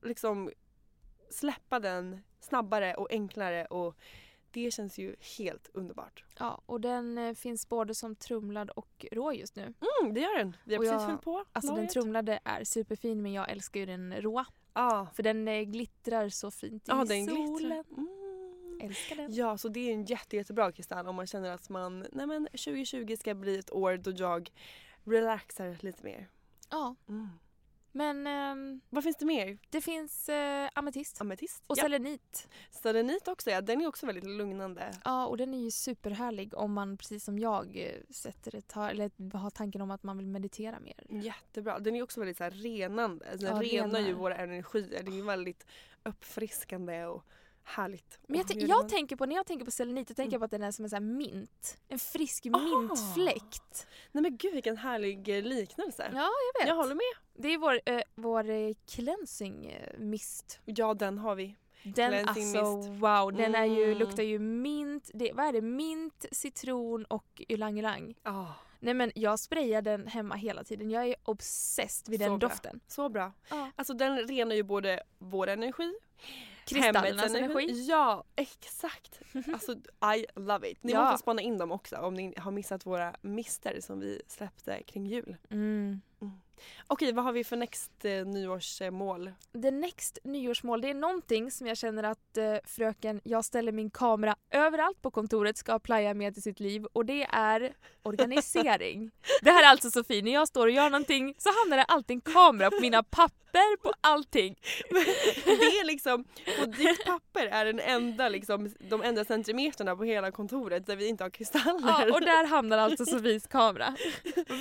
liksom 0.09 0.51
släppa 1.31 1.81
den 1.81 2.21
snabbare 2.41 2.95
och 2.95 3.11
enklare 3.11 3.65
och 3.67 3.97
det 4.51 4.71
känns 4.71 4.99
ju 4.99 5.17
helt 5.39 5.71
underbart. 5.75 6.25
Ja, 6.39 6.61
och 6.67 6.81
den 6.81 7.19
eh, 7.19 7.35
finns 7.35 7.69
både 7.69 7.95
som 7.95 8.17
trumlad 8.17 8.71
och 8.71 9.07
rå 9.13 9.33
just 9.33 9.57
nu. 9.57 9.63
Mm, 10.03 10.15
det 10.15 10.21
gör 10.21 10.39
den. 10.39 10.57
Vi 10.65 10.75
har 10.75 10.83
Och 10.85 10.91
precis 10.91 11.09
fyllt 11.09 11.23
på 11.23 11.45
Alltså 11.53 11.71
den 11.71 11.77
lagret. 11.77 11.91
trumlade 11.93 12.41
är 12.45 12.65
superfin 12.65 13.23
men 13.23 13.33
jag 13.33 13.51
älskar 13.51 13.81
ju 13.81 13.87
den 13.87 14.15
råa. 14.21 14.47
Ja, 14.75 15.07
För 15.15 15.23
den 15.23 15.49
eh, 15.49 15.63
glittrar 15.63 16.29
så 16.29 16.51
fint 16.51 16.83
i 16.89 16.91
ja 16.91 17.05
den 17.05 17.27
solen. 17.27 17.57
glittrar. 17.57 17.85
Mm. 17.97 18.81
Älskar 18.83 19.17
den. 19.17 19.35
Ja, 19.35 19.59
så 19.59 19.69
det 19.69 19.81
är 19.91 19.95
en 19.95 20.05
jätte, 20.05 20.37
jättebra 20.37 20.73
kristall 20.73 21.07
om 21.09 21.17
man 21.17 21.27
känner 21.27 21.51
att 21.51 21.69
man, 21.69 22.07
nej 22.13 22.27
men 22.27 22.47
2020 22.47 23.17
ska 23.19 23.35
bli 23.35 23.59
ett 23.59 23.73
år 23.73 23.97
då 23.97 24.11
jag 24.17 24.51
relaxar 25.05 25.77
lite 25.81 26.05
mer. 26.05 26.29
Ja, 26.71 26.95
Mm. 27.09 27.29
Men 27.93 28.27
ehm, 28.27 28.81
Vad 28.91 29.05
finns 29.05 29.17
det 29.17 29.27
mer? 29.27 29.59
det 29.71 29.81
finns 29.81 30.29
eh, 30.29 30.69
ametist 30.75 31.21
Ametist? 31.21 31.65
och 31.67 31.79
ja. 31.79 31.83
selenit. 31.83 32.49
Selenit 32.71 33.29
också 33.29 33.51
ja, 33.51 33.61
den 33.61 33.81
är 33.81 33.87
också 33.87 34.07
väldigt 34.07 34.25
lugnande. 34.25 34.91
Ja, 35.05 35.27
och 35.27 35.37
den 35.37 35.55
är 35.55 35.59
ju 35.59 35.71
superhärlig 35.71 36.55
om 36.55 36.73
man 36.73 36.97
precis 36.97 37.25
som 37.25 37.39
jag 37.39 37.77
eh, 37.77 38.15
sätter 38.15 38.55
ett, 38.55 38.73
har, 38.73 38.91
eller 38.91 39.37
har 39.37 39.51
tanken 39.51 39.81
om 39.81 39.91
att 39.91 40.03
man 40.03 40.17
vill 40.19 40.27
meditera 40.27 40.81
mer. 40.81 41.07
Jättebra. 41.09 41.79
Den 41.79 41.97
är 41.97 42.03
också 42.03 42.21
väldigt 42.21 42.37
så 42.37 42.45
här 42.45 42.51
renande. 42.51 43.27
Den 43.37 43.57
Ja, 43.57 43.63
renar 43.63 44.01
ju 44.01 44.07
renar. 44.07 44.19
våra 44.19 44.37
energier. 44.37 45.03
Det 45.03 45.11
är 45.11 45.17
ju 45.17 45.23
väldigt 45.23 45.67
uppfriskande 46.03 47.05
och 47.07 47.25
härligt. 47.65 48.19
Men 48.27 48.39
jag, 48.39 48.63
jag 48.63 48.69
man- 48.69 48.89
tänker 48.89 49.17
på, 49.17 49.27
när 49.27 49.37
jag 49.37 49.47
tänker 49.47 49.65
på 49.65 49.71
selenit, 49.71 50.09
då 50.09 50.15
tänker 50.15 50.33
jag 50.35 50.41
på 50.41 50.45
att 50.45 50.51
den 50.51 50.63
är 50.63 50.71
som 50.73 50.85
en 50.85 50.89
sån 50.91 50.97
här 50.97 51.11
mint. 51.13 51.79
En 51.89 51.99
frisk 51.99 52.47
Ah! 52.53 52.59
mintfläkt. 52.59 53.87
Nej 54.13 54.23
men 54.23 54.37
gud 54.37 54.55
vilken 54.55 54.77
härlig 54.77 55.29
eh, 55.39 55.43
liknelse. 55.43 56.11
Ja, 56.15 56.19
jag 56.55 56.61
vet. 56.61 56.69
Jag 56.69 56.77
håller 56.77 56.95
med. 56.95 57.43
Det 57.43 57.49
är 57.49 57.59
vår, 57.59 57.81
eh, 57.87 58.01
vår 58.15 58.51
eh, 58.51 58.73
cleansing 58.89 59.67
eh, 59.67 59.99
mist. 59.99 60.61
Ja 60.65 60.95
den 60.95 61.19
har 61.19 61.35
vi. 61.35 61.57
Den 61.83 61.93
Cleansing 62.11 62.57
alltså 62.59 62.77
mist. 62.77 62.89
wow, 63.03 63.33
den 63.33 63.55
är 63.55 63.65
ju, 63.65 63.85
Mm. 63.85 63.99
luktar 63.99 64.23
ju 64.23 64.39
mint, 64.39 65.11
det, 65.15 65.33
vad 65.35 65.47
är 65.47 65.53
det? 65.53 65.61
Mint, 65.61 66.27
citron 66.33 67.05
och 67.05 67.43
ylang 67.49 67.79
ylang. 67.79 68.15
Ah, 68.23 68.47
Nej 68.81 68.95
men 68.95 69.13
jag 69.15 69.39
sprayar 69.39 69.83
den 69.83 70.07
hemma 70.07 70.35
hela 70.35 70.65
tiden. 70.65 70.91
Jag 70.91 71.07
är 71.09 71.15
obsessed 71.25 72.09
vid 72.11 72.21
Så 72.21 72.27
den 72.29 72.39
bra. 72.39 72.49
doften. 72.49 72.81
så 72.87 73.09
bra. 73.09 73.33
Ja. 73.51 73.71
Alltså 73.77 73.95
den 73.95 74.19
renar 74.29 74.55
ju 74.55 74.63
både 74.63 75.03
vår 75.19 75.47
energi, 75.47 75.95
Kristallernas 76.75 77.35
energi. 77.35 77.87
Ja, 77.89 78.25
exakt. 78.37 79.21
Alltså 79.53 79.73
I 80.17 80.27
love 80.37 80.69
it. 80.71 80.83
Ni 80.83 80.93
Ja. 80.93 81.03
måste 81.05 81.19
spana 81.19 81.43
in 81.43 81.59
dem 81.59 81.73
också 81.73 81.97
om 81.97 82.15
ni 82.15 82.35
har 82.37 82.51
missat 82.51 82.87
våra 82.87 83.17
mister 83.21 83.81
som 83.81 84.01
vi 84.01 84.23
släppte 84.27 84.83
kring 84.83 85.07
jul. 85.07 85.37
Mm. 85.51 86.01
Okej, 86.87 87.13
vad 87.13 87.25
har 87.25 87.33
vi 87.33 87.45
för 87.45 87.57
next 87.57 88.05
eh, 88.05 88.27
nyårsmål? 88.27 89.31
The 89.63 89.71
next 89.71 90.19
nyårsmål, 90.25 90.81
det 90.81 90.91
är 90.91 90.95
någonting 90.95 91.51
som 91.51 91.67
jag 91.67 91.77
känner 91.77 92.03
att 92.03 92.37
eh, 92.37 92.55
fröken 92.65 93.21
Jag 93.25 93.45
ställer 93.45 93.73
min 93.73 93.91
kamera 93.91 94.37
överallt 94.51 95.03
på 95.03 95.11
kontoret 95.11 95.57
ska 95.59 95.79
playa 95.79 96.15
med 96.15 96.39
i 96.39 96.41
sitt 96.41 96.61
liv 96.61 96.85
och 96.93 97.07
det 97.07 97.23
är 97.31 97.73
organisering. 98.03 99.11
det 99.43 99.51
här 99.51 99.63
är 99.65 99.69
alltså 99.69 99.91
Sofie, 99.91 100.23
när 100.23 100.33
jag 100.33 100.49
står 100.49 100.67
och 100.67 100.73
gör 100.73 100.91
någonting 100.91 101.35
så 101.39 101.49
hamnar 101.63 101.77
det 101.77 101.85
alltid 101.85 102.15
en 102.15 102.21
kamera 102.21 102.71
på 102.71 102.79
mina 102.81 103.03
papper, 103.03 103.77
på 103.83 103.93
allting. 104.01 104.57
det 105.45 105.51
är 105.51 105.85
liksom, 105.87 106.25
på 106.61 106.67
ditt 106.67 107.05
papper 107.05 107.47
är 107.47 107.65
den 107.65 107.81
enda, 107.81 108.29
liksom, 108.29 108.75
de 108.91 109.03
enda 109.03 109.25
centimeterna 109.25 109.97
på 109.97 110.05
hela 110.05 110.31
kontoret 110.31 110.87
där 110.87 110.97
vi 110.97 111.07
inte 111.09 111.25
har 111.25 111.31
kristaller. 111.31 111.89
Ja, 111.89 112.15
och 112.15 112.21
där 112.21 112.47
hamnar 112.47 112.79
alltså 112.79 113.07
Sofies 113.07 113.47
kamera. 113.47 113.97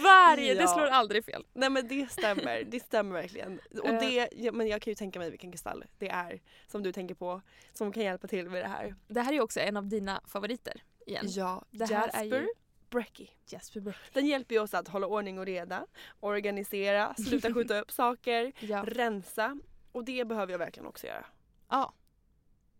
Varje, 0.04 0.54
det 0.54 0.62
Ja. 0.62 0.68
slår 0.68 0.88
aldrig 0.88 1.26
fel. 1.26 1.44
Nej 1.54 1.70
men 1.70 1.88
det 1.90 2.12
stämmer, 2.12 2.64
det 2.64 2.80
stämmer 2.80 3.14
verkligen. 3.22 3.60
Och 3.82 3.88
Eh. 3.90 4.00
det, 4.00 4.30
ja, 4.36 4.52
men 4.52 4.68
jag 4.68 4.82
kan 4.82 4.92
ju 4.92 4.96
tänka 4.96 5.20
mig 5.20 5.30
vilken 5.30 5.52
kristall 5.52 5.86
det 5.98 6.10
är 6.10 6.42
som 6.68 6.84
du 6.84 6.92
tänker 6.92 7.16
på 7.16 7.42
som 7.74 7.92
kan 7.92 8.04
hjälpa 8.04 8.28
till 8.28 8.50
med 8.50 8.64
det 8.64 8.68
här. 8.68 8.96
Det 9.08 9.22
här 9.22 9.30
är 9.32 9.36
ju 9.36 9.42
också 9.42 9.60
en 9.60 9.78
av 9.78 9.88
dina 9.88 10.22
favoriter 10.28 10.84
igen. 11.06 11.26
Ja, 11.28 11.66
Det 11.72 11.86
här 11.86 12.08
är 12.08 12.24
Jasper 12.24 12.42
ju- 12.42 12.48
Brecky. 12.90 13.28
Jasper. 13.46 13.98
Den 14.14 14.26
hjälper 14.28 14.56
ju 14.56 14.62
oss 14.62 14.74
att 14.74 14.88
hålla 14.88 15.08
ordning 15.08 15.40
och 15.40 15.46
reda, 15.46 15.86
organisera, 16.20 17.14
sluta 17.16 17.54
skjuta 17.54 17.80
upp 17.82 17.92
saker, 17.92 18.52
Ja. 18.60 18.84
rensa. 18.88 19.60
Och 19.92 20.04
det 20.06 20.26
behöver 20.26 20.52
jag 20.54 20.60
verkligen 20.60 20.88
också 20.88 21.08
göra. 21.08 21.26
ja, 21.70 21.94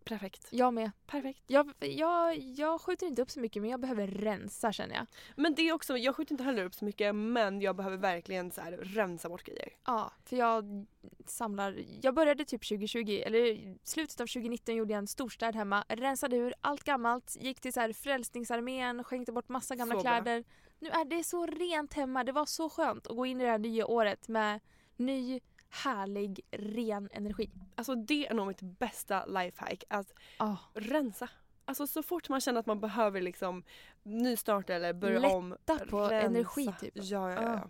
Perfekt. 0.04 0.48
jag 0.50 0.74
med. 0.74 0.90
Perfekt. 1.06 1.42
Jag, 1.46 1.72
jag, 1.78 2.38
jag 2.38 2.80
skjuter 2.80 3.06
inte 3.06 3.22
upp 3.22 3.30
så 3.30 3.40
mycket 3.40 3.62
men 3.62 3.70
jag 3.70 3.80
behöver 3.80 4.06
rensa 4.06 4.72
känner 4.72 4.94
jag. 4.94 5.06
Men 5.36 5.54
det 5.54 5.62
är 5.62 5.72
också, 5.72 5.96
jag 5.98 6.16
skjuter 6.16 6.32
inte 6.32 6.44
heller 6.44 6.64
upp 6.64 6.74
så 6.74 6.84
mycket 6.84 7.14
men 7.14 7.60
jag 7.60 7.76
behöver 7.76 7.96
verkligen 7.96 8.50
så 8.50 8.60
här, 8.60 8.72
rensa 8.72 9.28
bort 9.28 9.42
grejer. 9.44 9.68
Ja, 9.86 10.12
för 10.24 10.36
jag 10.36 10.86
samlar... 11.26 11.76
Jag 12.02 12.14
började 12.14 12.44
typ 12.44 12.68
2020, 12.68 13.22
eller 13.26 13.76
slutet 13.86 14.20
av 14.20 14.26
2019 14.26 14.74
gjorde 14.76 14.92
jag 14.92 14.98
en 14.98 15.06
storstäd 15.06 15.56
hemma. 15.56 15.84
Rensade 15.88 16.36
ur 16.36 16.54
allt 16.60 16.84
gammalt, 16.84 17.36
gick 17.40 17.60
till 17.60 17.72
så 17.72 17.80
här 17.80 17.92
Frälsningsarmén, 17.92 19.04
skänkte 19.04 19.32
bort 19.32 19.48
massa 19.48 19.76
gamla 19.76 19.94
Så 19.94 20.02
bra. 20.02 20.10
kläder. 20.20 20.44
Nu 20.78 20.88
är 20.88 21.04
det 21.04 21.24
så 21.24 21.46
rent 21.46 21.94
hemma. 21.94 22.24
Det 22.24 22.32
var 22.32 22.46
så 22.46 22.70
skönt 22.70 23.06
att 23.06 23.16
gå 23.16 23.26
in 23.26 23.40
i 23.40 23.44
det 23.44 23.50
här 23.50 23.58
nya 23.58 23.86
året 23.86 24.28
med 24.28 24.60
ny, 24.96 25.40
härlig, 25.70 26.40
ren 26.50 27.08
energi. 27.12 27.50
Alltså 27.74 27.94
det 27.94 28.26
är 28.26 28.34
nog 28.34 28.46
mitt 28.46 28.62
bästa 28.62 29.26
lifehack, 29.26 29.84
att 29.88 30.12
Ja, 30.38 30.56
rensa. 30.74 31.28
Alltså 31.64 31.86
så 31.86 32.02
fort 32.02 32.28
man 32.28 32.40
känner 32.40 32.60
att 32.60 32.66
man 32.66 32.80
behöver 32.80 33.20
liksom 33.20 33.64
nystarta 34.02 34.74
eller 34.74 34.92
börja 34.92 35.18
Lätta 35.18 35.34
om. 35.36 35.56
på 35.90 35.98
energi, 36.00 36.72
typ. 36.80 36.92
Ja, 36.94 37.30
ja, 37.32 37.42
ja. 37.42 37.42
Ja. 37.42 37.68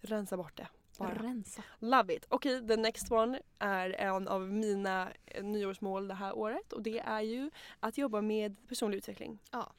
Rensa 0.00 0.36
bort 0.36 0.56
det. 0.56 0.68
Bara. 0.98 1.14
rensa. 1.14 1.62
Love 1.78 2.14
it. 2.14 2.26
Okej, 2.28 2.68
the 2.68 2.76
next 2.76 3.10
one 3.12 3.40
är 3.58 3.90
en 3.90 4.28
av 4.28 4.40
mina 4.48 5.12
eh, 5.26 5.44
nyårsmål 5.44 6.08
det 6.08 6.14
här 6.14 6.32
året 6.38 6.72
och 6.72 6.82
det 6.82 6.98
är 6.98 7.20
ju 7.20 7.50
att 7.80 7.98
jobba 7.98 8.20
med 8.20 8.68
personlig 8.68 8.98
utveckling. 8.98 9.38
Ja. 9.50 9.72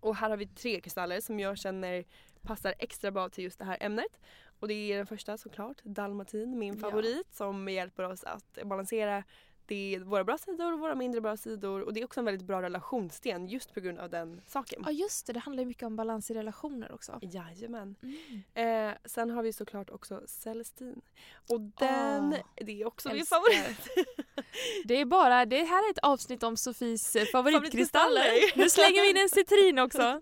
Och 0.00 0.16
här 0.16 0.30
har 0.30 0.36
vi 0.36 0.46
tre 0.46 0.80
kristaller 0.80 1.20
som 1.20 1.40
jag 1.40 1.58
känner 1.58 2.04
passar 2.42 2.74
extra 2.78 3.10
bra 3.10 3.28
till 3.28 3.44
just 3.44 3.58
det 3.58 3.64
här 3.64 3.76
ämnet. 3.80 4.20
Och 4.60 4.68
det 4.68 4.92
är 4.92 4.96
den 4.96 5.06
första 5.06 5.38
såklart, 5.38 5.76
dalmatin, 5.82 6.58
min 6.58 6.74
Ja. 6.74 6.80
favorit 6.80 7.34
som 7.34 7.68
hjälper 7.68 8.02
oss 8.02 8.24
att 8.24 8.58
balansera 8.64 9.24
det 9.70 9.94
är 9.94 10.00
våra 10.00 10.24
bra 10.24 10.38
sidor 10.38 10.72
och 10.72 10.78
våra 10.78 10.94
mindre 10.94 11.20
bra 11.20 11.36
sidor 11.36 11.80
och 11.82 11.92
det 11.94 12.00
är 12.00 12.04
också 12.04 12.20
en 12.20 12.24
väldigt 12.24 12.46
bra 12.46 12.62
relationssten 12.62 13.46
just 13.46 13.74
på 13.74 13.80
grund 13.80 13.98
av 13.98 14.10
den 14.10 14.40
saken. 14.46 14.82
Ja 14.86 14.90
just 14.92 15.26
det, 15.26 15.32
det 15.32 15.40
handlar 15.40 15.62
ju 15.62 15.66
mycket 15.66 15.82
om 15.82 15.96
balans 15.96 16.30
i 16.30 16.34
relationer 16.34 16.92
också. 16.92 17.18
Jajamän. 17.22 17.96
Mm. 18.02 18.90
Eh, 18.90 18.96
sen 19.04 19.30
har 19.30 19.42
vi 19.42 19.52
såklart 19.52 19.90
också 19.90 20.22
Celestin. 20.26 21.00
Och 21.48 21.60
den, 21.60 22.32
Åh, 22.32 22.64
det 22.66 22.82
är 22.82 22.86
också 22.86 23.08
min 23.12 23.26
favorit. 23.26 23.88
Det 24.84 24.94
är 24.94 25.04
bara, 25.04 25.46
det 25.46 25.64
här 25.64 25.88
är 25.88 25.90
ett 25.90 25.98
avsnitt 25.98 26.42
om 26.42 26.56
Sofies 26.56 27.16
eh. 27.16 27.24
Favoritkristaller. 27.24 28.58
Nu 28.58 28.70
slänger 28.70 29.02
vi 29.02 29.10
in 29.10 29.16
en 29.16 29.28
citrin 29.28 29.78
också. 29.78 30.00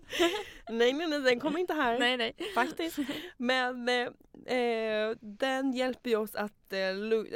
nej 0.69 0.93
nej 0.93 1.07
nej, 1.07 1.19
den 1.19 1.39
kommer 1.39 1.59
inte 1.59 1.73
här. 1.73 1.99
nej 1.99 2.17
nej. 2.17 2.33
Faktiskt. 2.55 2.97
Men 3.37 3.89
eh, 3.89 4.09
eh, 4.45 5.15
den 5.21 5.73
hjälper 5.73 6.09
ju 6.09 6.15
oss 6.15 6.35
att, 6.35 6.73
eh, 6.73 6.79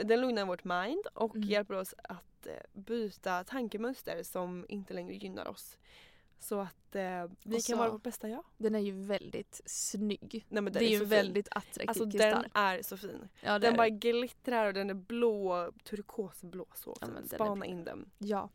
den 0.05 0.21
lugnar 0.21 0.45
vårt 0.45 0.63
mind 0.63 1.07
och 1.13 1.35
Mm. 1.35 1.47
hjälper 1.49 1.73
oss 1.75 1.93
att 2.03 2.47
eh, 2.47 2.53
byta 2.73 3.43
tankemönster 3.43 4.23
som 4.23 4.65
inte 4.69 4.93
längre 4.93 5.13
gynnar 5.13 5.47
oss. 5.47 5.77
Så 6.39 6.59
att 6.59 6.95
eh, 6.95 7.25
vi 7.43 7.57
Och 7.57 7.59
kan 7.59 7.61
så- 7.61 7.75
vara 7.77 7.89
vårt 7.89 8.03
bästa 8.03 8.29
jag. 8.29 8.43
Den 8.57 8.75
är 8.75 8.79
ju 8.79 8.91
väldigt 8.91 9.61
snygg. 9.65 10.45
Nej, 10.49 10.63
det 10.63 10.79
är 10.85 10.89
ju 10.89 10.97
så 10.97 11.03
en 11.03 11.09
väldigt 11.09 11.47
attraktiv 11.51 11.89
Alltså 11.89 12.03
kristall. 12.11 12.41
den 12.41 12.51
är 12.53 12.81
så 12.81 12.97
fin. 12.97 13.29
ja, 13.41 13.59
Den 13.59 13.73
är 13.73 13.77
bara 13.77 13.89
glittrar 13.89 14.67
och 14.67 14.73
den 14.73 14.89
är 14.89 14.93
blå, 14.93 15.71
turkosblå 15.83 16.65
så. 16.75 16.97
Ja, 17.01 17.07
så 17.07 17.13
är 17.17 17.35
spana 17.35 17.55
bra. 17.55 17.65
in 17.65 17.83
den. 17.83 18.09
ja. 18.17 18.49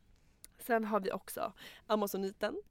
Sen 0.59 0.85
har 0.85 0.99
vi 0.99 1.11
också 1.11 1.53
Amazoniten. 1.87 2.61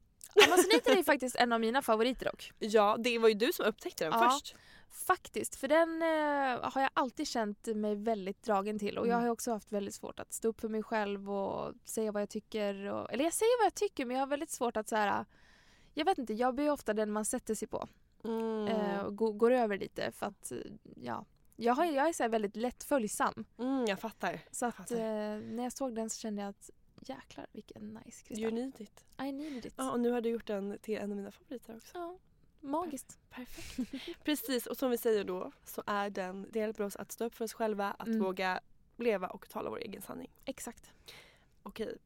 Amazoniten 0.47 0.99
är 0.99 1.03
faktiskt 1.03 1.37
en 1.37 1.53
av 1.53 1.61
mina 1.61 1.83
favoriter 1.83 2.25
dock. 2.27 2.53
Ja, 2.59 2.97
det 2.99 3.19
var 3.19 3.29
ju 3.29 3.35
du 3.35 3.53
som 3.53 3.67
upptäckte 3.67 4.05
den 4.05 4.13
Ja. 4.13 4.31
först. 4.31 4.57
Faktiskt, 4.91 5.57
för 5.57 5.69
den 5.69 6.03
eh, 6.03 6.71
har 6.73 6.81
jag 6.81 6.91
alltid 6.95 7.29
känt 7.29 7.67
mig 7.67 7.95
väldigt 7.95 8.43
dragen 8.43 8.79
till 8.79 8.99
och 8.99 9.07
jag 9.07 9.13
Mm. 9.15 9.23
har 9.25 9.31
också 9.31 9.53
haft 9.53 9.73
väldigt 9.73 9.95
svårt 9.95 10.21
att 10.21 10.33
stå 10.33 10.49
upp 10.49 10.61
för 10.61 10.69
mig 10.69 10.83
själv 10.83 11.31
och 11.31 11.75
säga 11.85 12.13
vad 12.13 12.23
jag 12.23 12.29
tycker. 12.29 12.85
Och, 12.85 13.13
eller 13.13 13.25
jag 13.25 13.33
säger 13.33 13.61
vad 13.63 13.67
jag 13.67 13.75
tycker 13.75 14.07
men 14.07 14.17
jag 14.17 14.23
har 14.23 14.27
väldigt 14.27 14.51
svårt 14.51 14.77
att 14.77 14.89
så 14.89 14.97
här. 14.97 15.25
Jag 15.95 16.05
vet 16.05 16.19
inte, 16.19 16.35
jag 16.35 16.55
blir 16.55 16.71
ofta 16.71 16.95
den 16.95 17.13
man 17.13 17.25
sätter 17.25 17.55
sig 17.55 17.69
på 17.69 17.89
Mm. 18.25 18.67
eh, 18.69 19.01
och 19.01 19.17
gå- 19.17 19.33
går 19.33 19.51
över 19.51 19.79
lite 19.79 20.13
för 20.13 20.27
att 20.27 20.53
ja. 20.97 21.25
Jag, 21.57 21.75
har, 21.75 21.85
jag 21.85 22.09
är 22.09 22.13
så 22.13 22.29
väldigt 22.29 22.57
lätt 22.57 22.85
följsam. 22.85 23.45
Mm, 23.59 23.85
jag 23.87 24.01
fattar. 24.01 24.41
Så 24.51 24.67
att 24.67 24.75
Fattar. 24.75 24.97
eh, 24.97 25.41
när 25.41 25.63
jag 25.63 25.73
såg 25.73 25.95
den 25.95 26.11
så 26.11 26.19
kände 26.21 26.43
jag 26.43 26.49
att 26.49 26.71
jäklar 27.01 27.47
vilken 27.53 27.89
nice 27.89 28.25
You 28.25 28.37
kristall. 28.37 28.55
need 28.55 28.81
it. 28.81 29.05
I 29.21 29.33
needed 29.33 29.67
it. 29.67 29.75
Ja, 29.77 29.91
och 29.93 30.01
nu 30.01 30.11
har 30.11 30.21
du 30.21 30.29
gjort 30.29 30.47
den 30.47 30.79
till 30.83 30.99
en 30.99 31.11
av 31.11 31.17
mina 31.17 31.31
favoriter 31.31 31.77
också. 31.77 31.91
Ja, 31.99 32.19
magiskt. 32.61 33.19
Perfekt. 33.31 33.91
Precis, 34.25 34.67
och 34.67 34.77
som 34.77 34.91
vi 34.91 34.99
säger 34.99 35.25
då 35.25 35.53
så 35.65 35.83
är 35.87 36.11
den, 36.11 36.47
det 36.51 36.59
hjälper 36.59 36.85
oss 36.85 36.97
att 36.97 37.13
stå 37.13 37.25
upp 37.25 37.35
för 37.35 37.45
oss 37.45 37.53
själva, 37.53 37.91
att 37.99 38.07
Mm. 38.09 38.23
våga 38.23 38.61
leva 38.97 39.29
och 39.29 39.49
tala 39.49 39.71
vår 39.71 39.79
egen 39.81 40.03
sanning. 40.03 40.31
Exakt. 40.45 40.91
Okej, 41.63 41.97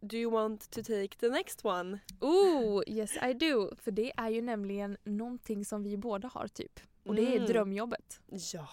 do 0.00 0.16
you 0.16 0.32
want 0.32 0.70
to 0.70 0.82
take 0.82 1.08
the 1.08 1.28
next 1.28 1.64
one? 1.64 1.98
Oh, 2.20 2.82
yes 2.86 3.16
I 3.16 3.32
do. 3.32 3.76
För 3.76 3.90
det 3.90 4.12
är 4.16 4.28
ju 4.28 4.42
nämligen 4.42 4.96
någonting 5.04 5.64
som 5.64 5.82
vi 5.82 5.96
båda 5.96 6.28
har 6.28 6.48
typ. 6.48 6.80
Och 7.04 7.14
det 7.14 7.22
är 7.22 7.36
Mm. 7.36 7.46
drömjobbet. 7.46 8.20
Ja. 8.26 8.68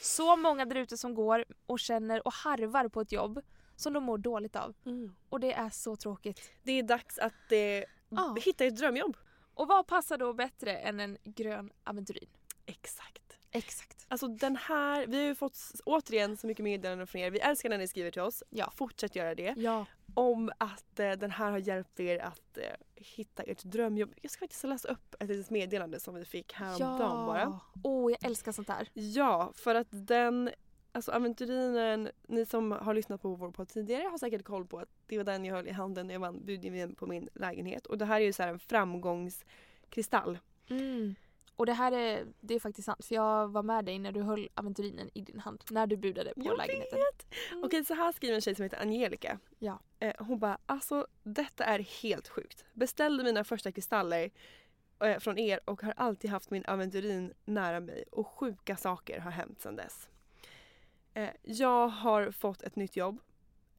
Så 0.00 0.36
många 0.36 0.64
där 0.64 0.76
ute 0.76 0.96
som 0.96 1.14
går 1.14 1.44
och 1.66 1.78
känner 1.80 2.26
och 2.26 2.32
harvar 2.32 2.88
på 2.88 3.00
ett 3.00 3.12
jobb 3.12 3.40
som 3.76 3.92
de 3.92 4.04
mår 4.04 4.18
dåligt 4.18 4.56
av. 4.56 4.74
Och 5.28 5.40
det 5.40 5.52
är 5.52 5.70
så 5.70 5.96
tråkigt. 5.96 6.50
Det 6.62 6.72
är 6.72 6.82
dags 6.82 7.18
att 7.18 7.52
eh, 7.52 7.58
Ja. 8.08 8.36
hitta 8.44 8.64
ett 8.64 8.76
drömjobb. 8.76 9.16
Och 9.54 9.68
vad 9.68 9.86
passar 9.86 10.18
då 10.18 10.32
bättre 10.32 10.76
än 10.76 11.00
en 11.00 11.18
grön 11.24 11.70
aventurin? 11.84 12.28
Exakt. 12.66 13.38
Exakt. 13.50 14.06
Alltså 14.08 14.28
den 14.28 14.56
här, 14.56 15.06
vi 15.06 15.16
har 15.16 15.24
ju 15.24 15.34
fått 15.34 15.58
återigen 15.84 16.36
så 16.36 16.46
mycket 16.46 16.64
meddelanden 16.64 17.06
från 17.06 17.20
er. 17.20 17.30
Vi 17.30 17.38
älskar 17.38 17.68
när 17.68 17.78
ni 17.78 17.88
skriver 17.88 18.10
till 18.10 18.22
oss. 18.22 18.42
Ja. 18.50 18.72
Fortsätt 18.76 19.16
göra 19.16 19.34
det. 19.34 19.54
Ja. 19.56 19.86
Om 20.14 20.52
att 20.58 21.00
eh, 21.00 21.10
den 21.10 21.30
här 21.30 21.50
har 21.50 21.58
hjälpt 21.58 22.00
er 22.00 22.18
att 22.18 22.58
eh, 22.58 22.64
hitta 22.94 23.42
ert 23.42 23.62
drömjobb. 23.62 24.14
Jag 24.22 24.30
ska 24.30 24.38
faktiskt 24.40 24.64
läsa 24.64 24.88
upp 24.88 25.14
ett 25.20 25.28
litet 25.28 25.50
meddelande 25.50 26.00
som 26.00 26.14
vi 26.14 26.24
fick 26.24 26.52
häromdagen 26.52 27.26
bara. 27.26 27.60
Åh, 27.82 28.10
jag 28.12 28.24
älskar 28.24 28.52
sånt 28.52 28.68
här. 28.68 28.88
Ja, 28.92 29.52
för 29.54 29.74
att 29.74 29.88
den, 29.90 30.50
alltså 30.92 31.12
aventurinen, 31.12 32.10
ni 32.26 32.46
som 32.46 32.72
har 32.72 32.94
lyssnat 32.94 33.22
på 33.22 33.34
vår 33.34 33.50
podd 33.50 33.68
tidigare 33.68 34.08
har 34.08 34.18
säkert 34.18 34.44
koll 34.44 34.66
på 34.66 34.78
att 34.78 34.88
det 35.06 35.16
var 35.16 35.24
den 35.24 35.44
jag 35.44 35.54
höll 35.54 35.68
i 35.68 35.70
handen 35.70 36.06
när 36.06 36.14
jag 36.14 36.20
vann 36.20 36.44
budgivningen 36.44 36.94
på 36.94 37.06
min 37.06 37.28
lägenhet. 37.34 37.86
Och 37.86 37.98
det 37.98 38.04
här 38.04 38.20
är 38.20 38.24
ju 38.24 38.32
så 38.32 38.42
en 38.42 38.58
framgångskristall. 38.58 40.38
Mm. 40.68 41.14
Och 41.56 41.66
det 41.66 41.72
här 41.72 41.92
är, 41.92 42.26
det 42.40 42.54
är 42.54 42.60
faktiskt 42.60 42.86
sant 42.86 43.04
för 43.04 43.14
jag 43.14 43.48
var 43.48 43.62
med 43.62 43.84
dig 43.84 43.98
när 43.98 44.12
du 44.12 44.22
höll 44.22 44.48
aventurinen 44.54 45.10
i 45.14 45.20
din 45.20 45.40
hand. 45.40 45.64
När 45.70 45.86
du 45.86 45.96
budade 45.96 46.34
på 46.34 46.42
Jag 46.44 46.58
lägenheten. 46.58 46.98
Mm. 47.52 47.64
Okej, 47.64 47.84
så 47.84 47.94
här 47.94 48.12
skriver 48.12 48.34
en 48.34 48.40
tjej 48.40 48.54
som 48.54 48.62
heter 48.62 48.80
Angelica. 48.80 49.38
Ja. 49.58 49.78
Eh, 49.98 50.14
hon 50.18 50.38
bara, 50.38 50.58
alltså 50.66 51.06
detta 51.22 51.64
är 51.64 51.78
helt 52.02 52.28
sjukt. 52.28 52.64
Beställde 52.72 53.24
mina 53.24 53.44
första 53.44 53.72
kristaller 53.72 54.30
eh, 55.00 55.18
från 55.18 55.38
er 55.38 55.60
och 55.64 55.82
har 55.82 55.94
alltid 55.96 56.30
haft 56.30 56.50
min 56.50 56.64
aventurin 56.64 57.32
nära 57.44 57.80
mig 57.80 58.04
och 58.12 58.26
sjuka 58.26 58.76
saker 58.76 59.20
har 59.20 59.30
hänt 59.30 59.60
sedan 59.60 59.76
dess. 59.76 60.08
Eh, 61.14 61.28
jag 61.42 61.88
har 61.88 62.30
fått 62.30 62.62
ett 62.62 62.76
nytt 62.76 62.96
jobb, 62.96 63.20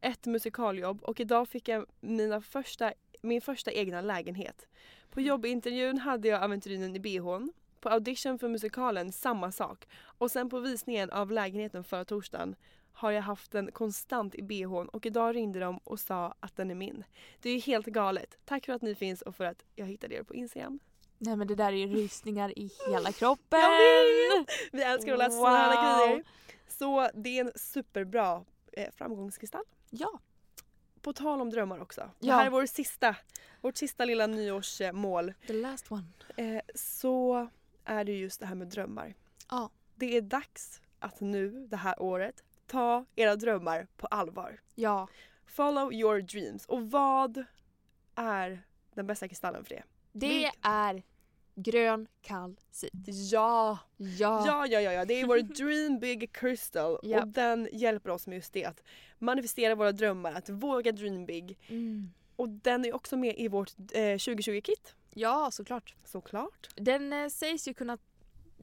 ett 0.02 0.26
musikaljobb 0.26 1.04
och 1.04 1.20
idag 1.20 1.48
fick 1.50 1.68
jag 1.68 1.86
mina 2.00 2.42
första, 2.42 2.94
min 3.22 3.42
första 3.42 3.72
egna 3.72 4.02
lägenhet. 4.02 4.68
På 5.10 5.22
jobbintervjun 5.22 5.98
hade 5.98 6.28
jag 6.28 6.44
aventurinen 6.44 6.96
i 6.96 7.00
bhn. 7.00 7.54
På 7.80 7.90
audition 7.90 8.40
för 8.40 8.48
musikalen 8.48 9.12
samma 9.12 9.52
sak. 9.52 9.88
Och 10.18 10.32
sen 10.32 10.50
på 10.50 10.60
visningen 10.60 11.10
av 11.10 11.32
lägenheten 11.32 11.84
förra 11.84 12.06
torsdagen 12.06 12.56
har 12.94 13.12
jag 13.12 13.22
haft 13.22 13.52
den 13.52 13.72
konstant 13.72 14.36
i 14.36 14.42
bhn 14.44 14.88
och 14.90 15.06
idag 15.06 15.36
ringde 15.36 15.60
de 15.60 15.78
och 15.78 16.00
sa 16.00 16.36
att 16.40 16.56
den 16.56 16.72
är 16.72 16.76
min. 16.76 17.04
Det 17.42 17.50
är 17.50 17.54
ju 17.54 17.60
helt 17.60 17.86
galet. 17.86 18.38
Tack 18.46 18.66
för 18.66 18.74
att 18.74 18.82
ni 18.82 18.96
finns 18.96 19.22
och 19.22 19.36
för 19.36 19.46
att 19.46 19.64
jag 19.76 19.86
hittade 19.86 20.16
er 20.16 20.24
på 20.24 20.34
Instagram. 20.34 20.80
Nej 21.18 21.36
men 21.36 21.48
det 21.48 21.56
där 21.56 21.68
är 21.72 21.78
ju 21.78 21.88
rysningar 21.88 22.60
i 22.60 22.70
hela 22.90 23.12
kroppen. 23.12 23.60
Jag 23.60 24.40
vet! 24.40 24.48
Vi 24.72 24.84
älskar 24.84 25.14
att 25.14 25.20
läsa 25.20 25.32
sådana 25.38 25.58
här 25.58 25.98
Wow. 25.98 26.08
grejer. 26.08 26.24
Så 26.78 27.10
det 27.14 27.40
är 27.40 27.46
en 27.46 27.52
superbra 27.56 28.46
eh, 28.74 28.92
framgångskristall. 28.92 29.64
Ja. 29.90 30.20
På 31.02 31.14
tal 31.14 31.42
om 31.42 31.50
drömmar 31.50 31.80
också. 31.80 32.02
Det 32.20 32.28
Ja. 32.28 32.36
här 32.36 32.46
är 32.46 32.50
vår 32.50 32.66
sista, 32.66 33.16
vårt 33.62 33.78
sista 33.78 34.06
lilla 34.06 34.28
nyårsmål. 34.28 35.34
The 35.48 35.54
last 35.54 35.92
one. 35.92 36.04
Eh, 36.38 36.62
så 36.76 37.48
är 37.86 38.04
det 38.04 38.12
just 38.18 38.40
det 38.40 38.46
här 38.46 38.56
med 38.56 38.68
drömmar. 38.68 39.14
Ja. 39.50 39.70
Det 39.96 40.18
är 40.18 40.22
dags 40.22 40.82
att 41.00 41.20
nu, 41.20 41.68
det 41.68 41.78
här 41.78 42.02
året, 42.02 42.44
ta 42.68 43.06
era 43.16 43.36
drömmar 43.36 43.88
på 43.98 44.08
allvar. 44.08 44.62
Ja. 44.76 45.08
Follow 45.46 45.94
your 45.94 46.22
dreams. 46.22 46.66
Och 46.66 46.92
vad 46.92 47.44
är 48.16 48.64
den 48.94 49.08
bästa 49.08 49.28
kristallen 49.28 49.64
för 49.66 49.76
det? 49.76 49.84
Det 50.12 50.28
Vilk- 50.28 50.52
är 50.62 51.04
grön 51.56 52.08
kalcit. 52.22 52.92
Ja! 53.32 53.80
Ja. 53.98 54.44
Ja, 54.48 54.68
ja, 54.68 54.82
ja, 54.82 54.92
ja. 54.92 55.06
Det 55.06 55.14
är 55.22 55.28
vår 55.28 55.38
Dream 55.64 56.00
Big 56.00 56.34
Crystal 56.34 57.00
Japp. 57.04 57.24
och 57.24 57.28
den 57.28 57.70
hjälper 57.72 58.10
oss 58.10 58.28
med 58.28 58.36
just 58.36 58.54
det. 58.54 58.66
Att 58.66 58.84
manifestera 59.20 59.76
våra 59.76 59.92
drömmar, 59.92 60.34
att 60.34 60.50
våga 60.50 60.92
dream 60.92 61.26
big. 61.26 61.58
Mm. 61.68 62.14
Och 62.36 62.50
den 62.50 62.86
är 62.86 62.96
också 62.96 63.18
med 63.18 63.36
i 63.38 63.48
vårt 63.48 63.72
eh, 63.92 64.00
2020-kit. 64.00 64.96
Ja, 65.14 65.50
såklart. 65.52 65.96
Såklart. 66.04 66.70
Den 66.76 67.14
eh, 67.14 67.30
sägs 67.30 67.68
ju 67.68 67.74
kunna 67.74 67.98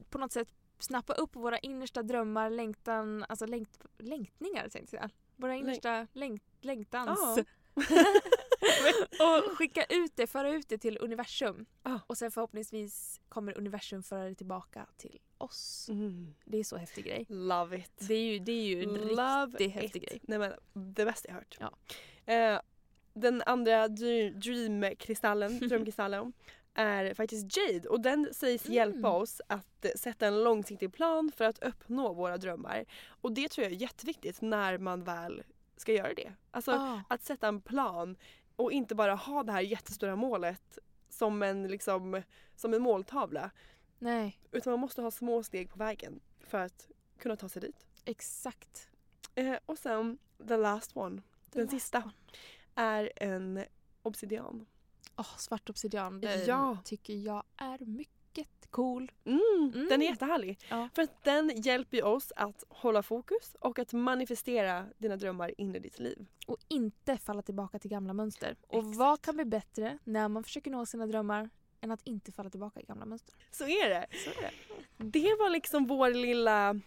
på 0.09 0.17
något 0.17 0.31
sätt 0.31 0.47
snappa 0.79 1.13
upp 1.13 1.35
våra 1.35 1.59
innersta 1.59 2.03
drömmar, 2.03 2.49
längtan, 2.49 3.25
alltså 3.29 3.45
längt, 3.45 3.79
längtningar 3.97 4.69
tänkte 4.69 4.95
jag. 4.95 5.09
Våra 5.35 5.55
innersta 5.55 6.07
längt, 6.13 6.43
längtans. 6.61 7.19
Ja. 7.37 7.43
och 9.19 9.57
skicka 9.57 9.83
ut 9.89 10.11
det, 10.15 10.27
föra 10.27 10.49
ut 10.49 10.69
det 10.69 10.77
till 10.77 10.97
universum. 11.01 11.65
Ja. 11.83 11.99
Och 12.07 12.17
sen 12.17 12.31
förhoppningsvis 12.31 13.21
kommer 13.29 13.57
universum 13.57 14.03
föra 14.03 14.23
det 14.29 14.35
tillbaka 14.35 14.85
till 14.97 15.19
oss. 15.37 15.87
Mm. 15.89 16.33
Det 16.45 16.57
är 16.57 16.63
så 16.63 16.77
häftig 16.77 17.05
grej. 17.05 17.25
Love 17.29 17.77
it. 17.77 17.91
Det 18.07 18.13
är 18.13 18.31
ju, 18.33 18.39
det 18.39 18.51
är 18.51 18.65
ju 18.65 18.83
en 18.83 18.93
Love 18.93 19.45
riktigt 19.57 19.71
häftig 19.73 20.03
it. 20.03 20.09
grej. 20.09 20.21
Nej 20.23 20.39
men 20.39 20.53
det 20.95 21.05
bästa 21.05 21.27
jag 21.27 21.35
hört. 21.35 21.57
Ja. 21.59 21.71
Eh, 22.33 22.59
den 23.13 23.41
andra 23.45 23.87
dr- 23.87 24.33
dreamkristallen, 24.39 25.59
drömkristallen 25.67 26.33
är 26.73 27.13
faktiskt 27.13 27.57
Jade 27.57 27.89
och 27.89 28.01
den 28.01 28.29
sägs 28.33 28.65
Mm. 28.65 28.75
hjälpa 28.75 29.09
oss 29.09 29.41
att 29.47 29.85
eh, 29.85 29.91
sätta 29.95 30.27
en 30.27 30.43
långsiktig 30.43 30.93
plan 30.93 31.31
för 31.35 31.45
att 31.45 31.63
uppnå 31.63 32.13
våra 32.13 32.37
drömmar. 32.37 32.85
Och 33.21 33.31
det 33.31 33.49
tror 33.49 33.63
jag 33.63 33.71
är 33.73 33.77
jätteviktigt 33.77 34.41
när 34.41 34.77
man 34.77 35.03
väl 35.03 35.43
ska 35.77 35.93
göra 35.93 36.13
det. 36.13 36.31
Alltså 36.51 36.71
Ah. 36.71 37.01
att 37.09 37.23
sätta 37.23 37.47
en 37.47 37.61
plan 37.61 38.15
och 38.61 38.71
inte 38.71 38.95
bara 38.95 39.15
ha 39.15 39.43
det 39.43 39.51
här 39.51 39.61
jättestora 39.61 40.15
målet 40.15 40.79
som 41.09 41.43
en, 41.43 41.67
liksom, 41.67 42.21
som 42.55 42.73
en 42.73 42.81
måltavla. 42.81 43.51
Nej, 43.99 44.39
Utan 44.51 44.71
man 44.71 44.79
måste 44.79 45.01
ha 45.01 45.11
små 45.11 45.43
steg 45.43 45.69
på 45.69 45.77
vägen 45.77 46.19
för 46.39 46.57
att 46.57 46.89
kunna 47.17 47.35
ta 47.35 47.49
sig 47.49 47.61
dit. 47.61 47.85
exakt. 48.05 48.89
Eh, 49.35 49.55
och 49.65 49.77
sen 49.77 50.17
the 50.47 50.57
last 50.57 50.97
one, 50.97 51.21
The 51.21 51.23
den 51.51 51.61
last 51.61 51.71
sista, 51.71 51.97
one. 51.99 52.11
är 52.75 53.11
en 53.15 53.63
obsidian. 54.03 54.65
Åh, 55.17 55.37
svart 55.37 55.69
obsidian, 55.69 56.21
den 56.21 56.45
Ja. 56.45 56.77
tycker 56.85 57.13
jag 57.13 57.43
är 57.57 57.79
mycket 57.85 58.20
cool. 58.69 59.11
Mm, 59.25 59.41
Mm. 59.73 59.87
Den 59.89 60.01
är 60.01 60.05
jättehärlig. 60.05 60.59
Ja. 60.69 60.89
För 60.95 61.01
att 61.01 61.23
den 61.23 61.61
hjälper 61.61 62.03
oss 62.03 62.31
att 62.35 62.63
hålla 62.69 63.03
fokus 63.03 63.55
och 63.59 63.79
att 63.79 63.93
manifestera 63.93 64.85
dina 64.97 65.15
drömmar 65.17 65.61
in 65.61 65.75
i 65.75 65.79
ditt 65.79 65.99
liv. 65.99 66.25
Och 66.47 66.57
inte 66.67 67.17
falla 67.17 67.41
tillbaka 67.41 67.79
till 67.79 67.89
gamla 67.91 68.13
mönster. 68.13 68.55
Och 68.67 68.85
vad 68.95 69.21
kan 69.21 69.35
bli 69.35 69.45
bättre 69.45 69.97
när 70.03 70.27
man 70.27 70.43
försöker 70.43 70.71
nå 70.71 70.85
sina 70.85 71.05
drömmar 71.07 71.49
än 71.81 71.91
att 71.91 72.01
inte 72.07 72.31
falla 72.31 72.49
tillbaka 72.49 72.79
i 72.79 72.83
gamla 72.83 73.05
mönster? 73.05 73.35
Så 73.51 73.63
är 73.63 73.89
det. 73.89 74.05
Det 74.97 75.35
var 75.39 75.49
liksom 75.49 75.85
vår 75.87 76.09
lilla 76.09 76.79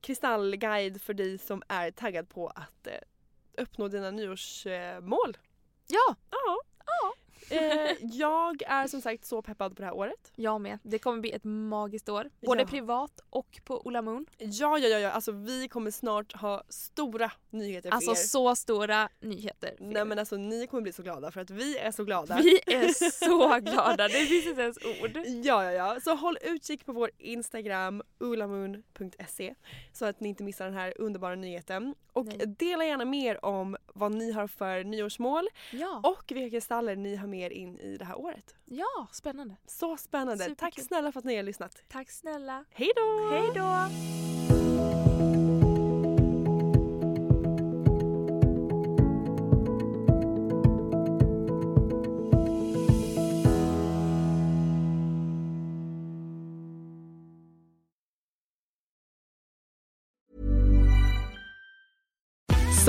kristallguide 0.00 1.02
för 1.02 1.14
dig 1.14 1.38
som 1.38 1.62
är 1.68 1.90
taggad 1.90 2.28
på 2.28 2.48
att 2.48 2.86
eh, 2.86 2.92
uppnå 3.62 3.88
dina 3.88 4.10
nyårsmål. 4.10 5.38
Ja, 5.88 6.16
Ja. 6.30 6.36
Ja. 6.46 6.60
Eh, 7.60 7.96
jag 8.00 8.62
är 8.66 8.86
som 8.86 9.00
sagt 9.00 9.24
så 9.24 9.42
peppad 9.42 9.76
på 9.76 9.82
det 9.82 9.86
här 9.86 9.94
året. 9.94 10.32
jag 10.36 10.60
med. 10.60 10.78
Det 10.82 10.98
kommer 10.98 11.20
bli 11.20 11.32
ett 11.32 11.44
magiskt 11.44 12.08
år. 12.08 12.30
Både 12.46 12.60
Ja. 12.62 12.66
privat 12.66 13.20
och 13.30 13.60
på 13.64 13.86
Ola 13.86 14.02
Moon. 14.02 14.26
Ja, 14.38 14.78
ja, 14.78 14.88
ja, 14.88 14.98
ja. 14.98 15.10
Alltså 15.10 15.32
vi 15.32 15.68
kommer 15.68 15.90
snart 15.90 16.32
ha 16.32 16.62
stora 16.68 17.32
nyheter 17.50 17.90
för 17.90 17.96
Alltså 17.96 18.10
er. 18.10 18.14
så 18.14 18.56
stora 18.56 19.08
nyheter. 19.20 19.74
Nej 19.78 20.04
men 20.04 20.18
alltså 20.18 20.36
ni 20.36 20.66
kommer 20.66 20.82
bli 20.82 20.92
så 20.92 21.02
glada 21.02 21.30
för 21.30 21.40
att 21.40 21.50
vi 21.50 21.78
är 21.78 21.90
så 21.90 22.04
glada. 22.04 22.40
Vi 22.42 22.60
är 22.66 22.88
så 23.26 23.58
glada, 23.60 24.08
det 24.08 24.26
finns 24.26 24.46
inte 24.46 24.62
ens 24.62 24.78
ord. 24.78 25.16
Ja, 25.26 25.64
ja, 25.64 25.72
ja. 25.72 26.00
Så 26.00 26.14
håll 26.14 26.38
utkik 26.42 26.86
på 26.86 26.92
vår 26.92 27.10
Instagram, 27.18 28.02
ulamoon.se 28.18 29.54
så 29.92 30.04
att 30.04 30.20
ni 30.20 30.28
inte 30.28 30.42
missar 30.44 30.64
den 30.64 30.74
här 30.74 30.94
underbara 30.98 31.34
nyheten. 31.34 31.94
Och 32.12 32.26
Nej. 32.26 32.46
dela 32.46 32.84
gärna 32.84 33.04
mer 33.04 33.44
om 33.44 33.76
vad 33.94 34.12
ni 34.14 34.32
har 34.32 34.46
för 34.46 34.84
nyårsmål 34.84 35.48
Ja, 35.72 36.00
och 36.04 36.32
vilka 36.34 36.50
kristaller 36.56 36.96
ni 36.96 37.16
har 37.16 37.26
med 37.26 37.39
in 37.48 37.78
i 37.78 37.96
det 37.96 38.04
här 38.04 38.18
året. 38.18 38.54
ja 38.64 39.08
spännande. 39.12 39.56
Så 39.66 39.96
spännande. 39.96 40.44
Superkul. 40.44 40.56
Tack 40.56 40.80
snälla 40.86 41.12
för 41.12 41.18
att 41.18 41.24
ni 41.24 41.36
har 41.36 41.42
lyssnat. 41.42 41.82
Tack 41.88 42.10
snälla. 42.10 42.64
Hej 42.70 42.90
då! 42.96 43.30
Hej 43.30 43.50
då! 43.54 43.90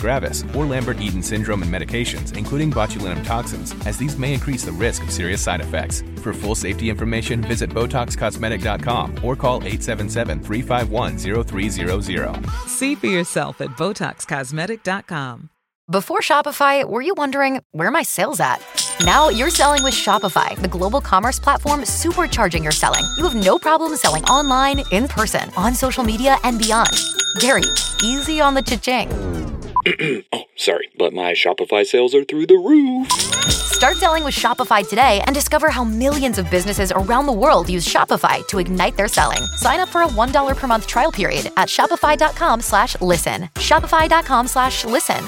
gravis, 0.00 0.42
or 0.54 0.64
Lambert-Eaton 0.66 1.22
syndrome 1.22 1.62
and 1.62 1.72
medications, 1.72 2.36
including 2.36 2.72
botulinum 2.72 3.24
toxins, 3.24 3.72
as 3.86 3.96
these 3.98 4.18
may 4.18 4.34
increase 4.34 4.64
the 4.64 4.72
risk 4.72 5.02
of 5.02 5.12
serious 5.12 5.40
side 5.40 5.60
effects. 5.60 6.02
For 6.22 6.32
full 6.32 6.54
safety 6.54 6.88
information, 6.90 7.40
visit 7.42 7.70
BotoxCosmetic.com 7.70 9.24
or 9.24 9.36
call 9.36 9.60
877-351-0300. 9.60 12.50
See 12.66 12.94
for 12.94 13.06
yourself 13.06 13.60
at 13.60 13.70
BotoxCosmetic.com. 13.70 15.50
Before 15.90 16.20
Shopify, 16.20 16.88
were 16.88 17.02
you 17.02 17.14
wondering 17.16 17.60
where 17.72 17.88
are 17.88 17.90
my 17.90 18.04
sales 18.04 18.38
at? 18.38 18.64
Now 19.04 19.28
you're 19.28 19.50
selling 19.50 19.82
with 19.82 19.92
Shopify, 19.92 20.54
the 20.54 20.68
global 20.68 21.00
commerce 21.00 21.40
platform 21.40 21.80
supercharging 21.80 22.62
your 22.62 22.70
selling. 22.70 23.02
You 23.16 23.24
have 23.24 23.34
no 23.34 23.58
problem 23.58 23.96
selling 23.96 24.22
online, 24.26 24.84
in 24.92 25.08
person, 25.08 25.50
on 25.56 25.74
social 25.74 26.04
media, 26.04 26.36
and 26.44 26.60
beyond. 26.60 26.92
Gary, 27.40 27.64
easy 28.04 28.40
on 28.40 28.54
the 28.54 28.62
cha-ching. 28.62 29.59
oh, 30.32 30.44
sorry, 30.56 30.88
but 30.98 31.12
my 31.12 31.32
Shopify 31.32 31.84
sales 31.86 32.14
are 32.14 32.24
through 32.24 32.46
the 32.46 32.56
roof. 32.56 33.10
Start 33.10 33.96
selling 33.96 34.24
with 34.24 34.34
Shopify 34.34 34.86
today 34.86 35.22
and 35.24 35.34
discover 35.34 35.70
how 35.70 35.84
millions 35.84 36.38
of 36.38 36.50
businesses 36.50 36.92
around 36.92 37.26
the 37.26 37.32
world 37.32 37.70
use 37.70 37.88
Shopify 37.88 38.46
to 38.48 38.58
ignite 38.58 38.96
their 38.96 39.08
selling. 39.08 39.42
Sign 39.56 39.80
up 39.80 39.88
for 39.88 40.02
a 40.02 40.06
$1 40.06 40.56
per 40.56 40.66
month 40.66 40.86
trial 40.86 41.10
period 41.10 41.50
at 41.56 41.68
shopify.com 41.68 42.60
slash 42.60 43.00
listen. 43.00 43.44
Shopify.com 43.54 44.46
slash 44.48 44.84
listen. 44.84 45.24